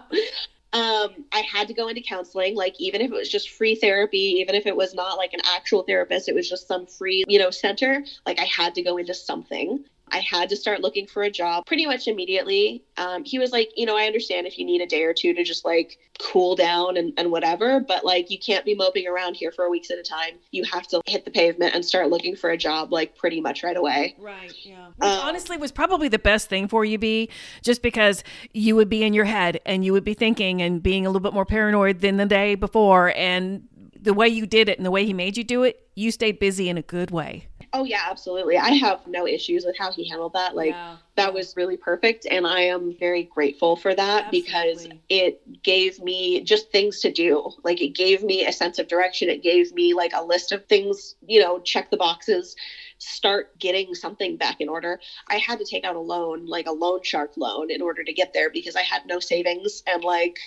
um, 0.74 1.26
I 1.32 1.41
had 1.50 1.68
to 1.70 1.74
go 1.74 1.88
into 1.88 2.02
counseling, 2.02 2.56
like 2.56 2.76
even 2.80 3.02
if 3.02 3.10
it 3.10 3.14
was 3.14 3.30
just 3.30 3.50
free 3.50 3.76
therapy, 3.76 4.36
even 4.39 4.54
if 4.54 4.66
it 4.66 4.76
was 4.76 4.93
not 4.93 5.18
like 5.18 5.34
an 5.34 5.39
actual 5.45 5.84
therapist, 5.84 6.28
it 6.28 6.36
was 6.36 6.50
just 6.50 6.68
some 6.68 6.86
free, 6.86 7.24
you 7.28 7.39
know, 7.39 7.52
center. 7.52 8.04
Like 8.26 8.39
I 8.39 8.45
had 8.45 8.76
to 8.76 8.82
go 8.82 8.98
into 8.98 9.14
something. 9.14 9.86
I 10.12 10.20
had 10.20 10.49
to 10.49 10.55
start 10.55 10.82
looking 10.82 11.08
for 11.08 11.24
a 11.24 11.32
job 11.32 11.66
pretty 11.66 11.86
much 11.86 12.08
immediately. 12.08 12.84
Um, 12.97 13.24
he 13.26 13.39
was 13.39 13.51
like, 13.51 13.70
you 13.76 13.86
know, 13.86 13.97
I 13.97 14.05
understand 14.05 14.47
if 14.47 14.58
you 14.58 14.66
need 14.66 14.82
a 14.82 14.86
day 14.86 15.03
or 15.03 15.14
two 15.14 15.34
to 15.34 15.43
just 15.43 15.66
like 15.66 15.97
cool 16.20 16.55
down 16.55 16.97
and, 16.97 17.14
and 17.18 17.32
whatever, 17.32 17.80
but 17.80 18.03
like 18.03 18.32
you 18.32 18.39
can't 18.39 18.66
Bea 18.66 18.76
moping 18.76 19.08
around 19.08 19.36
here 19.36 19.51
for 19.51 19.70
weeks 19.70 19.91
at 19.91 19.97
a 19.97 20.03
time. 20.03 20.36
You 20.51 20.64
have 20.72 20.88
to 20.88 21.01
hit 21.05 21.26
the 21.26 21.32
pavement 21.32 21.76
and 21.76 21.86
start 21.86 22.10
looking 22.10 22.36
for 22.36 22.49
a 22.49 22.58
job 22.58 22.91
like 22.91 23.16
pretty 23.18 23.41
much 23.41 23.64
right 23.64 23.78
away. 23.78 24.16
Right. 24.18 24.53
Yeah. 24.64 24.88
Which 24.95 25.10
um, 25.10 25.20
honestly 25.28 25.58
was 25.58 25.72
probably 25.72 26.08
the 26.08 26.20
best 26.20 26.49
thing 26.49 26.68
for 26.68 26.86
you, 26.86 26.97
be 26.97 27.30
just 27.64 27.82
because 27.82 28.24
you 28.53 28.76
would 28.76 28.89
be 28.89 29.03
in 29.03 29.14
your 29.14 29.26
head 29.26 29.60
and 29.66 29.86
you 29.86 29.93
would 29.93 30.03
be 30.03 30.14
thinking 30.14 30.62
and 30.62 30.82
being 30.82 31.05
a 31.05 31.10
little 31.10 31.22
bit 31.22 31.34
more 31.34 31.45
paranoid 31.45 32.01
than 32.01 32.18
the 32.18 32.26
day 32.26 32.55
before. 32.55 33.14
And 33.16 33.68
the 34.02 34.14
way 34.14 34.28
you 34.28 34.45
did 34.45 34.70
it 34.70 34.78
and 34.78 34.86
the 34.86 34.91
way 34.91 35.06
he 35.06 35.14
made 35.14 35.38
you 35.38 35.43
do 35.43 35.64
it, 35.64 35.88
you 35.95 36.12
stayed 36.12 36.39
busy 36.39 36.70
in 36.70 36.78
a 36.78 36.82
good 36.82 37.12
way. 37.12 37.48
Oh 37.74 37.84
yeah, 37.84 38.04
absolutely. 38.10 38.58
I 38.58 38.70
have 38.70 39.06
no 39.08 39.28
issues 39.28 39.66
with 39.66 39.78
how 39.78 39.91
he 39.91 40.08
handled 40.08 40.34
that. 40.34 40.56
Like 40.56 40.72
yeah. 40.72 40.98
that 41.16 41.34
was 41.34 41.56
really 41.58 41.76
perfect 41.76 42.26
and 42.30 42.48
I 42.48 42.62
am 42.62 42.95
very 42.98 43.24
grateful 43.24 43.76
for 43.76 43.93
that 43.93 44.26
absolutely. 44.26 44.41
because 44.41 44.88
it 45.10 45.64
gave 45.64 46.00
me 46.00 46.41
just 46.41 46.72
things 46.72 47.02
to 47.02 47.12
do. 47.12 47.52
Like 47.64 47.82
it 47.82 47.89
gave 47.89 48.24
me 48.24 48.45
a 48.45 48.54
sense 48.54 48.80
of 48.80 48.88
direction. 48.88 49.30
It 49.30 49.43
gave 49.43 49.74
me 49.74 49.93
like 49.93 50.14
a 50.16 50.24
list 50.24 50.52
of 50.52 50.66
things, 50.66 51.16
you 51.28 51.41
know, 51.41 51.60
check 51.60 51.91
the 51.91 51.98
boxes, 51.98 52.56
start 53.00 53.58
getting 53.60 53.93
something 53.93 54.38
back 54.38 54.62
in 54.62 54.70
order. 54.70 55.00
I 55.28 55.38
had 55.38 55.60
to 55.60 55.66
take 55.66 55.84
out 55.84 55.95
a 55.95 56.00
loan, 56.00 56.45
like 56.45 56.68
a 56.68 56.72
loan 56.72 57.04
shark 57.04 57.34
loan 57.36 57.70
in 57.70 57.82
order 57.82 58.04
to 58.04 58.14
get 58.14 58.34
there 58.34 58.50
because 58.50 58.76
I 58.76 58.84
had 58.84 59.06
no 59.06 59.20
savings 59.20 59.84
and 59.86 60.04
like 60.04 60.39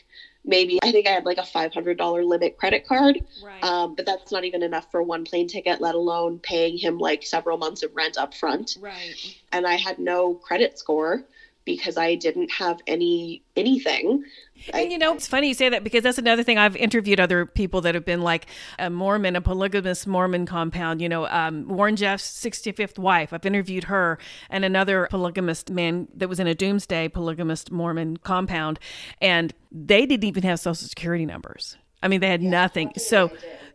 maybe 0.44 0.78
I 0.82 0.90
think 0.90 1.06
I 1.06 1.10
had 1.10 1.24
like 1.24 1.38
a 1.38 1.42
$500 1.42 2.24
limit 2.24 2.56
credit 2.56 2.86
card. 2.86 3.24
Right. 3.44 3.62
Um, 3.62 3.94
but 3.94 4.06
that's 4.06 4.32
not 4.32 4.44
even 4.44 4.62
enough 4.62 4.90
for 4.90 5.02
one 5.02 5.24
plane 5.24 5.48
ticket, 5.48 5.80
let 5.80 5.94
alone 5.94 6.38
paying 6.38 6.78
him 6.78 6.98
like 6.98 7.24
several 7.24 7.58
months 7.58 7.82
of 7.82 7.94
rent 7.94 8.18
up 8.18 8.34
front. 8.34 8.76
Right. 8.80 9.14
And 9.52 9.66
I 9.66 9.74
had 9.74 9.98
no 9.98 10.34
credit 10.34 10.78
score 10.78 11.24
because 11.64 11.96
I 11.96 12.14
didn't 12.14 12.50
have 12.50 12.80
any 12.86 13.42
anything. 13.56 14.24
And 14.72 14.92
you 14.92 14.98
know, 14.98 15.14
it's 15.14 15.26
funny 15.26 15.48
you 15.48 15.54
say 15.54 15.68
that 15.68 15.84
because 15.84 16.02
that's 16.02 16.18
another 16.18 16.42
thing. 16.42 16.58
I've 16.58 16.76
interviewed 16.76 17.20
other 17.20 17.46
people 17.46 17.80
that 17.82 17.94
have 17.94 18.04
been 18.04 18.22
like 18.22 18.46
a 18.78 18.90
Mormon, 18.90 19.36
a 19.36 19.40
polygamous 19.40 20.06
Mormon 20.06 20.46
compound. 20.46 21.00
You 21.00 21.08
know, 21.08 21.26
um, 21.28 21.68
Warren 21.68 21.96
Jeffs' 21.96 22.30
65th 22.44 22.98
wife. 22.98 23.32
I've 23.32 23.46
interviewed 23.46 23.84
her 23.84 24.18
and 24.48 24.64
another 24.64 25.08
polygamist 25.10 25.70
man 25.70 26.08
that 26.14 26.28
was 26.28 26.40
in 26.40 26.46
a 26.46 26.54
doomsday 26.54 27.08
polygamist 27.08 27.70
Mormon 27.70 28.18
compound. 28.18 28.78
And 29.20 29.52
they 29.72 30.06
didn't 30.06 30.24
even 30.24 30.42
have 30.42 30.60
social 30.60 30.88
security 30.88 31.26
numbers. 31.26 31.76
I 32.02 32.08
mean, 32.08 32.20
they 32.20 32.28
had 32.28 32.42
yeah, 32.42 32.50
nothing. 32.50 32.92
So, 32.96 33.30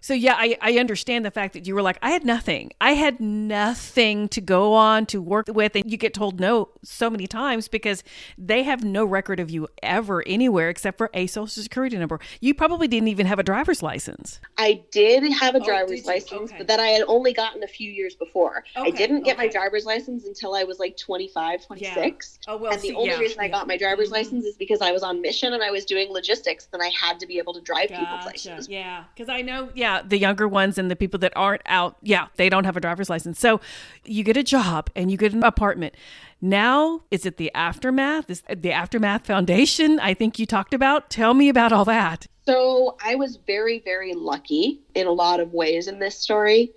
so 0.05 0.13
yeah, 0.13 0.35
I, 0.37 0.55
I 0.61 0.77
understand 0.77 1.25
the 1.25 1.31
fact 1.31 1.53
that 1.53 1.65
you 1.65 1.73
were 1.73 1.81
like, 1.81 1.97
I 1.99 2.11
had 2.11 2.23
nothing. 2.23 2.69
I 2.79 2.91
had 2.91 3.19
nothing 3.19 4.29
to 4.29 4.39
go 4.39 4.75
on 4.75 5.07
to 5.07 5.19
work 5.19 5.47
with. 5.47 5.75
And 5.75 5.91
you 5.91 5.97
get 5.97 6.13
told 6.13 6.39
no 6.39 6.69
so 6.83 7.09
many 7.09 7.25
times 7.25 7.67
because 7.67 8.03
they 8.37 8.61
have 8.61 8.83
no 8.83 9.03
record 9.03 9.39
of 9.39 9.49
you 9.49 9.67
ever 9.81 10.21
anywhere 10.27 10.69
except 10.69 10.99
for 10.99 11.09
a 11.15 11.25
social 11.25 11.47
security 11.47 11.97
number. 11.97 12.19
You 12.39 12.53
probably 12.53 12.87
didn't 12.87 13.07
even 13.07 13.25
have 13.25 13.39
a 13.39 13.43
driver's 13.43 13.81
license. 13.81 14.39
I 14.59 14.83
did 14.91 15.23
have 15.33 15.55
a 15.55 15.59
oh, 15.59 15.65
driver's 15.65 16.05
license, 16.05 16.51
okay. 16.51 16.57
but 16.59 16.67
that 16.67 16.79
I 16.79 16.89
had 16.89 17.01
only 17.07 17.33
gotten 17.33 17.63
a 17.63 17.67
few 17.67 17.89
years 17.89 18.13
before. 18.13 18.63
Okay, 18.77 18.87
I 18.87 18.91
didn't 18.91 19.23
get 19.23 19.37
okay. 19.37 19.47
my 19.47 19.51
driver's 19.51 19.87
license 19.87 20.25
until 20.27 20.53
I 20.53 20.65
was 20.65 20.77
like 20.77 20.97
25, 20.97 21.65
26. 21.65 22.39
Yeah. 22.47 22.53
Oh, 22.53 22.57
well, 22.57 22.73
and 22.73 22.79
the 22.79 22.89
see, 22.89 22.93
only 22.93 23.09
yeah, 23.09 23.17
reason 23.17 23.39
I 23.39 23.47
got 23.47 23.65
my 23.67 23.75
driver's 23.75 24.09
mm-hmm. 24.09 24.17
license 24.17 24.45
is 24.45 24.55
because 24.55 24.81
I 24.81 24.91
was 24.91 25.01
on 25.01 25.19
mission 25.19 25.53
and 25.53 25.63
I 25.63 25.71
was 25.71 25.83
doing 25.83 26.11
logistics. 26.11 26.67
Then 26.67 26.83
I 26.83 26.89
had 26.89 27.19
to 27.21 27.25
be 27.25 27.39
able 27.39 27.55
to 27.55 27.61
drive 27.61 27.89
gotcha. 27.89 28.01
people 28.01 28.17
places. 28.19 28.69
Yeah. 28.69 29.05
Because 29.15 29.29
I 29.29 29.41
know, 29.41 29.69
yeah, 29.73 29.94
the 30.03 30.17
younger 30.17 30.47
ones 30.47 30.77
and 30.77 30.89
the 30.89 30.95
people 30.95 31.19
that 31.19 31.33
aren't 31.35 31.61
out, 31.65 31.97
yeah, 32.01 32.27
they 32.35 32.49
don't 32.49 32.63
have 32.63 32.77
a 32.77 32.81
driver's 32.81 33.09
license. 33.09 33.39
So 33.39 33.61
you 34.03 34.23
get 34.23 34.37
a 34.37 34.43
job 34.43 34.89
and 34.95 35.11
you 35.11 35.17
get 35.17 35.33
an 35.33 35.43
apartment. 35.43 35.95
Now, 36.41 37.01
is 37.11 37.25
it 37.25 37.37
the 37.37 37.53
aftermath? 37.53 38.29
Is 38.29 38.43
the 38.47 38.71
aftermath 38.71 39.25
foundation 39.25 39.99
I 39.99 40.13
think 40.13 40.37
you 40.37 40.45
talked 40.45 40.73
about? 40.73 41.09
Tell 41.09 41.33
me 41.33 41.49
about 41.49 41.71
all 41.71 41.85
that. 41.85 42.27
So 42.45 42.97
I 43.03 43.15
was 43.15 43.37
very, 43.47 43.79
very 43.79 44.13
lucky 44.13 44.81
in 44.93 45.07
a 45.07 45.11
lot 45.11 45.39
of 45.39 45.53
ways 45.53 45.87
in 45.87 45.99
this 45.99 46.17
story. 46.17 46.71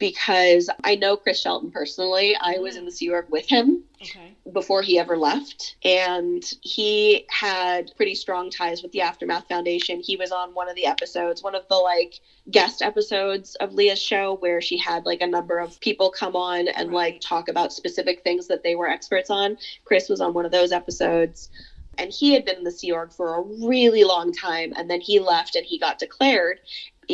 Because 0.00 0.68
I 0.82 0.96
know 0.96 1.16
Chris 1.16 1.40
Shelton 1.40 1.70
personally. 1.70 2.34
I 2.40 2.58
was 2.58 2.74
mm. 2.74 2.78
in 2.78 2.84
the 2.86 2.90
Sea 2.90 3.10
Org 3.10 3.26
with 3.28 3.46
him 3.46 3.84
Okay. 4.02 4.34
before 4.50 4.80
he 4.80 4.98
ever 4.98 5.16
left. 5.16 5.76
And 5.84 6.42
he 6.62 7.26
had 7.28 7.92
pretty 7.96 8.14
strong 8.14 8.50
ties 8.50 8.82
with 8.82 8.92
the 8.92 9.02
Aftermath 9.02 9.46
Foundation. 9.46 10.00
He 10.00 10.16
was 10.16 10.32
on 10.32 10.54
one 10.54 10.70
of 10.70 10.74
the 10.74 10.86
episodes, 10.86 11.42
one 11.42 11.54
of 11.54 11.68
the 11.68 11.76
like 11.76 12.18
guest 12.50 12.80
episodes 12.80 13.56
of 13.56 13.74
Leah's 13.74 14.00
show 14.00 14.36
where 14.36 14.62
she 14.62 14.78
had 14.78 15.04
like 15.04 15.20
a 15.20 15.26
number 15.26 15.58
of 15.58 15.78
people 15.80 16.10
come 16.10 16.34
on 16.34 16.66
and 16.68 16.92
like 16.92 17.20
talk 17.20 17.48
about 17.48 17.72
specific 17.72 18.24
things 18.24 18.46
that 18.48 18.62
they 18.62 18.74
were 18.74 18.88
experts 18.88 19.28
on. 19.28 19.58
Chris 19.84 20.08
was 20.08 20.22
on 20.22 20.32
one 20.32 20.46
of 20.46 20.52
those 20.52 20.72
episodes. 20.72 21.50
And 21.98 22.10
he 22.10 22.32
had 22.32 22.46
been 22.46 22.56
in 22.56 22.64
the 22.64 22.70
Sea 22.70 22.92
Org 22.92 23.12
for 23.12 23.34
a 23.34 23.42
really 23.42 24.04
long 24.04 24.32
time. 24.32 24.72
And 24.76 24.88
then 24.88 25.02
he 25.02 25.20
left 25.20 25.56
and 25.56 25.66
he 25.66 25.78
got 25.78 25.98
declared 25.98 26.60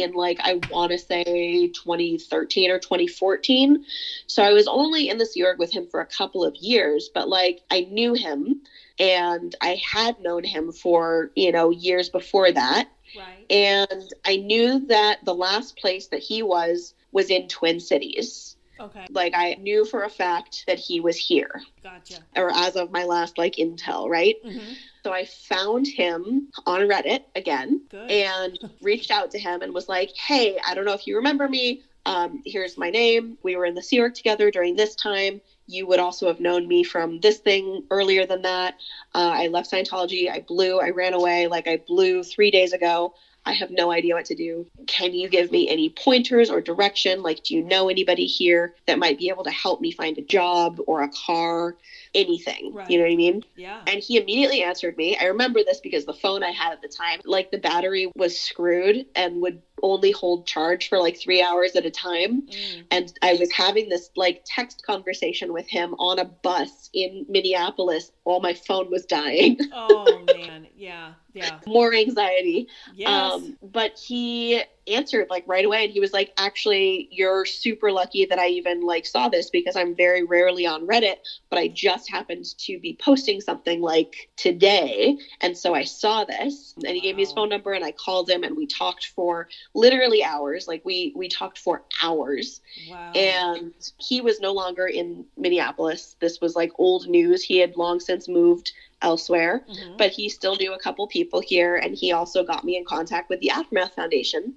in 0.03 0.13
like 0.13 0.39
I 0.43 0.61
want 0.71 0.93
to 0.93 0.99
say 0.99 1.69
2013 1.69 2.71
or 2.71 2.79
2014. 2.79 3.85
So 4.27 4.43
I 4.43 4.53
was 4.53 4.67
only 4.67 5.09
in 5.09 5.19
the 5.19 5.27
Sea 5.27 5.45
Org 5.45 5.59
with 5.59 5.73
him 5.73 5.87
for 5.91 6.01
a 6.01 6.07
couple 6.07 6.45
of 6.45 6.55
years, 6.57 7.11
but 7.13 7.29
like 7.29 7.61
I 7.71 7.83
knew 7.91 8.15
him 8.15 8.63
and 8.99 9.55
I 9.61 9.81
had 9.83 10.21
known 10.21 10.45
him 10.45 10.73
for, 10.73 11.31
you 11.35 11.53
know, 11.53 11.71
years 11.71 12.09
before 12.09 12.51
that. 12.51 12.89
Right. 13.17 13.51
And 13.51 14.15
I 14.25 14.37
knew 14.37 14.87
that 14.87 15.25
the 15.25 15.35
last 15.35 15.77
place 15.77 16.09
that 16.09 16.21
he 16.21 16.43
was 16.43 16.95
was 17.13 17.31
in 17.31 17.49
Twin 17.49 17.81
Cities. 17.81 18.56
Okay. 18.79 19.07
Like 19.11 19.33
I 19.35 19.55
knew 19.55 19.85
for 19.85 20.05
a 20.05 20.11
fact 20.11 20.65
that 20.67 20.79
he 20.79 21.01
was 21.01 21.17
here, 21.17 21.63
Gotcha. 21.83 22.19
or 22.37 22.51
as 22.55 22.77
of 22.77 22.91
my 22.91 23.05
last 23.05 23.39
like 23.39 23.57
intel, 23.57 24.09
right? 24.09 24.37
Mm-hmm. 24.45 24.73
So 25.05 25.13
I 25.13 25.25
found 25.25 25.87
him 25.87 26.49
on 26.67 26.81
Reddit 26.81 27.25
again 27.35 27.83
Good. 27.89 28.11
and 28.11 28.59
reached 28.83 29.11
out 29.11 29.31
to 29.33 29.39
him 29.39 29.63
and 29.63 29.73
was 29.73 29.89
like, 29.89 30.11
"Hey, 30.17 30.59
I 30.67 30.75
don't 30.75 30.85
know 30.85 30.95
if 30.95 31.07
you 31.07 31.17
remember 31.17 31.49
me. 31.49 31.83
Um, 32.07 32.43
here's 32.47 32.79
my 32.79 32.91
name. 32.91 33.37
We 33.43 33.57
were 33.57 33.67
in 33.67 33.75
the 33.75 33.83
Sea 33.83 34.01
Org 34.01 34.15
together 34.15 34.51
during 34.51 34.77
this 34.77 34.95
time. 34.95 35.41
You 35.67 35.89
would 35.89 35.99
also 35.99 36.29
have 36.29 36.39
known 36.39 36.69
me 36.69 36.85
from 36.85 37.19
this 37.19 37.39
thing 37.39 37.83
earlier 37.91 38.27
than 38.27 38.43
that. 38.43 38.75
Uh, 39.13 39.33
I 39.35 39.49
left 39.49 39.73
Scientology. 39.73 40.31
I 40.31 40.41
blew. 40.41 40.79
I 40.79 40.91
ran 40.91 41.15
away. 41.15 41.49
Like 41.49 41.67
I 41.67 41.79
blew 41.79 42.23
three 42.23 42.53
days 42.53 42.73
ago. 42.73 43.15
I 43.47 43.53
have 43.53 43.71
no 43.71 43.93
idea 43.93 44.15
what 44.15 44.27
to 44.27 44.35
do. 44.35 44.67
Can 44.89 45.15
you 45.15 45.29
give 45.29 45.53
me 45.53 45.69
any 45.69 45.89
pointers 45.89 46.51
or 46.51 46.61
direction? 46.61 47.23
Like, 47.23 47.45
do 47.45 47.55
you 47.55 47.63
know 47.63 47.89
anybody 47.89 48.27
here 48.27 48.75
that 48.87 48.99
might 48.99 49.19
be 49.19 49.29
able 49.29 49.45
to 49.45 49.51
help 49.51 49.81
me 49.81 49.93
find 49.93 50.19
a 50.19 50.23
job 50.23 50.81
or 50.89 51.03
a 51.03 51.09
car, 51.09 51.77
anything? 52.13 52.75
Right. 52.75 52.91
You 52.91 52.99
know 52.99 53.05
what 53.05 53.13
I 53.13 53.17
mean? 53.17 53.45
yeah. 53.55 53.83
And 53.87 54.03
he 54.03 54.19
immediately 54.19 54.63
answered 54.65 54.97
me. 54.97 55.17
I 55.17 55.27
remember 55.27 55.63
this 55.65 55.79
because 55.79 56.05
the 56.05 56.13
phone 56.13 56.43
I 56.43 56.51
had 56.51 56.73
at 56.73 56.83
the 56.83 56.89
time, 56.89 57.21
like 57.25 57.53
the 57.53 57.59
battery 57.59 58.11
was 58.17 58.39
screwed 58.39 59.07
and 59.15 59.41
would 59.43 59.63
only 59.83 60.11
hold 60.11 60.47
charge 60.47 60.89
for 60.89 60.99
like 60.99 61.19
three 61.19 61.43
hours 61.43 61.77
at 61.77 61.85
a 61.85 61.91
time. 61.91 62.43
Mm. 62.43 62.85
And 62.91 63.13
I 63.23 63.35
was 63.35 63.51
having 63.53 63.89
this 63.89 64.11
like 64.17 64.43
text 64.45 64.85
conversation 64.85 65.53
with 65.53 65.69
him 65.69 65.95
on 65.99 66.19
a 66.19 66.25
bus 66.25 66.91
in 66.93 67.27
Minneapolis 67.29 68.11
while 68.25 68.41
my 68.41 68.55
phone 68.55 68.91
was 68.91 69.05
dying. 69.05 69.59
Oh 69.73 70.25
man. 70.35 70.67
Yeah. 70.77 71.13
Yeah. 71.33 71.59
More 71.67 71.95
anxiety. 71.95 72.69
Yes. 72.95 73.09
Um, 73.09 73.57
but 73.63 73.99
he 73.99 74.63
answered 74.89 75.27
like 75.31 75.45
right 75.47 75.65
away 75.65 75.85
and 75.85 75.93
he 75.93 76.01
was 76.01 76.13
like, 76.13 76.33
actually, 76.37 77.09
you're 77.11 77.45
super 77.45 77.91
lucky 77.93 78.25
that 78.27 78.39
I 78.39 78.49
even 78.49 78.83
like 78.83 79.07
saw 79.07 79.29
this 79.29 79.51
because 79.51 79.77
I'm 79.77 79.95
very 79.95 80.25
rarely 80.25 80.67
on 80.67 80.87
Reddit, 80.87 81.17
but 81.51 81.59
I 81.59 81.69
just 81.69 82.11
happened 82.11 82.47
to 82.59 82.79
be 82.79 82.97
posting 83.01 83.41
something 83.41 83.81
like 83.81 84.31
today. 84.37 85.19
And 85.41 85.57
so 85.57 85.75
I 85.75 85.85
saw 85.85 86.25
this 86.25 86.75
and 86.77 86.95
he 86.95 87.01
gave 87.01 87.17
me 87.17 87.23
his 87.23 87.33
phone 87.33 87.49
number 87.49 87.73
and 87.73 87.85
I 87.85 87.93
called 87.93 88.29
him 88.29 88.45
and 88.45 88.57
we 88.57 88.67
talked 88.67 89.07
for 89.07 89.49
literally 89.75 90.23
hours. 90.23 90.69
Like 90.69 90.85
we, 90.85 91.13
we 91.17 91.29
talked 91.29 91.59
for 91.59 91.85
hours 92.03 92.61
wow. 92.89 93.13
and 93.13 93.73
he 93.99 94.21
was 94.21 94.41
no 94.41 94.53
longer 94.53 94.87
in 94.87 95.25
Minneapolis. 95.37 96.17
This 96.21 96.41
was 96.41 96.57
like 96.57 96.73
old 96.79 97.09
news. 97.09 97.43
He 97.43 97.59
had 97.59 97.77
long 97.77 98.01
since 98.01 98.29
moved 98.29 98.73
elsewhere 99.03 99.63
Mhm. 99.69 99.97
but 99.99 100.11
he 100.11 100.29
still 100.29 100.57
knew 100.57 100.73
a 100.73 100.79
couple 100.79 101.07
people 101.07 101.41
here 101.41 101.77
and 101.77 101.95
he 101.97 102.13
also 102.13 102.43
got 102.43 102.65
me 102.65 102.77
in 102.77 102.85
contact 102.85 103.29
with 103.29 103.41
the 103.41 103.51
aftermath 103.51 103.95
foundation. 103.95 104.55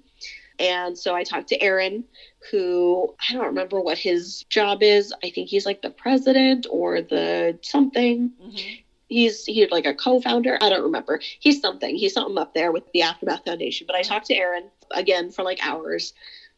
And 0.58 0.96
so 0.98 1.14
i 1.14 1.22
talked 1.24 1.48
to 1.48 1.62
aaron 1.62 2.04
who 2.50 3.14
i 3.28 3.32
don't 3.32 3.46
remember 3.46 3.80
what 3.80 3.98
his 3.98 4.44
job 4.50 4.82
is. 4.82 5.12
I 5.24 5.30
think 5.30 5.48
he's 5.48 5.66
like 5.66 5.82
the 5.82 5.90
president 5.90 6.66
or 6.70 7.00
the 7.02 7.58
something. 7.62 8.30
Mhm. 8.40 8.78
he's 9.08 9.44
he's 9.44 9.70
like 9.70 9.86
a 9.86 9.94
co-founder. 9.94 10.58
I 10.60 10.68
don't 10.68 10.82
remember. 10.84 11.20
He's 11.40 11.60
something. 11.60 11.96
He's 11.96 12.12
something 12.14 12.38
up 12.38 12.52
there 12.54 12.72
with 12.72 12.84
the 12.92 13.02
aftermath 13.02 13.44
foundation. 13.44 13.86
But 13.86 13.96
i 13.96 14.02
talked 14.02 14.26
to 14.26 14.34
aaron 14.36 14.70
again 14.92 15.30
for 15.30 15.42
like 15.42 15.58
hours 15.66 16.12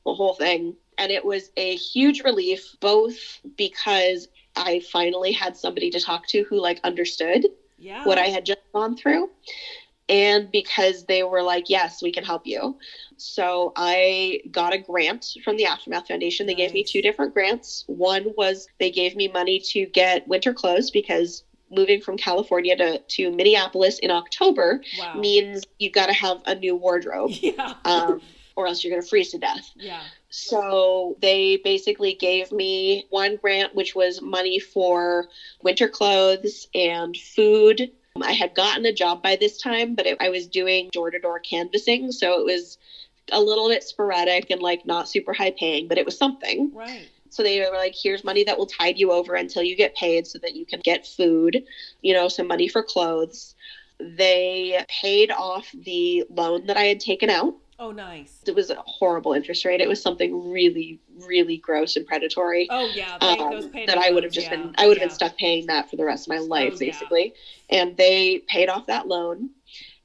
the 0.05 0.14
whole 0.14 0.35
thing. 0.35 0.76
And 0.99 1.11
it 1.11 1.24
was 1.24 1.51
a 1.57 1.76
huge 1.76 2.22
relief 2.22 2.74
both 2.80 3.41
because 3.57 4.28
i 4.57 4.80
finally 4.80 5.33
had 5.33 5.57
somebody 5.57 5.91
to 5.91 6.01
talk 6.01 6.26
to 6.28 6.43
who 6.45 6.61
like 6.61 6.78
understood 6.85 7.47
Yeah. 7.83 8.05
what 8.05 8.18
I 8.18 8.26
had 8.28 8.47
just 8.47 8.61
gone 8.72 8.97
through. 8.97 9.30
And 10.09 10.51
because 10.51 11.05
they 11.07 11.22
were 11.22 11.43
like, 11.43 11.70
yes, 11.70 12.03
we 12.03 12.12
can 12.12 12.24
help 12.24 12.47
you. 12.47 12.76
So 13.16 13.72
I 13.76 14.41
got 14.51 14.74
a 14.74 14.78
grant 14.78 15.24
from 15.45 15.57
the 15.57 15.64
Aftermath 15.66 16.09
Foundation. 16.09 16.47
They 16.47 16.55
gave 16.55 16.72
me 16.74 16.85
two 16.85 17.01
different 17.03 17.33
grants. 17.33 17.85
One 17.87 18.26
was 18.37 18.66
they 18.78 18.91
gave 18.91 19.16
me 19.16 19.28
money 19.28 19.59
to 19.72 19.87
get 19.87 20.26
winter 20.28 20.53
clothes 20.53 20.91
because 20.91 21.45
moving 21.70 22.01
from 22.03 22.18
California 22.18 22.76
to, 22.76 22.99
to 22.99 23.30
Minneapolis 23.30 23.99
in 24.01 24.11
October 24.11 24.83
Wow. 24.99 25.14
means 25.18 25.64
you've 25.78 25.95
got 25.95 26.07
to 26.07 26.12
have 26.12 26.39
a 26.47 26.55
new 26.55 26.76
wardrobe 26.76 27.30
Yeah. 27.41 27.74
um, 27.87 28.20
or 28.57 28.66
else 28.66 28.85
you're 28.85 28.91
going 28.91 29.03
to 29.03 29.09
freeze 29.09 29.30
to 29.30 29.39
death. 29.39 29.70
yeah. 29.76 30.03
So 30.35 31.18
they 31.20 31.59
basically 31.59 32.14
gave 32.14 32.53
me 32.53 33.07
one 33.11 33.37
grant, 33.37 33.74
which 33.74 33.95
was 33.95 34.22
money 34.22 34.59
for 34.59 35.28
winter 35.62 35.89
clothes 35.89 36.66
and 36.74 37.14
food. 37.14 37.91
Um, 38.16 38.22
I 38.22 38.33
had 38.33 38.55
gotten 38.55 38.87
a 38.87 38.95
job 38.95 39.22
by 39.22 39.37
this 39.37 39.61
time, 39.61 39.95
but 39.95 40.07
it, 40.07 40.16
I 40.22 40.30
was 40.30 40.47
doing 40.47 40.89
door 40.91 41.11
to 41.11 41.18
door 41.18 41.39
canvassing. 41.39 42.12
So 42.12 42.41
it 42.41 42.47
was 42.47 42.78
a 43.30 43.39
little 43.39 43.68
bit 43.68 43.85
sporadic 43.85 44.49
and 44.49 44.62
like 44.62 44.87
not 44.87 45.07
super 45.07 45.35
high 45.35 45.51
paying, 45.51 45.87
but 45.87 45.99
it 45.99 46.07
was 46.07 46.16
something. 46.16 46.72
Right. 46.72 47.11
So 47.28 47.43
they 47.43 47.61
were 47.61 47.76
like, 47.76 47.95
here's 47.95 48.24
money 48.24 48.43
that 48.45 48.57
will 48.57 48.66
tide 48.66 48.99
you 48.99 49.12
over 49.12 49.35
until 49.35 49.62
you 49.62 49.76
get 49.76 49.95
paid 49.97 50.26
so 50.26 50.39
that 50.39 50.57
you 50.57 50.64
can 50.64 50.80
get 50.80 51.07
food, 51.07 51.62
you 52.01 52.14
know, 52.14 52.28
some 52.28 52.47
money 52.47 52.68
for 52.68 52.83
clothes. 52.83 53.55
They 54.01 54.83
paid 54.89 55.30
off 55.30 55.68
the 55.74 56.24
loan 56.30 56.66
that 56.68 56.78
I 56.78 56.85
had 56.85 57.01
taken 57.01 57.28
out 57.28 57.55
Oh, 57.83 57.91
nice. 57.91 58.39
it 58.47 58.55
was 58.55 58.70
a 58.70 58.76
horrible 58.87 59.33
interest 59.33 59.64
rate. 59.64 59.80
It 59.80 59.89
was 59.89 60.01
something 60.01 60.53
really, 60.53 61.01
really 61.26 61.57
gross 61.57 61.97
and 61.97 62.07
predatory. 62.07 62.68
Oh, 62.70 62.89
yeah. 62.95 63.18
They, 63.20 63.37
um, 63.39 63.70
that 63.87 63.99
I 63.99 64.12
would 64.12 64.22
have 64.22 64.33
just 64.33 64.47
yeah. 64.47 64.57
been, 64.57 64.74
I 64.78 64.87
would 64.87 64.97
have 64.99 65.03
Yeah. 65.03 65.09
been 65.09 65.14
stuck 65.14 65.37
paying 65.37 65.66
that 65.66 65.91
for 65.91 65.97
the 65.97 66.05
rest 66.05 66.28
of 66.28 66.28
my 66.28 66.39
life, 66.39 66.74
yeah. 66.74 66.87
basically. 66.93 67.35
And 67.70 67.97
they 67.97 68.39
paid 68.47 68.68
off 68.68 68.87
that 68.87 69.09
loan. 69.09 69.51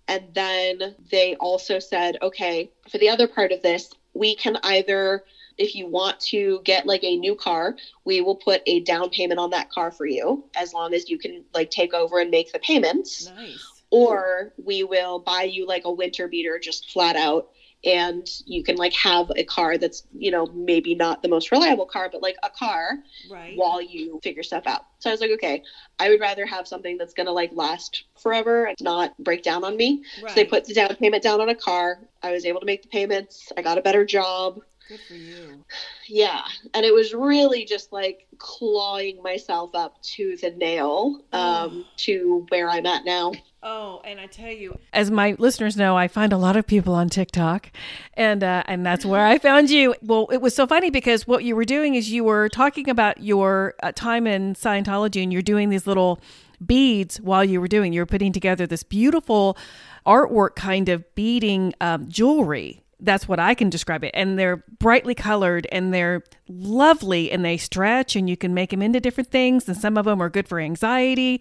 And 0.07 0.23
then 0.34 0.95
they 1.11 1.36
also 1.36 1.78
said, 1.78 2.17
okay, 2.23 2.71
for 2.89 2.97
the 2.97 3.09
other 3.09 3.28
part 3.28 3.51
of 3.51 3.61
this, 3.61 3.93
we 4.15 4.36
can 4.36 4.57
either, 4.63 5.23
if 5.59 5.75
you 5.75 5.86
want 5.86 6.19
to 6.32 6.61
get 6.63 6.88
like 6.88 7.03
a 7.03 7.15
new 7.17 7.36
car, 7.36 7.75
we 8.05 8.21
will 8.21 8.38
put 8.38 8.63
a 8.65 8.80
down 8.80 9.11
payment 9.11 9.39
on 9.39 9.51
that 9.51 9.69
car 9.69 9.91
for 9.91 10.07
you 10.07 10.43
as 10.55 10.73
long 10.73 10.95
as 10.95 11.11
you 11.11 11.19
can 11.19 11.45
like 11.53 11.69
take 11.69 11.93
over 11.93 12.19
and 12.19 12.32
make 12.32 12.51
the 12.51 12.59
payments 12.59 13.30
Nice. 13.36 13.84
or 13.91 14.51
we 14.65 14.84
will 14.84 15.19
buy 15.19 15.43
you 15.43 15.67
like 15.67 15.86
a 15.86 15.91
winter 15.91 16.28
beater 16.28 16.57
just 16.57 16.89
flat 16.89 17.15
out 17.15 17.49
and 17.88 18.27
you 18.45 18.63
can 18.63 18.75
like 18.75 18.93
have 18.93 19.31
a 19.35 19.43
car 19.43 19.77
that's 19.77 20.03
you 20.13 20.29
know 20.29 20.45
maybe 20.47 20.93
not 20.93 21.21
the 21.23 21.29
most 21.29 21.51
reliable 21.51 21.85
car 21.85 22.09
but 22.11 22.21
like 22.21 22.35
a 22.43 22.49
car 22.49 22.97
Right. 23.31 23.53
while 23.57 23.81
you 23.81 24.19
figure 24.21 24.43
stuff 24.43 24.67
out. 24.67 24.81
So 24.99 25.09
i 25.09 25.13
was 25.13 25.21
like 25.21 25.31
okay 25.31 25.63
i 25.99 26.09
would 26.09 26.19
rather 26.19 26.45
have 26.45 26.67
something 26.67 26.97
that's 26.97 27.13
going 27.13 27.25
to 27.27 27.31
like 27.31 27.51
last 27.53 28.03
forever 28.21 28.65
and 28.65 28.75
not 28.81 29.17
break 29.23 29.41
down 29.41 29.63
on 29.63 29.77
me. 29.77 30.03
Right. 30.21 30.29
so 30.31 30.35
they 30.35 30.45
put 30.45 30.65
the 30.65 30.73
down 30.73 30.95
payment 30.97 31.23
down 31.23 31.39
on 31.41 31.49
a 31.49 31.55
car. 31.55 31.99
I 32.21 32.31
was 32.31 32.45
able 32.45 32.59
to 32.59 32.65
make 32.65 32.81
the 32.83 32.89
payments. 32.89 33.51
I 33.57 33.61
got 33.61 33.77
a 33.77 33.81
better 33.81 34.05
job. 34.05 34.59
Good 34.88 34.99
for 35.07 35.13
you. 35.15 35.63
yeah. 36.07 36.41
And 36.73 36.85
it 36.85 36.93
was 36.93 37.13
really 37.13 37.65
just 37.65 37.91
like 37.91 38.27
clawing 38.38 39.21
myself 39.23 39.71
up 39.75 40.01
to 40.01 40.38
the 40.41 40.51
nail 40.51 41.21
um, 41.33 41.85
to 41.97 42.45
where 42.49 42.69
i'm 42.69 42.85
at 42.85 43.03
now 43.05 43.31
Oh, 43.64 44.01
and 44.05 44.20
I 44.20 44.28
tell 44.28 44.51
you, 44.51 44.78
as 44.93 45.10
my 45.10 45.36
listeners 45.39 45.76
know, 45.76 45.97
I 45.97 46.08
find 46.08 46.32
a 46.32 46.38
lot 46.38 46.55
of 46.55 46.68
people 46.68 46.93
on 46.93 47.10
TikTok, 47.10 47.72
and 48.14 48.43
uh, 48.43 48.64
and 48.68 48.86
that's 48.86 49.03
where 49.03 49.26
I 49.26 49.39
found 49.39 49.72
you. 49.72 49.95
Well, 50.03 50.28
it 50.32 50.38
was 50.38 50.55
so 50.55 50.68
funny 50.68 50.91
because 50.91 51.28
what 51.28 51.43
you 51.43 51.55
were 51.55 51.66
doing 51.66 51.95
is 51.95 52.12
you 52.12 52.24
were 52.24 52.49
talking 52.49 52.88
about 52.88 53.24
your 53.24 53.74
uh, 53.82 53.91
time 53.93 54.28
in 54.28 54.53
Scientology, 54.53 55.24
and 55.24 55.34
you're 55.34 55.41
doing 55.41 55.70
these 55.70 55.88
little 55.88 56.20
beads 56.64 57.20
while 57.20 57.43
you 57.43 57.60
were 57.60 57.68
doing. 57.68 57.93
You 57.93 58.01
were 58.01 58.05
putting 58.08 58.32
together 58.32 58.68
this 58.68 58.84
beautiful 58.84 59.58
artwork 60.05 60.55
kind 60.55 60.88
of 60.88 61.03
beading 61.16 61.74
um, 61.82 62.08
jewelry. 62.08 62.84
That's 62.99 63.27
what 63.27 63.39
I 63.39 63.53
can 63.53 63.69
describe 63.69 64.03
it. 64.03 64.11
And 64.13 64.39
they're 64.39 64.63
brightly 64.79 65.13
colored 65.13 65.67
and 65.71 65.93
they're 65.93 66.23
lovely 66.47 67.31
and 67.31 67.45
they 67.45 67.57
stretch 67.57 68.15
and 68.15 68.29
you 68.29 68.35
can 68.35 68.53
make 68.53 68.71
them 68.71 68.81
into 68.81 68.99
different 68.99 69.29
things. 69.29 69.67
And 69.67 69.77
some 69.77 69.97
of 69.97 70.05
them 70.05 70.21
are 70.21 70.29
good 70.29 70.47
for 70.47 70.59
anxiety. 70.59 71.39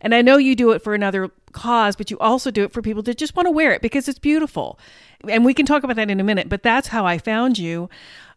And 0.00 0.14
I 0.14 0.22
know 0.22 0.36
you 0.36 0.54
do 0.54 0.70
it 0.70 0.82
for 0.82 0.94
another 0.94 1.30
cause, 1.52 1.96
but 1.96 2.10
you 2.10 2.18
also 2.18 2.50
do 2.50 2.64
it 2.64 2.72
for 2.72 2.82
people 2.82 3.02
that 3.02 3.18
just 3.18 3.34
want 3.34 3.46
to 3.46 3.50
wear 3.50 3.72
it 3.72 3.82
because 3.82 4.08
it's 4.08 4.18
beautiful. 4.18 4.78
And 5.28 5.44
we 5.44 5.54
can 5.54 5.66
talk 5.66 5.82
about 5.82 5.96
that 5.96 6.10
in 6.10 6.20
a 6.20 6.24
minute, 6.24 6.48
but 6.48 6.62
that's 6.62 6.88
how 6.88 7.04
I 7.04 7.18
found 7.18 7.58
you. 7.58 7.88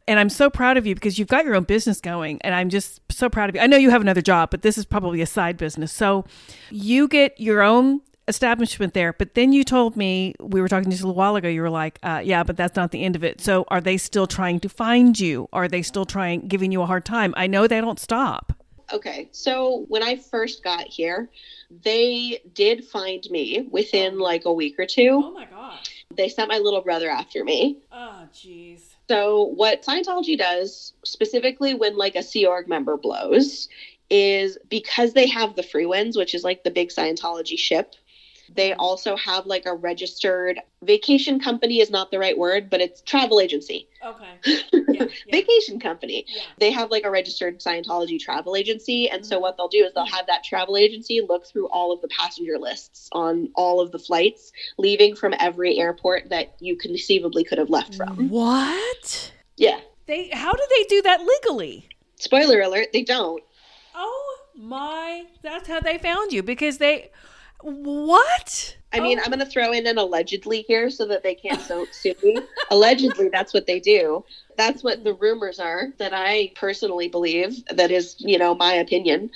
And 0.07 0.19
I'm 0.19 0.29
so 0.29 0.49
proud 0.49 0.77
of 0.77 0.85
you 0.85 0.93
because 0.93 1.17
you've 1.17 1.27
got 1.27 1.45
your 1.45 1.55
own 1.55 1.63
business 1.63 1.99
going. 1.99 2.39
And 2.41 2.53
I'm 2.53 2.69
just 2.69 3.01
so 3.11 3.29
proud 3.29 3.49
of 3.49 3.55
you. 3.55 3.61
I 3.61 3.67
know 3.67 3.77
you 3.77 3.89
have 3.89 4.01
another 4.01 4.21
job, 4.21 4.51
but 4.51 4.61
this 4.61 4.77
is 4.77 4.85
probably 4.85 5.21
a 5.21 5.25
side 5.25 5.57
business. 5.57 5.91
So 5.91 6.25
you 6.69 7.07
get 7.07 7.39
your 7.39 7.61
own 7.61 8.01
establishment 8.27 8.93
there. 8.93 9.13
But 9.13 9.35
then 9.35 9.53
you 9.53 9.63
told 9.63 9.95
me, 9.95 10.35
we 10.39 10.61
were 10.61 10.67
talking 10.67 10.89
just 10.89 11.03
a 11.03 11.05
little 11.05 11.17
while 11.17 11.35
ago, 11.35 11.47
you 11.47 11.61
were 11.61 11.69
like, 11.69 11.99
uh, 12.03 12.21
yeah, 12.23 12.43
but 12.43 12.57
that's 12.57 12.75
not 12.75 12.91
the 12.91 13.03
end 13.03 13.15
of 13.15 13.23
it. 13.23 13.41
So 13.41 13.65
are 13.67 13.81
they 13.81 13.97
still 13.97 14.27
trying 14.27 14.59
to 14.61 14.69
find 14.69 15.19
you? 15.19 15.47
Are 15.53 15.67
they 15.67 15.81
still 15.81 16.05
trying, 16.05 16.47
giving 16.47 16.71
you 16.71 16.81
a 16.81 16.85
hard 16.85 17.05
time? 17.05 17.33
I 17.37 17.47
know 17.47 17.67
they 17.67 17.81
don't 17.81 17.99
stop. 17.99 18.53
Okay. 18.93 19.29
So 19.31 19.85
when 19.89 20.03
I 20.03 20.17
first 20.17 20.63
got 20.63 20.87
here, 20.87 21.29
they 21.83 22.41
did 22.53 22.85
find 22.85 23.23
me 23.29 23.67
within 23.71 24.19
like 24.19 24.45
a 24.45 24.53
week 24.53 24.79
or 24.79 24.85
two. 24.85 25.21
Oh 25.23 25.31
my 25.31 25.45
God. 25.45 25.79
They 26.15 26.29
sent 26.29 26.49
my 26.49 26.59
little 26.59 26.81
brother 26.81 27.09
after 27.09 27.43
me. 27.43 27.79
Oh, 27.91 28.27
jeez. 28.33 28.81
So 29.07 29.43
what 29.55 29.83
Scientology 29.83 30.37
does, 30.37 30.93
specifically 31.03 31.73
when 31.73 31.97
like 31.97 32.15
a 32.15 32.23
Sea 32.23 32.45
Org 32.45 32.67
member 32.67 32.95
blows, 32.97 33.69
is 34.09 34.57
because 34.69 35.13
they 35.13 35.27
have 35.27 35.55
the 35.55 35.63
Freewinds, 35.63 36.15
which 36.15 36.35
is 36.35 36.43
like 36.43 36.63
the 36.63 36.71
big 36.71 36.89
Scientology 36.89 37.57
ship 37.57 37.95
they 38.53 38.71
mm-hmm. 38.71 38.79
also 38.79 39.15
have 39.15 39.45
like 39.45 39.65
a 39.65 39.73
registered 39.73 40.59
vacation 40.83 41.39
company 41.39 41.79
is 41.79 41.89
not 41.89 42.11
the 42.11 42.19
right 42.19 42.37
word, 42.37 42.69
but 42.69 42.81
it's 42.81 43.01
travel 43.01 43.39
agency. 43.39 43.87
Okay. 44.05 44.61
Yeah, 44.87 45.07
yeah. 45.25 45.31
vacation 45.31 45.79
company. 45.79 46.25
Yeah. 46.27 46.43
They 46.59 46.71
have 46.71 46.89
like 46.89 47.03
a 47.03 47.09
registered 47.09 47.59
Scientology 47.59 48.17
travel 48.19 48.55
agency. 48.55 49.09
And 49.09 49.25
so 49.25 49.35
mm-hmm. 49.35 49.41
what 49.41 49.57
they'll 49.57 49.67
do 49.67 49.83
is 49.83 49.93
they'll 49.93 50.05
have 50.05 50.27
that 50.27 50.43
travel 50.43 50.77
agency 50.77 51.21
look 51.27 51.45
through 51.45 51.67
all 51.67 51.91
of 51.91 52.01
the 52.01 52.07
passenger 52.07 52.57
lists 52.57 53.09
on 53.11 53.49
all 53.55 53.81
of 53.81 53.91
the 53.91 53.99
flights 53.99 54.53
leaving 54.77 55.15
from 55.15 55.33
every 55.39 55.77
airport 55.77 56.29
that 56.29 56.55
you 56.59 56.77
conceivably 56.77 57.43
could 57.43 57.57
have 57.57 57.69
left 57.69 57.95
from. 57.95 58.29
What? 58.29 59.33
Yeah. 59.57 59.79
They 60.05 60.29
how 60.29 60.53
do 60.53 60.63
they 60.69 60.83
do 60.83 61.01
that 61.01 61.21
legally? 61.21 61.89
Spoiler 62.15 62.61
alert, 62.61 62.87
they 62.93 63.03
don't. 63.03 63.43
Oh 63.95 64.37
my 64.57 65.25
that's 65.41 65.67
how 65.67 65.81
they 65.81 65.97
found 65.97 66.31
you 66.31 66.41
because 66.41 66.77
they 66.77 67.11
what? 67.61 68.77
I 68.93 68.99
mean, 69.01 69.19
oh. 69.19 69.23
I'm 69.23 69.29
going 69.29 69.39
to 69.39 69.45
throw 69.45 69.71
in 69.71 69.87
an 69.87 69.97
allegedly 69.97 70.61
here 70.61 70.89
so 70.89 71.05
that 71.07 71.23
they 71.23 71.35
can't 71.35 71.61
so- 71.61 71.85
sue 71.91 72.15
me. 72.23 72.39
allegedly, 72.71 73.29
that's 73.29 73.53
what 73.53 73.67
they 73.67 73.79
do. 73.79 74.23
That's 74.57 74.83
what 74.83 75.03
the 75.03 75.13
rumors 75.13 75.59
are 75.59 75.89
that 75.97 76.13
I 76.13 76.53
personally 76.55 77.09
believe. 77.09 77.63
That 77.67 77.91
is, 77.91 78.15
you 78.19 78.37
know, 78.37 78.55
my 78.55 78.73
opinion. 78.73 79.31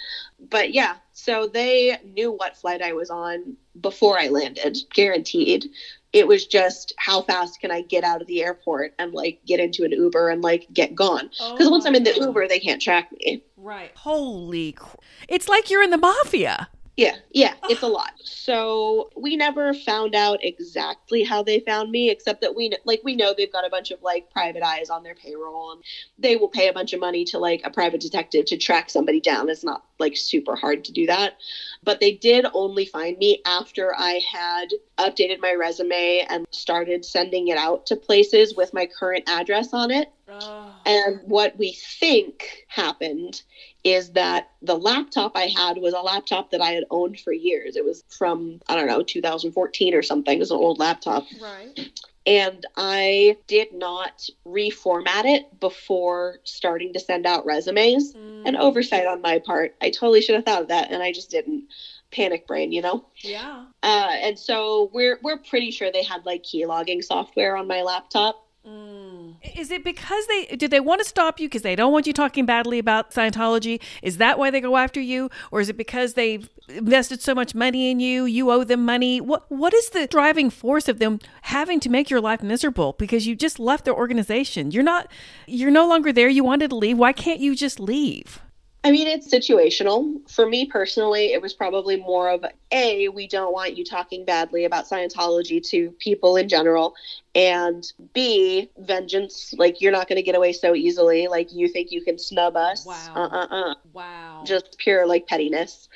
But 0.49 0.73
yeah, 0.73 0.95
so 1.11 1.47
they 1.47 1.97
knew 2.05 2.31
what 2.31 2.55
flight 2.55 2.81
I 2.81 2.93
was 2.93 3.09
on 3.09 3.57
before 3.81 4.17
I 4.17 4.29
landed, 4.29 4.77
guaranteed. 4.93 5.69
It 6.13 6.27
was 6.27 6.47
just 6.47 6.93
how 6.97 7.21
fast 7.21 7.59
can 7.59 7.69
I 7.69 7.81
get 7.81 8.03
out 8.03 8.21
of 8.21 8.27
the 8.27 8.41
airport 8.41 8.93
and 8.97 9.13
like 9.13 9.41
get 9.45 9.59
into 9.59 9.83
an 9.83 9.91
Uber 9.91 10.29
and 10.29 10.41
like 10.41 10.67
get 10.73 10.95
gone. 10.95 11.29
Because 11.29 11.67
oh 11.67 11.69
once 11.69 11.85
I'm 11.85 11.95
in 11.95 12.03
the 12.03 12.15
Uber, 12.15 12.47
they 12.47 12.59
can't 12.59 12.81
track 12.81 13.11
me. 13.11 13.43
Right. 13.57 13.91
Holy, 13.95 14.71
cr- 14.71 14.95
it's 15.27 15.49
like 15.49 15.69
you're 15.69 15.83
in 15.83 15.91
the 15.91 15.97
mafia. 15.97 16.69
Yeah, 16.99 17.15
yeah, 17.31 17.53
it's 17.69 17.81
a 17.81 17.87
lot. 17.87 18.11
So 18.23 19.09
we 19.15 19.37
never 19.37 19.73
found 19.73 20.15
out 20.15 20.39
exactly 20.43 21.23
how 21.23 21.41
they 21.41 21.61
found 21.61 21.91
me, 21.91 22.09
except 22.09 22.41
that 22.41 22.55
we 22.55 22.73
like 22.83 22.99
we 23.05 23.15
know 23.15 23.33
they've 23.33 23.51
got 23.51 23.65
a 23.65 23.69
bunch 23.69 23.91
of 23.91 24.01
like 24.01 24.29
private 24.31 24.63
eyes 24.63 24.89
on 24.89 25.03
their 25.03 25.15
payroll, 25.15 25.71
and 25.71 25.83
they 26.17 26.35
will 26.35 26.49
pay 26.49 26.67
a 26.67 26.73
bunch 26.73 26.91
of 26.91 26.99
money 26.99 27.23
to 27.25 27.39
like 27.39 27.61
a 27.63 27.69
private 27.69 28.01
detective 28.01 28.45
to 28.45 28.57
track 28.57 28.89
somebody 28.89 29.21
down. 29.21 29.47
It's 29.47 29.63
not 29.63 29.85
like 29.97 30.17
super 30.17 30.57
hard 30.57 30.83
to 30.85 30.91
do 30.91 31.05
that, 31.05 31.37
but 31.83 32.01
they 32.01 32.11
did 32.11 32.45
only 32.53 32.85
find 32.85 33.17
me 33.17 33.41
after 33.45 33.95
I 33.95 34.19
had 34.29 34.69
updated 34.97 35.39
my 35.39 35.53
resume 35.53 36.25
and 36.29 36.45
started 36.51 37.05
sending 37.05 37.47
it 37.47 37.57
out 37.57 37.85
to 37.87 37.95
places 37.95 38.55
with 38.55 38.73
my 38.73 38.87
current 38.87 39.29
address 39.29 39.73
on 39.73 39.89
it. 39.89 40.09
Oh. 40.31 40.75
And 40.85 41.19
what 41.25 41.57
we 41.57 41.73
think 41.73 42.65
happened 42.67 43.43
is 43.83 44.11
that 44.11 44.49
the 44.61 44.75
laptop 44.75 45.33
I 45.35 45.47
had 45.55 45.77
was 45.77 45.93
a 45.93 45.99
laptop 45.99 46.51
that 46.51 46.61
I 46.61 46.71
had 46.71 46.85
owned 46.89 47.19
for 47.19 47.31
years. 47.31 47.75
It 47.75 47.85
was 47.85 48.03
from, 48.09 48.59
I 48.67 48.75
don't 48.75 48.87
know, 48.87 49.03
2014 49.03 49.93
or 49.93 50.01
something. 50.01 50.35
It 50.35 50.39
was 50.39 50.51
an 50.51 50.57
old 50.57 50.79
laptop. 50.79 51.25
Right. 51.41 51.91
And 52.25 52.65
I 52.75 53.37
did 53.47 53.73
not 53.73 54.27
reformat 54.45 55.25
it 55.25 55.59
before 55.59 56.39
starting 56.43 56.93
to 56.93 56.99
send 56.99 57.25
out 57.25 57.45
resumes. 57.45 58.13
Mm. 58.13 58.47
An 58.47 58.55
oversight 58.55 59.05
on 59.05 59.21
my 59.21 59.39
part. 59.39 59.75
I 59.81 59.89
totally 59.89 60.21
should 60.21 60.35
have 60.35 60.45
thought 60.45 60.63
of 60.63 60.67
that, 60.69 60.91
and 60.91 61.01
I 61.03 61.11
just 61.11 61.29
didn't. 61.29 61.65
Panic 62.11 62.47
brain, 62.47 62.71
you 62.71 62.81
know. 62.81 63.05
Yeah. 63.17 63.65
Uh, 63.83 64.09
and 64.11 64.39
so 64.39 64.89
we're 64.93 65.19
we're 65.21 65.37
pretty 65.37 65.69
sure 65.69 65.91
they 65.91 66.01
had 66.01 66.25
like 66.25 66.41
key 66.41 66.65
logging 66.65 67.03
software 67.03 67.55
on 67.55 67.67
my 67.67 67.83
laptop 67.83 68.48
Mm. 68.69 69.35
Is 69.57 69.71
it 69.71 69.83
because 69.83 70.27
they 70.27 70.45
did 70.55 70.69
they 70.69 70.79
want 70.79 70.99
to 70.99 71.05
stop 71.05 71.39
you 71.39 71.47
because 71.47 71.63
they 71.63 71.75
don't 71.75 71.91
want 71.91 72.05
you 72.05 72.13
talking 72.13 72.45
badly 72.45 72.77
about 72.77 73.11
Scientology? 73.11 73.81
Is 74.03 74.17
that 74.17 74.37
why 74.37 74.51
they 74.51 74.61
go 74.61 74.77
after 74.77 74.99
you, 74.99 75.29
or 75.51 75.59
is 75.59 75.69
it 75.69 75.77
because 75.77 76.13
they've 76.13 76.47
invested 76.67 77.21
so 77.21 77.33
much 77.33 77.55
money 77.55 77.89
in 77.89 77.99
you? 77.99 78.25
You 78.25 78.51
owe 78.51 78.63
them 78.63 78.85
money. 78.85 79.21
What 79.21 79.49
what 79.51 79.73
is 79.73 79.89
the 79.89 80.05
driving 80.07 80.49
force 80.49 80.87
of 80.87 80.99
them 80.99 81.19
having 81.43 81.79
to 81.79 81.89
make 81.89 82.09
your 82.09 82.21
life 82.21 82.43
miserable 82.43 82.95
because 82.99 83.25
you 83.25 83.35
just 83.35 83.59
left 83.59 83.85
their 83.85 83.95
organization? 83.95 84.71
You're 84.71 84.83
not 84.83 85.07
you're 85.47 85.71
no 85.71 85.87
longer 85.87 86.13
there. 86.13 86.29
You 86.29 86.43
wanted 86.43 86.69
to 86.69 86.75
leave. 86.75 86.97
Why 86.97 87.13
can't 87.13 87.39
you 87.39 87.55
just 87.55 87.79
leave? 87.79 88.41
I 88.83 88.91
mean, 88.91 89.07
it's 89.07 89.27
situational. 89.27 90.29
For 90.31 90.45
me 90.45 90.65
personally, 90.65 91.33
it 91.33 91.41
was 91.41 91.53
probably 91.53 91.97
more 91.97 92.29
of 92.29 92.45
A, 92.71 93.09
we 93.09 93.27
don't 93.27 93.51
want 93.51 93.77
you 93.77 93.83
talking 93.83 94.23
badly 94.23 94.63
about 94.63 94.85
Scientology 94.85 95.61
to 95.69 95.91
people 95.99 96.37
in 96.37 96.47
general. 96.47 96.95
And 97.35 97.91
B, 98.13 98.69
vengeance. 98.77 99.53
Like, 99.57 99.81
you're 99.81 99.91
not 99.91 100.07
going 100.07 100.15
to 100.15 100.23
get 100.23 100.35
away 100.35 100.53
so 100.53 100.73
easily. 100.75 101.27
Like, 101.27 101.51
you 101.51 101.67
think 101.67 101.91
you 101.91 102.01
can 102.01 102.17
snub 102.17 102.55
us. 102.55 102.85
Wow. 102.85 103.13
Uh 103.15 103.27
uh 103.27 103.47
uh. 103.51 103.73
Wow. 103.91 104.43
Just 104.45 104.77
pure, 104.77 105.05
like, 105.05 105.27
pettiness 105.27 105.89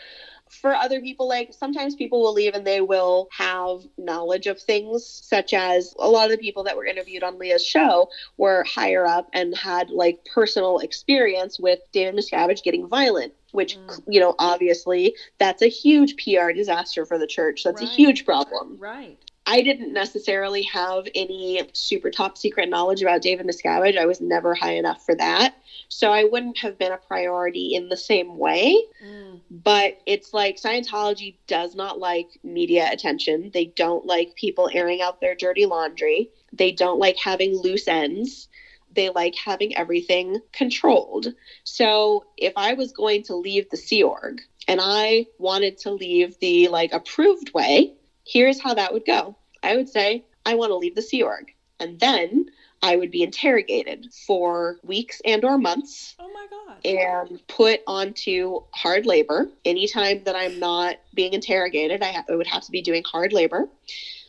for 0.61 0.73
other 0.73 1.01
people, 1.01 1.27
like 1.27 1.53
sometimes 1.53 1.95
people 1.95 2.21
will 2.21 2.33
leave 2.33 2.53
and 2.53 2.65
they 2.65 2.81
will 2.81 3.27
have 3.31 3.81
knowledge 3.97 4.47
of 4.47 4.59
things, 4.59 5.05
such 5.05 5.53
as 5.53 5.93
a 5.99 6.09
lot 6.09 6.25
of 6.25 6.31
the 6.31 6.37
people 6.37 6.63
that 6.63 6.77
were 6.77 6.85
interviewed 6.85 7.23
on 7.23 7.39
Leah's 7.39 7.65
show 7.65 8.09
were 8.37 8.63
higher 8.63 9.05
up 9.05 9.29
and 9.33 9.55
had 9.55 9.89
like 9.89 10.25
personal 10.33 10.79
experience 10.79 11.59
with 11.59 11.79
David 11.91 12.15
Miscavige 12.15 12.63
getting 12.63 12.87
violent 12.87 13.33
which 13.51 13.77
mm. 13.77 14.03
you 14.07 14.19
know 14.19 14.35
obviously 14.39 15.15
that's 15.37 15.61
a 15.61 15.67
huge 15.67 16.15
PR 16.17 16.51
disaster 16.51 17.05
for 17.05 17.17
the 17.17 17.27
church. 17.27 17.63
That's 17.63 17.81
right. 17.81 17.89
a 17.89 17.93
huge 17.93 18.25
problem. 18.25 18.77
Right. 18.79 19.19
I 19.45 19.61
didn't 19.61 19.91
necessarily 19.91 20.63
have 20.63 21.05
any 21.15 21.67
super 21.73 22.09
top 22.09 22.37
secret 22.37 22.69
knowledge 22.69 23.01
about 23.01 23.21
David 23.21 23.45
Miscavige. 23.45 23.97
I 23.97 24.05
was 24.05 24.21
never 24.21 24.55
high 24.55 24.75
enough 24.75 25.05
for 25.05 25.15
that. 25.15 25.55
So 25.89 26.11
I 26.11 26.23
wouldn't 26.23 26.57
have 26.59 26.77
been 26.77 26.93
a 26.93 26.97
priority 26.97 27.75
in 27.75 27.89
the 27.89 27.97
same 27.97 28.37
way. 28.37 28.81
Mm. 29.05 29.41
But 29.51 29.99
it's 30.05 30.33
like 30.33 30.61
Scientology 30.61 31.35
does 31.47 31.75
not 31.75 31.99
like 31.99 32.39
media 32.43 32.89
attention. 32.91 33.51
They 33.53 33.65
don't 33.65 34.05
like 34.05 34.35
people 34.35 34.69
airing 34.73 35.01
out 35.01 35.19
their 35.19 35.35
dirty 35.35 35.65
laundry. 35.65 36.29
They 36.53 36.71
don't 36.71 36.99
like 36.99 37.17
having 37.17 37.57
loose 37.57 37.87
ends. 37.87 38.47
They 38.95 39.09
like 39.09 39.35
having 39.35 39.75
everything 39.75 40.39
controlled. 40.53 41.27
So 41.63 42.25
if 42.37 42.53
I 42.55 42.73
was 42.73 42.93
going 42.93 43.23
to 43.23 43.35
leave 43.35 43.69
the 43.69 43.77
Sea 43.77 44.03
Org 44.03 44.41
and 44.67 44.79
I 44.81 45.25
wanted 45.37 45.79
to 45.79 45.91
leave 45.91 46.39
the 46.39 46.69
like 46.69 46.93
approved 46.93 47.53
way, 47.53 47.95
here's 48.25 48.59
how 48.59 48.73
that 48.73 48.93
would 48.93 49.05
go. 49.05 49.35
I 49.61 49.75
would 49.75 49.89
say, 49.89 50.25
I 50.45 50.55
want 50.55 50.71
to 50.71 50.75
leave 50.75 50.95
the 50.95 51.01
Sea 51.01 51.23
Org. 51.23 51.53
And 51.79 51.99
then 51.99 52.47
I 52.81 52.97
would 52.97 53.11
be 53.11 53.23
interrogated 53.23 54.13
for 54.27 54.77
weeks 54.83 55.21
and 55.23 55.43
or 55.45 55.57
months. 55.57 56.15
Oh 56.19 56.31
my 56.33 56.47
god. 56.49 56.85
And 56.85 57.47
put 57.47 57.81
onto 57.87 58.61
hard 58.71 59.05
labor. 59.05 59.49
Anytime 59.63 60.23
that 60.25 60.35
I'm 60.35 60.59
not 60.59 60.97
being 61.13 61.33
interrogated, 61.33 62.03
I, 62.03 62.11
ha- 62.11 62.25
I 62.29 62.35
would 62.35 62.47
have 62.47 62.63
to 62.63 62.71
be 62.71 62.81
doing 62.81 63.03
hard 63.05 63.31
labor 63.31 63.69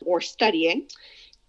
or 0.05 0.20
studying. 0.20 0.88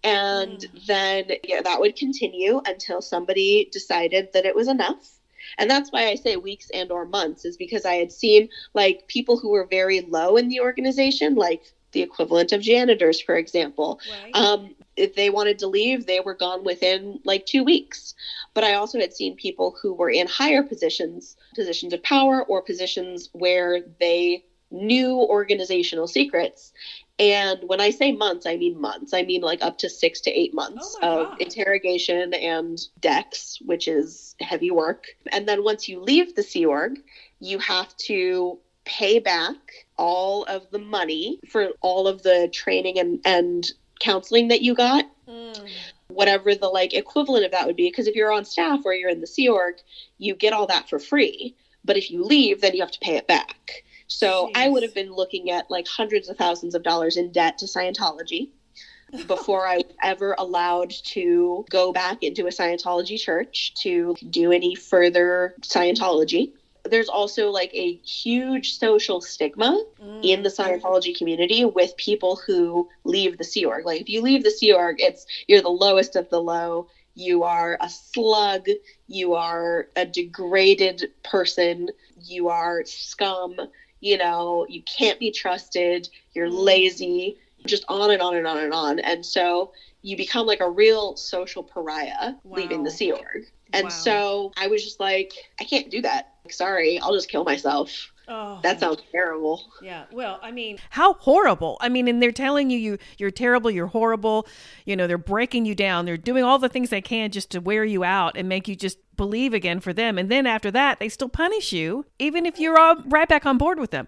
And 0.02 0.58
mm. 0.58 0.86
then 0.86 1.30
yeah, 1.44 1.62
that 1.62 1.80
would 1.80 1.96
continue 1.96 2.60
until 2.66 3.00
somebody 3.00 3.68
decided 3.72 4.32
that 4.32 4.44
it 4.44 4.54
was 4.54 4.68
enough 4.68 5.16
and 5.58 5.70
that's 5.70 5.90
why 5.90 6.08
i 6.08 6.14
say 6.14 6.36
weeks 6.36 6.70
and 6.74 6.90
or 6.90 7.04
months 7.04 7.44
is 7.44 7.56
because 7.56 7.84
i 7.84 7.94
had 7.94 8.12
seen 8.12 8.48
like 8.74 9.06
people 9.08 9.38
who 9.38 9.50
were 9.50 9.66
very 9.66 10.00
low 10.02 10.36
in 10.36 10.48
the 10.48 10.60
organization 10.60 11.34
like 11.34 11.62
the 11.96 12.02
equivalent 12.02 12.52
of 12.52 12.60
janitors, 12.60 13.22
for 13.22 13.36
example. 13.36 13.98
Right. 14.22 14.36
Um, 14.36 14.74
if 14.96 15.14
they 15.14 15.30
wanted 15.30 15.58
to 15.60 15.66
leave, 15.66 16.04
they 16.04 16.20
were 16.20 16.34
gone 16.34 16.62
within 16.62 17.20
like 17.24 17.46
two 17.46 17.64
weeks. 17.64 18.14
But 18.52 18.64
I 18.64 18.74
also 18.74 19.00
had 19.00 19.14
seen 19.14 19.34
people 19.34 19.74
who 19.80 19.94
were 19.94 20.10
in 20.10 20.26
higher 20.26 20.62
positions, 20.62 21.38
positions 21.54 21.94
of 21.94 22.02
power, 22.02 22.44
or 22.44 22.60
positions 22.60 23.30
where 23.32 23.80
they 23.98 24.44
knew 24.70 25.16
organizational 25.16 26.06
secrets. 26.06 26.74
And 27.18 27.60
when 27.64 27.80
I 27.80 27.88
say 27.88 28.12
months, 28.12 28.44
I 28.44 28.56
mean 28.56 28.78
months. 28.78 29.14
I 29.14 29.22
mean 29.22 29.40
like 29.40 29.62
up 29.62 29.78
to 29.78 29.88
six 29.88 30.20
to 30.22 30.30
eight 30.30 30.52
months 30.52 30.98
oh 31.00 31.28
of 31.28 31.40
interrogation 31.40 32.34
and 32.34 32.78
DEX, 33.00 33.58
which 33.64 33.88
is 33.88 34.36
heavy 34.40 34.70
work. 34.70 35.06
And 35.32 35.48
then 35.48 35.64
once 35.64 35.88
you 35.88 36.00
leave 36.00 36.34
the 36.34 36.42
Sea 36.42 36.66
Org, 36.66 36.98
you 37.40 37.58
have 37.58 37.96
to 38.08 38.58
pay 38.84 39.18
back 39.18 39.85
all 39.96 40.44
of 40.44 40.70
the 40.70 40.78
money 40.78 41.40
for 41.48 41.70
all 41.80 42.06
of 42.06 42.22
the 42.22 42.48
training 42.52 42.98
and, 42.98 43.20
and 43.24 43.72
counseling 44.00 44.48
that 44.48 44.62
you 44.62 44.74
got. 44.74 45.04
Mm. 45.28 45.68
whatever 46.06 46.54
the 46.54 46.68
like 46.68 46.94
equivalent 46.94 47.44
of 47.44 47.50
that 47.50 47.66
would 47.66 47.74
be. 47.74 47.88
Because 47.88 48.06
if 48.06 48.14
you're 48.14 48.32
on 48.32 48.44
staff 48.44 48.80
or 48.84 48.94
you're 48.94 49.10
in 49.10 49.20
the 49.20 49.26
Sea 49.26 49.48
Org, 49.48 49.74
you 50.18 50.36
get 50.36 50.52
all 50.52 50.68
that 50.68 50.88
for 50.88 51.00
free. 51.00 51.56
But 51.84 51.96
if 51.96 52.10
you 52.10 52.24
leave, 52.24 52.60
then 52.60 52.74
you 52.74 52.80
have 52.80 52.92
to 52.92 53.00
pay 53.00 53.16
it 53.16 53.26
back. 53.26 53.82
So 54.06 54.48
Jeez. 54.48 54.52
I 54.54 54.68
would 54.68 54.82
have 54.82 54.94
been 54.94 55.12
looking 55.12 55.50
at 55.50 55.70
like 55.70 55.86
hundreds 55.88 56.28
of 56.28 56.36
thousands 56.36 56.74
of 56.74 56.82
dollars 56.82 57.16
in 57.16 57.32
debt 57.32 57.58
to 57.58 57.66
Scientology 57.66 58.50
before 59.26 59.66
I 59.66 59.76
was 59.76 59.92
ever 60.02 60.34
allowed 60.38 60.90
to 60.90 61.64
go 61.70 61.92
back 61.92 62.22
into 62.22 62.46
a 62.46 62.50
Scientology 62.50 63.18
church 63.18 63.74
to 63.82 64.14
do 64.30 64.52
any 64.52 64.74
further 64.74 65.54
Scientology. 65.62 66.52
There's 66.90 67.08
also 67.08 67.50
like 67.50 67.72
a 67.74 67.94
huge 67.96 68.78
social 68.78 69.20
stigma 69.20 69.82
mm. 70.02 70.24
in 70.24 70.42
the 70.42 70.48
Scientology 70.48 71.16
community 71.16 71.64
with 71.64 71.96
people 71.96 72.36
who 72.36 72.88
leave 73.04 73.38
the 73.38 73.44
Sea 73.44 73.64
Org. 73.64 73.86
Like 73.86 74.00
if 74.00 74.08
you 74.08 74.22
leave 74.22 74.44
the 74.44 74.50
Sea 74.50 74.72
Org, 74.72 74.96
it's 74.98 75.26
you're 75.46 75.62
the 75.62 75.68
lowest 75.68 76.16
of 76.16 76.28
the 76.30 76.40
low. 76.40 76.88
You 77.14 77.44
are 77.44 77.78
a 77.80 77.88
slug. 77.88 78.66
You 79.08 79.34
are 79.34 79.88
a 79.96 80.04
degraded 80.04 81.10
person. 81.22 81.88
You 82.22 82.48
are 82.48 82.84
scum. 82.84 83.56
You 84.00 84.18
know, 84.18 84.66
you 84.68 84.82
can't 84.82 85.18
be 85.18 85.30
trusted. 85.30 86.08
You're 86.34 86.48
mm. 86.48 86.64
lazy 86.64 87.38
just 87.66 87.84
on 87.88 88.10
and 88.10 88.22
on 88.22 88.36
and 88.36 88.46
on 88.46 88.58
and 88.58 88.72
on. 88.72 88.98
And 89.00 89.24
so 89.24 89.72
you 90.06 90.16
become 90.16 90.46
like 90.46 90.60
a 90.60 90.70
real 90.70 91.16
social 91.16 91.64
pariah 91.64 92.34
wow. 92.44 92.56
leaving 92.56 92.84
the 92.84 92.90
Sea 92.92 93.10
Org. 93.10 93.44
And 93.72 93.86
wow. 93.86 93.90
so 93.90 94.52
I 94.56 94.68
was 94.68 94.84
just 94.84 95.00
like, 95.00 95.32
I 95.60 95.64
can't 95.64 95.90
do 95.90 96.00
that. 96.02 96.34
Sorry, 96.48 97.00
I'll 97.00 97.12
just 97.12 97.28
kill 97.28 97.42
myself. 97.42 98.12
Oh. 98.28 98.60
That 98.62 98.78
sounds 98.78 99.02
terrible. 99.10 99.64
Yeah. 99.82 100.04
Well, 100.12 100.38
I 100.44 100.52
mean, 100.52 100.78
how 100.90 101.14
horrible. 101.14 101.76
I 101.80 101.88
mean, 101.88 102.06
and 102.06 102.22
they're 102.22 102.30
telling 102.30 102.70
you 102.70 102.78
you 102.78 102.98
you're 103.18 103.32
terrible, 103.32 103.68
you're 103.68 103.88
horrible. 103.88 104.46
You 104.84 104.94
know, 104.94 105.08
they're 105.08 105.18
breaking 105.18 105.66
you 105.66 105.74
down. 105.74 106.04
They're 106.04 106.16
doing 106.16 106.44
all 106.44 106.60
the 106.60 106.68
things 106.68 106.90
they 106.90 107.02
can 107.02 107.32
just 107.32 107.50
to 107.50 107.60
wear 107.60 107.84
you 107.84 108.04
out 108.04 108.36
and 108.36 108.48
make 108.48 108.68
you 108.68 108.76
just 108.76 108.98
believe 109.16 109.54
again 109.54 109.80
for 109.80 109.92
them. 109.92 110.18
And 110.18 110.30
then 110.30 110.46
after 110.46 110.70
that, 110.70 111.00
they 111.00 111.08
still 111.08 111.28
punish 111.28 111.72
you 111.72 112.06
even 112.20 112.46
if 112.46 112.60
you're 112.60 112.78
all 112.78 113.02
right 113.06 113.28
back 113.28 113.44
on 113.44 113.58
board 113.58 113.80
with 113.80 113.90
them. 113.90 114.06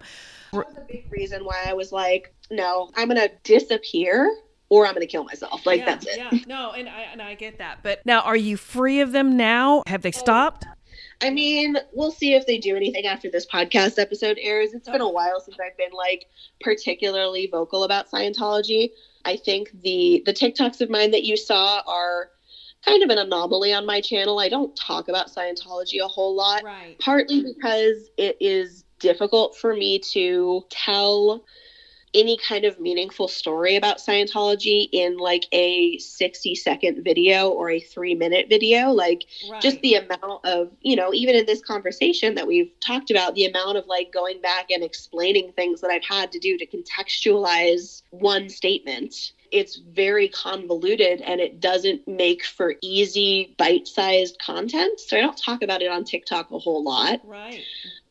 That 0.53 0.65
was 0.65 0.77
a 0.77 0.85
big 0.87 1.11
reason 1.11 1.43
why 1.43 1.65
I 1.67 1.73
was 1.73 1.91
like, 1.91 2.33
no, 2.49 2.89
I'm 2.95 3.09
going 3.09 3.19
to 3.19 3.31
disappear 3.43 4.33
or 4.69 4.85
I'm 4.85 4.93
going 4.93 5.05
to 5.05 5.11
kill 5.11 5.23
myself. 5.23 5.65
Like 5.65 5.79
yeah, 5.79 5.85
that's 5.85 6.05
it. 6.05 6.17
Yeah, 6.17 6.39
no, 6.47 6.71
and 6.71 6.87
I 6.87 7.01
and 7.11 7.21
I 7.21 7.35
get 7.35 7.57
that. 7.57 7.79
But 7.83 8.05
now, 8.05 8.21
are 8.21 8.37
you 8.37 8.57
free 8.57 9.01
of 9.01 9.11
them 9.11 9.35
now? 9.35 9.83
Have 9.87 10.01
they 10.01 10.09
oh, 10.09 10.11
stopped? 10.11 10.65
I 11.21 11.29
mean, 11.29 11.75
we'll 11.91 12.11
see 12.11 12.33
if 12.33 12.45
they 12.45 12.57
do 12.57 12.75
anything 12.75 13.05
after 13.05 13.29
this 13.29 13.45
podcast 13.45 13.99
episode 13.99 14.37
airs. 14.39 14.73
It's 14.73 14.87
been 14.87 15.01
a 15.01 15.09
while 15.09 15.41
since 15.41 15.57
I've 15.59 15.75
been 15.75 15.91
like 15.91 16.27
particularly 16.61 17.47
vocal 17.51 17.83
about 17.83 18.09
Scientology. 18.09 18.91
I 19.25 19.35
think 19.35 19.71
the 19.83 20.23
the 20.25 20.33
TikToks 20.33 20.81
of 20.81 20.89
mine 20.89 21.11
that 21.11 21.23
you 21.23 21.35
saw 21.35 21.81
are 21.85 22.29
kind 22.85 23.03
of 23.03 23.09
an 23.09 23.17
anomaly 23.17 23.73
on 23.73 23.85
my 23.85 23.99
channel. 23.99 24.39
I 24.39 24.47
don't 24.47 24.75
talk 24.75 25.09
about 25.09 25.29
Scientology 25.29 25.99
a 26.01 26.07
whole 26.07 26.35
lot, 26.35 26.63
right. 26.63 26.97
partly 26.99 27.43
because 27.43 28.09
it 28.17 28.37
is 28.39 28.85
difficult 28.99 29.57
for 29.57 29.73
me 29.73 29.99
to 29.99 30.63
tell 30.69 31.43
any 32.13 32.37
kind 32.37 32.65
of 32.65 32.79
meaningful 32.79 33.27
story 33.27 33.75
about 33.75 33.97
Scientology 33.97 34.89
in 34.91 35.17
like 35.17 35.45
a 35.51 35.97
60 35.97 36.55
second 36.55 37.03
video 37.03 37.49
or 37.49 37.69
a 37.69 37.79
three 37.79 38.15
minute 38.15 38.47
video. 38.49 38.89
Like 38.89 39.25
right. 39.49 39.61
just 39.61 39.79
the 39.81 39.95
amount 39.95 40.45
of, 40.45 40.71
you 40.81 40.95
know, 40.95 41.13
even 41.13 41.35
in 41.35 41.45
this 41.45 41.61
conversation 41.61 42.35
that 42.35 42.47
we've 42.47 42.71
talked 42.79 43.11
about, 43.11 43.35
the 43.35 43.45
amount 43.45 43.77
of 43.77 43.87
like 43.87 44.11
going 44.11 44.41
back 44.41 44.71
and 44.71 44.83
explaining 44.83 45.51
things 45.53 45.81
that 45.81 45.91
I've 45.91 46.05
had 46.05 46.31
to 46.31 46.39
do 46.39 46.57
to 46.57 46.65
contextualize 46.65 48.03
one 48.11 48.49
statement. 48.49 49.33
It's 49.51 49.77
very 49.77 50.29
convoluted 50.29 51.21
and 51.21 51.41
it 51.41 51.59
doesn't 51.59 52.07
make 52.07 52.45
for 52.45 52.75
easy 52.81 53.55
bite 53.57 53.87
sized 53.87 54.37
content. 54.39 54.99
So 54.99 55.17
I 55.17 55.21
don't 55.21 55.37
talk 55.37 55.63
about 55.63 55.81
it 55.81 55.89
on 55.89 56.03
TikTok 56.03 56.51
a 56.51 56.59
whole 56.59 56.83
lot. 56.83 57.21
Right 57.23 57.63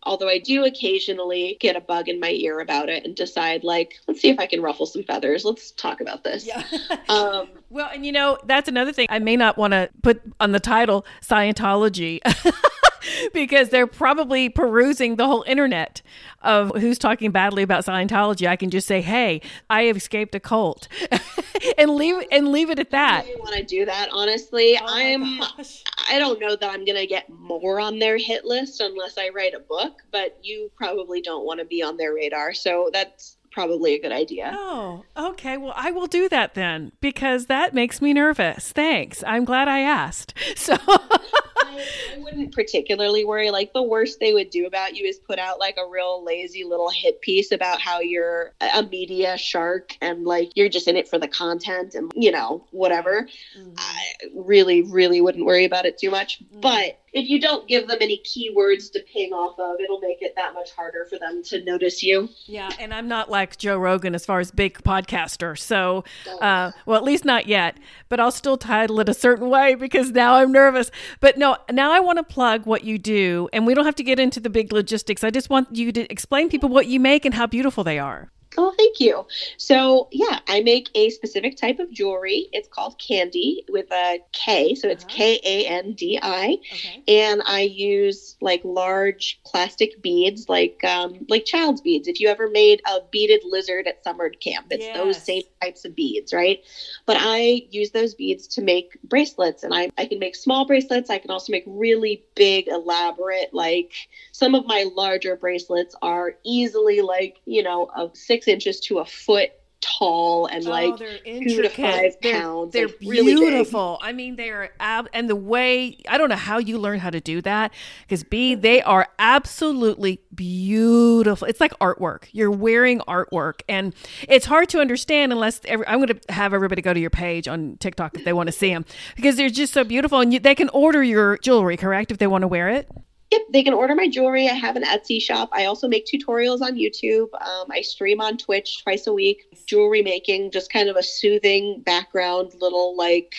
although 0.04 0.28
I 0.28 0.38
do 0.38 0.64
occasionally 0.64 1.56
get 1.60 1.76
a 1.76 1.80
bug 1.80 2.08
in 2.08 2.20
my 2.20 2.30
ear 2.30 2.60
about 2.60 2.88
it 2.88 3.04
and 3.04 3.14
decide, 3.14 3.64
like, 3.64 3.98
let's 4.06 4.20
see 4.20 4.28
if 4.28 4.38
I 4.38 4.46
can 4.46 4.62
ruffle 4.62 4.86
some 4.86 5.02
feathers. 5.02 5.44
Let's 5.44 5.72
talk 5.72 6.00
about 6.00 6.24
this. 6.24 6.46
Yeah. 6.46 6.62
um, 7.08 7.48
well, 7.70 7.90
and 7.92 8.06
you 8.06 8.12
know, 8.12 8.38
that's 8.44 8.68
another 8.68 8.92
thing. 8.92 9.06
I 9.10 9.18
may 9.18 9.36
not 9.36 9.56
want 9.56 9.72
to 9.72 9.90
put 10.02 10.22
on 10.40 10.52
the 10.52 10.60
title 10.60 11.04
Scientology. 11.22 12.20
because 13.32 13.70
they're 13.70 13.86
probably 13.86 14.48
perusing 14.48 15.16
the 15.16 15.26
whole 15.26 15.44
internet 15.46 16.02
of 16.42 16.72
who's 16.76 16.98
talking 16.98 17.30
badly 17.30 17.62
about 17.62 17.84
Scientology. 17.84 18.46
I 18.46 18.56
can 18.56 18.70
just 18.70 18.86
say, 18.86 19.00
"Hey, 19.00 19.40
I 19.68 19.84
have 19.84 19.96
escaped 19.96 20.34
a 20.34 20.40
cult," 20.40 20.88
and 21.78 21.90
leave 21.94 22.24
and 22.30 22.48
leave 22.48 22.70
it 22.70 22.78
at 22.78 22.90
that. 22.90 23.24
I 23.26 23.34
want 23.38 23.56
to 23.56 23.64
do 23.64 23.84
that. 23.84 24.08
Honestly, 24.12 24.78
oh 24.80 24.86
I'm. 24.86 25.40
Gosh. 25.40 25.84
I 26.10 26.18
don't 26.18 26.40
know 26.40 26.56
that 26.56 26.70
I'm 26.70 26.84
gonna 26.84 27.06
get 27.06 27.28
more 27.28 27.80
on 27.80 27.98
their 27.98 28.16
hit 28.16 28.44
list 28.44 28.80
unless 28.80 29.18
I 29.18 29.30
write 29.30 29.54
a 29.54 29.60
book. 29.60 30.02
But 30.10 30.38
you 30.42 30.70
probably 30.76 31.20
don't 31.20 31.44
want 31.44 31.60
to 31.60 31.66
be 31.66 31.82
on 31.82 31.96
their 31.96 32.14
radar, 32.14 32.54
so 32.54 32.90
that's 32.92 33.37
probably 33.50 33.94
a 33.94 34.00
good 34.00 34.12
idea. 34.12 34.52
Oh, 34.54 35.04
okay. 35.16 35.56
Well, 35.56 35.74
I 35.76 35.90
will 35.90 36.06
do 36.06 36.28
that 36.28 36.54
then 36.54 36.92
because 37.00 37.46
that 37.46 37.74
makes 37.74 38.00
me 38.00 38.12
nervous. 38.12 38.72
Thanks. 38.72 39.22
I'm 39.26 39.44
glad 39.44 39.68
I 39.68 39.80
asked. 39.80 40.34
So 40.56 40.76
I, 40.86 41.84
I, 42.14 42.18
wouldn't 42.18 42.52
particularly 42.52 43.24
worry. 43.24 43.50
Like 43.50 43.72
the 43.72 43.82
worst 43.82 44.18
they 44.20 44.34
would 44.34 44.50
do 44.50 44.66
about 44.66 44.96
you 44.96 45.06
is 45.06 45.18
put 45.18 45.38
out 45.38 45.58
like 45.58 45.76
a 45.78 45.88
real 45.88 46.24
lazy 46.24 46.64
little 46.64 46.90
hit 46.90 47.20
piece 47.20 47.52
about 47.52 47.80
how 47.80 48.00
you're 48.00 48.52
a 48.60 48.82
media 48.82 49.38
shark 49.38 49.96
and 50.00 50.24
like 50.24 50.50
you're 50.56 50.68
just 50.68 50.88
in 50.88 50.96
it 50.96 51.08
for 51.08 51.18
the 51.18 51.28
content 51.28 51.94
and 51.94 52.12
you 52.14 52.30
know 52.30 52.64
whatever. 52.70 53.28
Mm-hmm. 53.58 53.74
I 53.78 54.04
really, 54.34 54.82
really 54.82 55.20
wouldn't 55.20 55.44
worry 55.44 55.64
about 55.64 55.86
it 55.86 55.96
too 55.98 56.10
much. 56.10 56.42
Mm-hmm. 56.42 56.60
But 56.60 56.98
if 57.12 57.28
you 57.28 57.40
don't 57.40 57.66
give 57.68 57.88
them 57.88 57.98
any 58.00 58.22
keywords 58.24 58.92
to 58.92 59.00
ping 59.00 59.32
off 59.32 59.58
of, 59.58 59.80
it'll 59.80 60.00
make 60.00 60.22
it 60.22 60.34
that 60.36 60.54
much 60.54 60.72
harder 60.72 61.06
for 61.08 61.18
them 61.18 61.42
to 61.44 61.64
notice 61.64 62.02
you. 62.02 62.28
Yeah, 62.46 62.70
and 62.78 62.92
I'm 62.92 63.08
not 63.08 63.30
like 63.30 63.56
Joe 63.56 63.78
Rogan 63.78 64.14
as 64.14 64.26
far 64.26 64.40
as 64.40 64.50
big 64.50 64.82
podcaster, 64.82 65.58
so 65.58 66.04
uh, 66.40 66.72
well, 66.86 66.96
at 66.96 67.04
least 67.04 67.24
not 67.24 67.46
yet. 67.46 67.78
But 68.08 68.20
I'll 68.20 68.30
still 68.30 68.56
title 68.56 69.00
it 69.00 69.08
a 69.08 69.14
certain 69.14 69.48
way 69.48 69.74
because 69.74 70.10
now 70.10 70.34
I'm 70.34 70.52
nervous. 70.52 70.90
But 71.20 71.38
no, 71.38 71.56
now 71.70 71.92
I 71.92 72.00
want 72.00 72.18
to 72.18 72.22
plug 72.22 72.66
what 72.66 72.84
you 72.84 72.98
do, 72.98 73.48
and 73.52 73.66
we 73.66 73.74
don't 73.74 73.84
have 73.84 73.96
to 73.96 74.02
get 74.04 74.18
into 74.18 74.40
the 74.40 74.50
big 74.50 74.72
logistics. 74.72 75.24
I 75.24 75.30
just 75.30 75.50
want 75.50 75.74
you 75.74 75.92
to 75.92 76.10
explain 76.12 76.48
people 76.48 76.68
what 76.68 76.86
you 76.86 77.00
make 77.00 77.24
and 77.24 77.34
how 77.34 77.46
beautiful 77.46 77.84
they 77.84 77.98
are. 77.98 78.30
Oh, 78.56 78.72
thank 78.76 78.98
you. 78.98 79.26
So, 79.56 80.08
yeah, 80.10 80.38
I 80.48 80.60
make 80.62 80.88
a 80.94 81.10
specific 81.10 81.56
type 81.56 81.78
of 81.78 81.90
jewelry. 81.92 82.48
It's 82.52 82.68
called 82.68 82.98
candy 82.98 83.64
with 83.68 83.90
a 83.92 84.20
K. 84.32 84.74
So 84.74 84.88
it's 84.88 85.04
uh-huh. 85.04 85.14
K 85.14 85.40
A 85.44 85.66
N 85.66 85.92
D 85.92 86.18
I. 86.20 86.58
Okay. 86.72 87.02
And 87.08 87.42
I 87.46 87.62
use 87.62 88.36
like 88.40 88.62
large 88.64 89.40
plastic 89.44 90.02
beads, 90.02 90.48
like 90.48 90.82
um, 90.82 91.26
like 91.28 91.44
child's 91.44 91.82
beads. 91.82 92.08
If 92.08 92.20
you 92.20 92.28
ever 92.28 92.48
made 92.48 92.80
a 92.86 93.00
beaded 93.10 93.42
lizard 93.44 93.86
at 93.86 94.02
summer 94.02 94.30
camp, 94.30 94.68
it's 94.70 94.84
yes. 94.84 94.96
those 94.96 95.22
same 95.22 95.42
types 95.60 95.84
of 95.84 95.94
beads, 95.94 96.32
right? 96.32 96.60
But 97.06 97.18
I 97.20 97.66
use 97.70 97.90
those 97.90 98.14
beads 98.14 98.46
to 98.48 98.62
make 98.62 98.98
bracelets. 99.04 99.62
And 99.62 99.74
I, 99.74 99.90
I 99.98 100.06
can 100.06 100.18
make 100.18 100.34
small 100.34 100.66
bracelets. 100.66 101.10
I 101.10 101.18
can 101.18 101.30
also 101.30 101.52
make 101.52 101.64
really 101.66 102.24
big, 102.34 102.68
elaborate, 102.68 103.52
like 103.52 103.92
some 104.38 104.54
of 104.54 104.66
my 104.66 104.86
larger 104.94 105.36
bracelets 105.36 105.94
are 106.00 106.36
easily 106.44 107.02
like, 107.02 107.40
you 107.44 107.62
know, 107.62 107.90
a 107.96 108.08
six 108.14 108.38
six 108.38 108.48
inches 108.48 108.80
to 108.80 108.98
a 108.98 109.04
foot 109.04 109.50
tall 109.80 110.46
and 110.46 110.66
oh, 110.66 110.70
like 110.70 110.96
two 110.96 111.62
to 111.62 111.68
five 111.68 112.20
pounds. 112.20 112.72
They're, 112.72 112.88
they're 112.88 112.96
really 113.08 113.34
beautiful. 113.34 113.98
Big. 114.00 114.08
I 114.08 114.12
mean, 114.12 114.36
they 114.36 114.50
are 114.50 114.70
ab- 114.80 115.08
and 115.12 115.30
the 115.30 115.36
way 115.36 115.98
I 116.08 116.18
don't 116.18 116.28
know 116.28 116.36
how 116.36 116.58
you 116.58 116.78
learn 116.78 116.98
how 116.98 117.10
to 117.10 117.20
do 117.20 117.40
that 117.42 117.72
because 118.02 118.24
Bea 118.24 118.54
they 118.56 118.82
are 118.82 119.06
absolutely 119.18 120.20
beautiful. 120.34 121.46
It's 121.46 121.60
like 121.60 121.72
artwork. 121.80 122.28
You're 122.32 122.50
wearing 122.50 123.00
artwork, 123.00 123.62
and 123.68 123.94
it's 124.28 124.46
hard 124.46 124.68
to 124.70 124.80
understand 124.80 125.32
unless 125.32 125.60
every, 125.64 125.86
I'm 125.86 125.98
going 125.98 126.18
to 126.18 126.32
have 126.32 126.52
everybody 126.54 126.82
go 126.82 126.92
to 126.92 127.00
your 127.00 127.10
page 127.10 127.46
on 127.46 127.76
TikTok 127.78 128.16
if 128.16 128.24
they 128.24 128.32
want 128.32 128.48
to 128.48 128.52
see 128.52 128.70
them 128.70 128.84
because 129.16 129.36
they're 129.36 129.48
just 129.48 129.72
so 129.72 129.84
beautiful, 129.84 130.20
and 130.20 130.32
you, 130.32 130.40
they 130.40 130.56
can 130.56 130.68
order 130.70 131.02
your 131.02 131.38
jewelry 131.38 131.76
correct 131.76 132.10
if 132.10 132.18
they 132.18 132.26
want 132.26 132.42
to 132.42 132.48
wear 132.48 132.68
it. 132.68 132.88
Yep, 133.30 133.42
they 133.52 133.62
can 133.62 133.74
order 133.74 133.94
my 133.94 134.08
jewelry. 134.08 134.48
I 134.48 134.54
have 134.54 134.76
an 134.76 134.84
Etsy 134.84 135.20
shop. 135.20 135.50
I 135.52 135.66
also 135.66 135.86
make 135.86 136.06
tutorials 136.06 136.62
on 136.62 136.76
YouTube. 136.76 137.28
Um, 137.34 137.66
I 137.70 137.82
stream 137.82 138.20
on 138.20 138.38
Twitch 138.38 138.82
twice 138.82 139.06
a 139.06 139.12
week. 139.12 139.46
Jewelry 139.66 140.02
making, 140.02 140.50
just 140.50 140.72
kind 140.72 140.88
of 140.88 140.96
a 140.96 141.02
soothing 141.02 141.82
background 141.84 142.54
little 142.60 142.96
like 142.96 143.34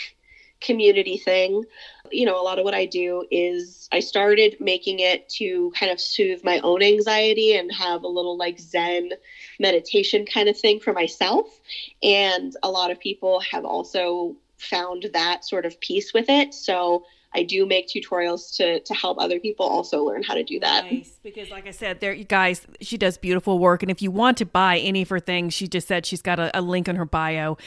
community 0.62 1.18
thing. 1.18 1.64
You 2.12 2.26
know, 2.26 2.40
a 2.40 2.44
lot 2.44 2.60
of 2.60 2.66
what 2.66 2.74
I 2.76 2.86
do 2.86 3.26
is 3.32 3.88
I 3.92 4.00
started 4.00 4.58
making 4.60 5.00
it 5.00 5.28
to 5.30 5.72
kind 5.72 5.92
of 5.92 6.00
soothe 6.00 6.44
my 6.44 6.60
own 6.60 6.84
anxiety 6.84 7.56
and 7.56 7.72
have 7.72 8.04
a 8.04 8.08
little 8.08 8.38
like 8.38 8.60
Zen 8.60 9.12
meditation 9.60 10.26
kind 10.26 10.50
of 10.50 10.58
thing 10.58 10.80
for 10.80 10.94
myself. 10.94 11.48
And 12.04 12.54
a 12.62 12.70
lot 12.70 12.92
of 12.92 13.00
people 13.00 13.40
have 13.52 13.66
also 13.66 14.36
found 14.58 15.10
that 15.14 15.46
sort 15.46 15.66
of 15.66 15.80
peace 15.80 16.14
with 16.14 16.30
it. 16.30 16.54
So 16.54 17.06
I 17.34 17.44
do 17.44 17.66
make 17.66 17.88
tutorials 17.88 18.56
to 18.58 18.80
to 18.80 18.94
help 18.94 19.20
other 19.20 19.40
people 19.40 19.66
also 19.66 20.04
learn 20.04 20.24
how 20.24 20.34
to 20.34 20.44
do 20.44 20.60
that. 20.62 20.86
Nice, 20.86 21.20
because 21.22 21.50
like 21.52 21.68
I 21.68 21.72
said, 21.72 22.00
there 22.00 22.14
you 22.14 22.24
guys, 22.24 22.66
she 22.82 22.98
does 22.98 23.18
beautiful 23.18 23.60
work, 23.60 23.84
and 23.84 23.92
if 23.92 24.02
you 24.02 24.12
want 24.12 24.38
to 24.38 24.46
buy 24.46 24.80
any 24.80 25.04
of 25.04 25.10
her 25.10 25.20
things, 25.20 25.54
she 25.54 25.68
just 25.68 25.88
said 25.88 26.06
she's 26.06 26.22
got 26.22 26.40
a, 26.40 26.58
a 26.58 26.62
link 26.62 26.88
in 26.88 26.96
her 26.96 27.06
bio 27.06 27.58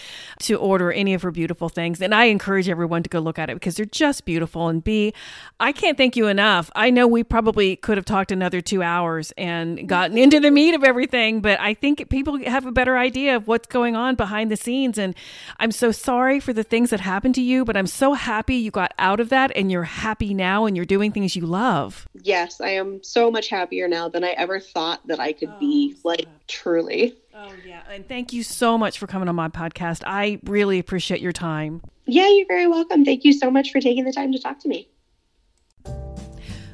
to 0.41 0.57
order 0.57 0.91
any 0.91 1.15
of 1.15 1.23
her 1.23 1.31
beautiful 1.31 1.69
things, 1.69 2.01
and 2.01 2.15
I 2.15 2.25
encourage 2.25 2.69
everyone 2.69 3.03
to 3.05 3.09
go 3.09 3.21
look 3.21 3.39
at 3.39 3.51
it 3.51 3.55
because 3.55 3.77
they're 3.77 3.87
just 3.87 4.25
beautiful. 4.25 4.69
And 4.69 4.83
Bea, 4.83 5.15
I 5.61 5.73
can't 5.73 5.97
thank 5.97 6.17
you 6.17 6.27
enough. 6.27 6.71
I 6.75 6.91
know 6.91 7.07
we 7.07 7.23
probably 7.23 7.77
could 7.77 7.97
have 7.97 8.05
talked 8.05 8.33
another 8.33 8.61
two 8.61 8.83
hours 8.83 9.33
and 9.37 9.89
gotten 9.89 10.19
into 10.19 10.41
the 10.41 10.51
meat 10.51 10.75
of 10.75 10.83
everything, 10.83 11.41
but 11.41 11.61
I 11.61 11.75
think 11.75 12.09
people 12.09 12.39
have 12.45 12.67
a 12.67 12.73
better 12.73 12.99
idea 12.99 13.37
of 13.37 13.47
what's 13.47 13.69
going 13.69 13.95
on 13.95 14.17
behind 14.17 14.51
the 14.51 14.57
scenes. 14.57 14.99
And 14.99 15.15
I'm 15.61 15.71
so 15.71 15.93
sorry 15.93 16.41
for 16.41 16.53
the 16.53 16.65
things 16.65 16.91
that 16.91 17.01
happened 17.01 17.37
to 17.37 17.43
you, 17.43 17.65
but 17.65 17.77
I'm 17.77 17.87
so 17.87 18.15
happy 18.15 18.57
you 18.57 18.71
got 18.71 18.93
out 18.99 19.21
of 19.21 19.29
that 19.29 19.52
and 19.55 19.71
you're 19.71 19.83
happy 19.83 20.35
now 20.35 20.67
and 20.67 20.77
you're 20.77 20.87
doing 20.87 21.13
things 21.13 21.37
you 21.37 21.47
love. 21.47 22.09
Yes, 22.23 22.61
I 22.61 22.71
am 22.71 23.03
so 23.03 23.31
much 23.31 23.49
happier 23.49 23.89
now 23.89 24.09
than 24.09 24.25
I 24.25 24.31
ever 24.31 24.61
thought 24.61 25.07
that 25.07 25.21
I 25.21 25.33
could 25.33 25.51
oh, 25.51 25.59
be. 25.59 25.97
Like, 26.05 26.27
truly. 26.49 27.17
Oh, 27.35 27.53
yeah. 27.67 27.83
And 27.91 28.07
thank 28.07 28.33
you 28.33 28.43
so 28.43 28.77
much 28.77 28.99
for 28.99 29.07
coming 29.07 29.29
on 29.29 29.35
my 29.35 29.49
podcast. 29.49 30.03
I 30.07 30.41
really 30.45 30.79
appreciate 30.79 31.21
your 31.21 31.33
time. 31.33 31.83
Yeah, 32.07 32.29
you're 32.29 32.47
very 32.47 32.67
welcome. 32.67 33.05
Thank 33.05 33.25
you 33.25 33.33
so 33.33 33.51
much 33.51 33.71
for 33.71 33.81
taking 33.81 34.05
the 34.05 34.13
time 34.13 34.33
to 34.33 34.39
talk 34.39 34.59
to 34.61 34.69
me. 34.69 34.89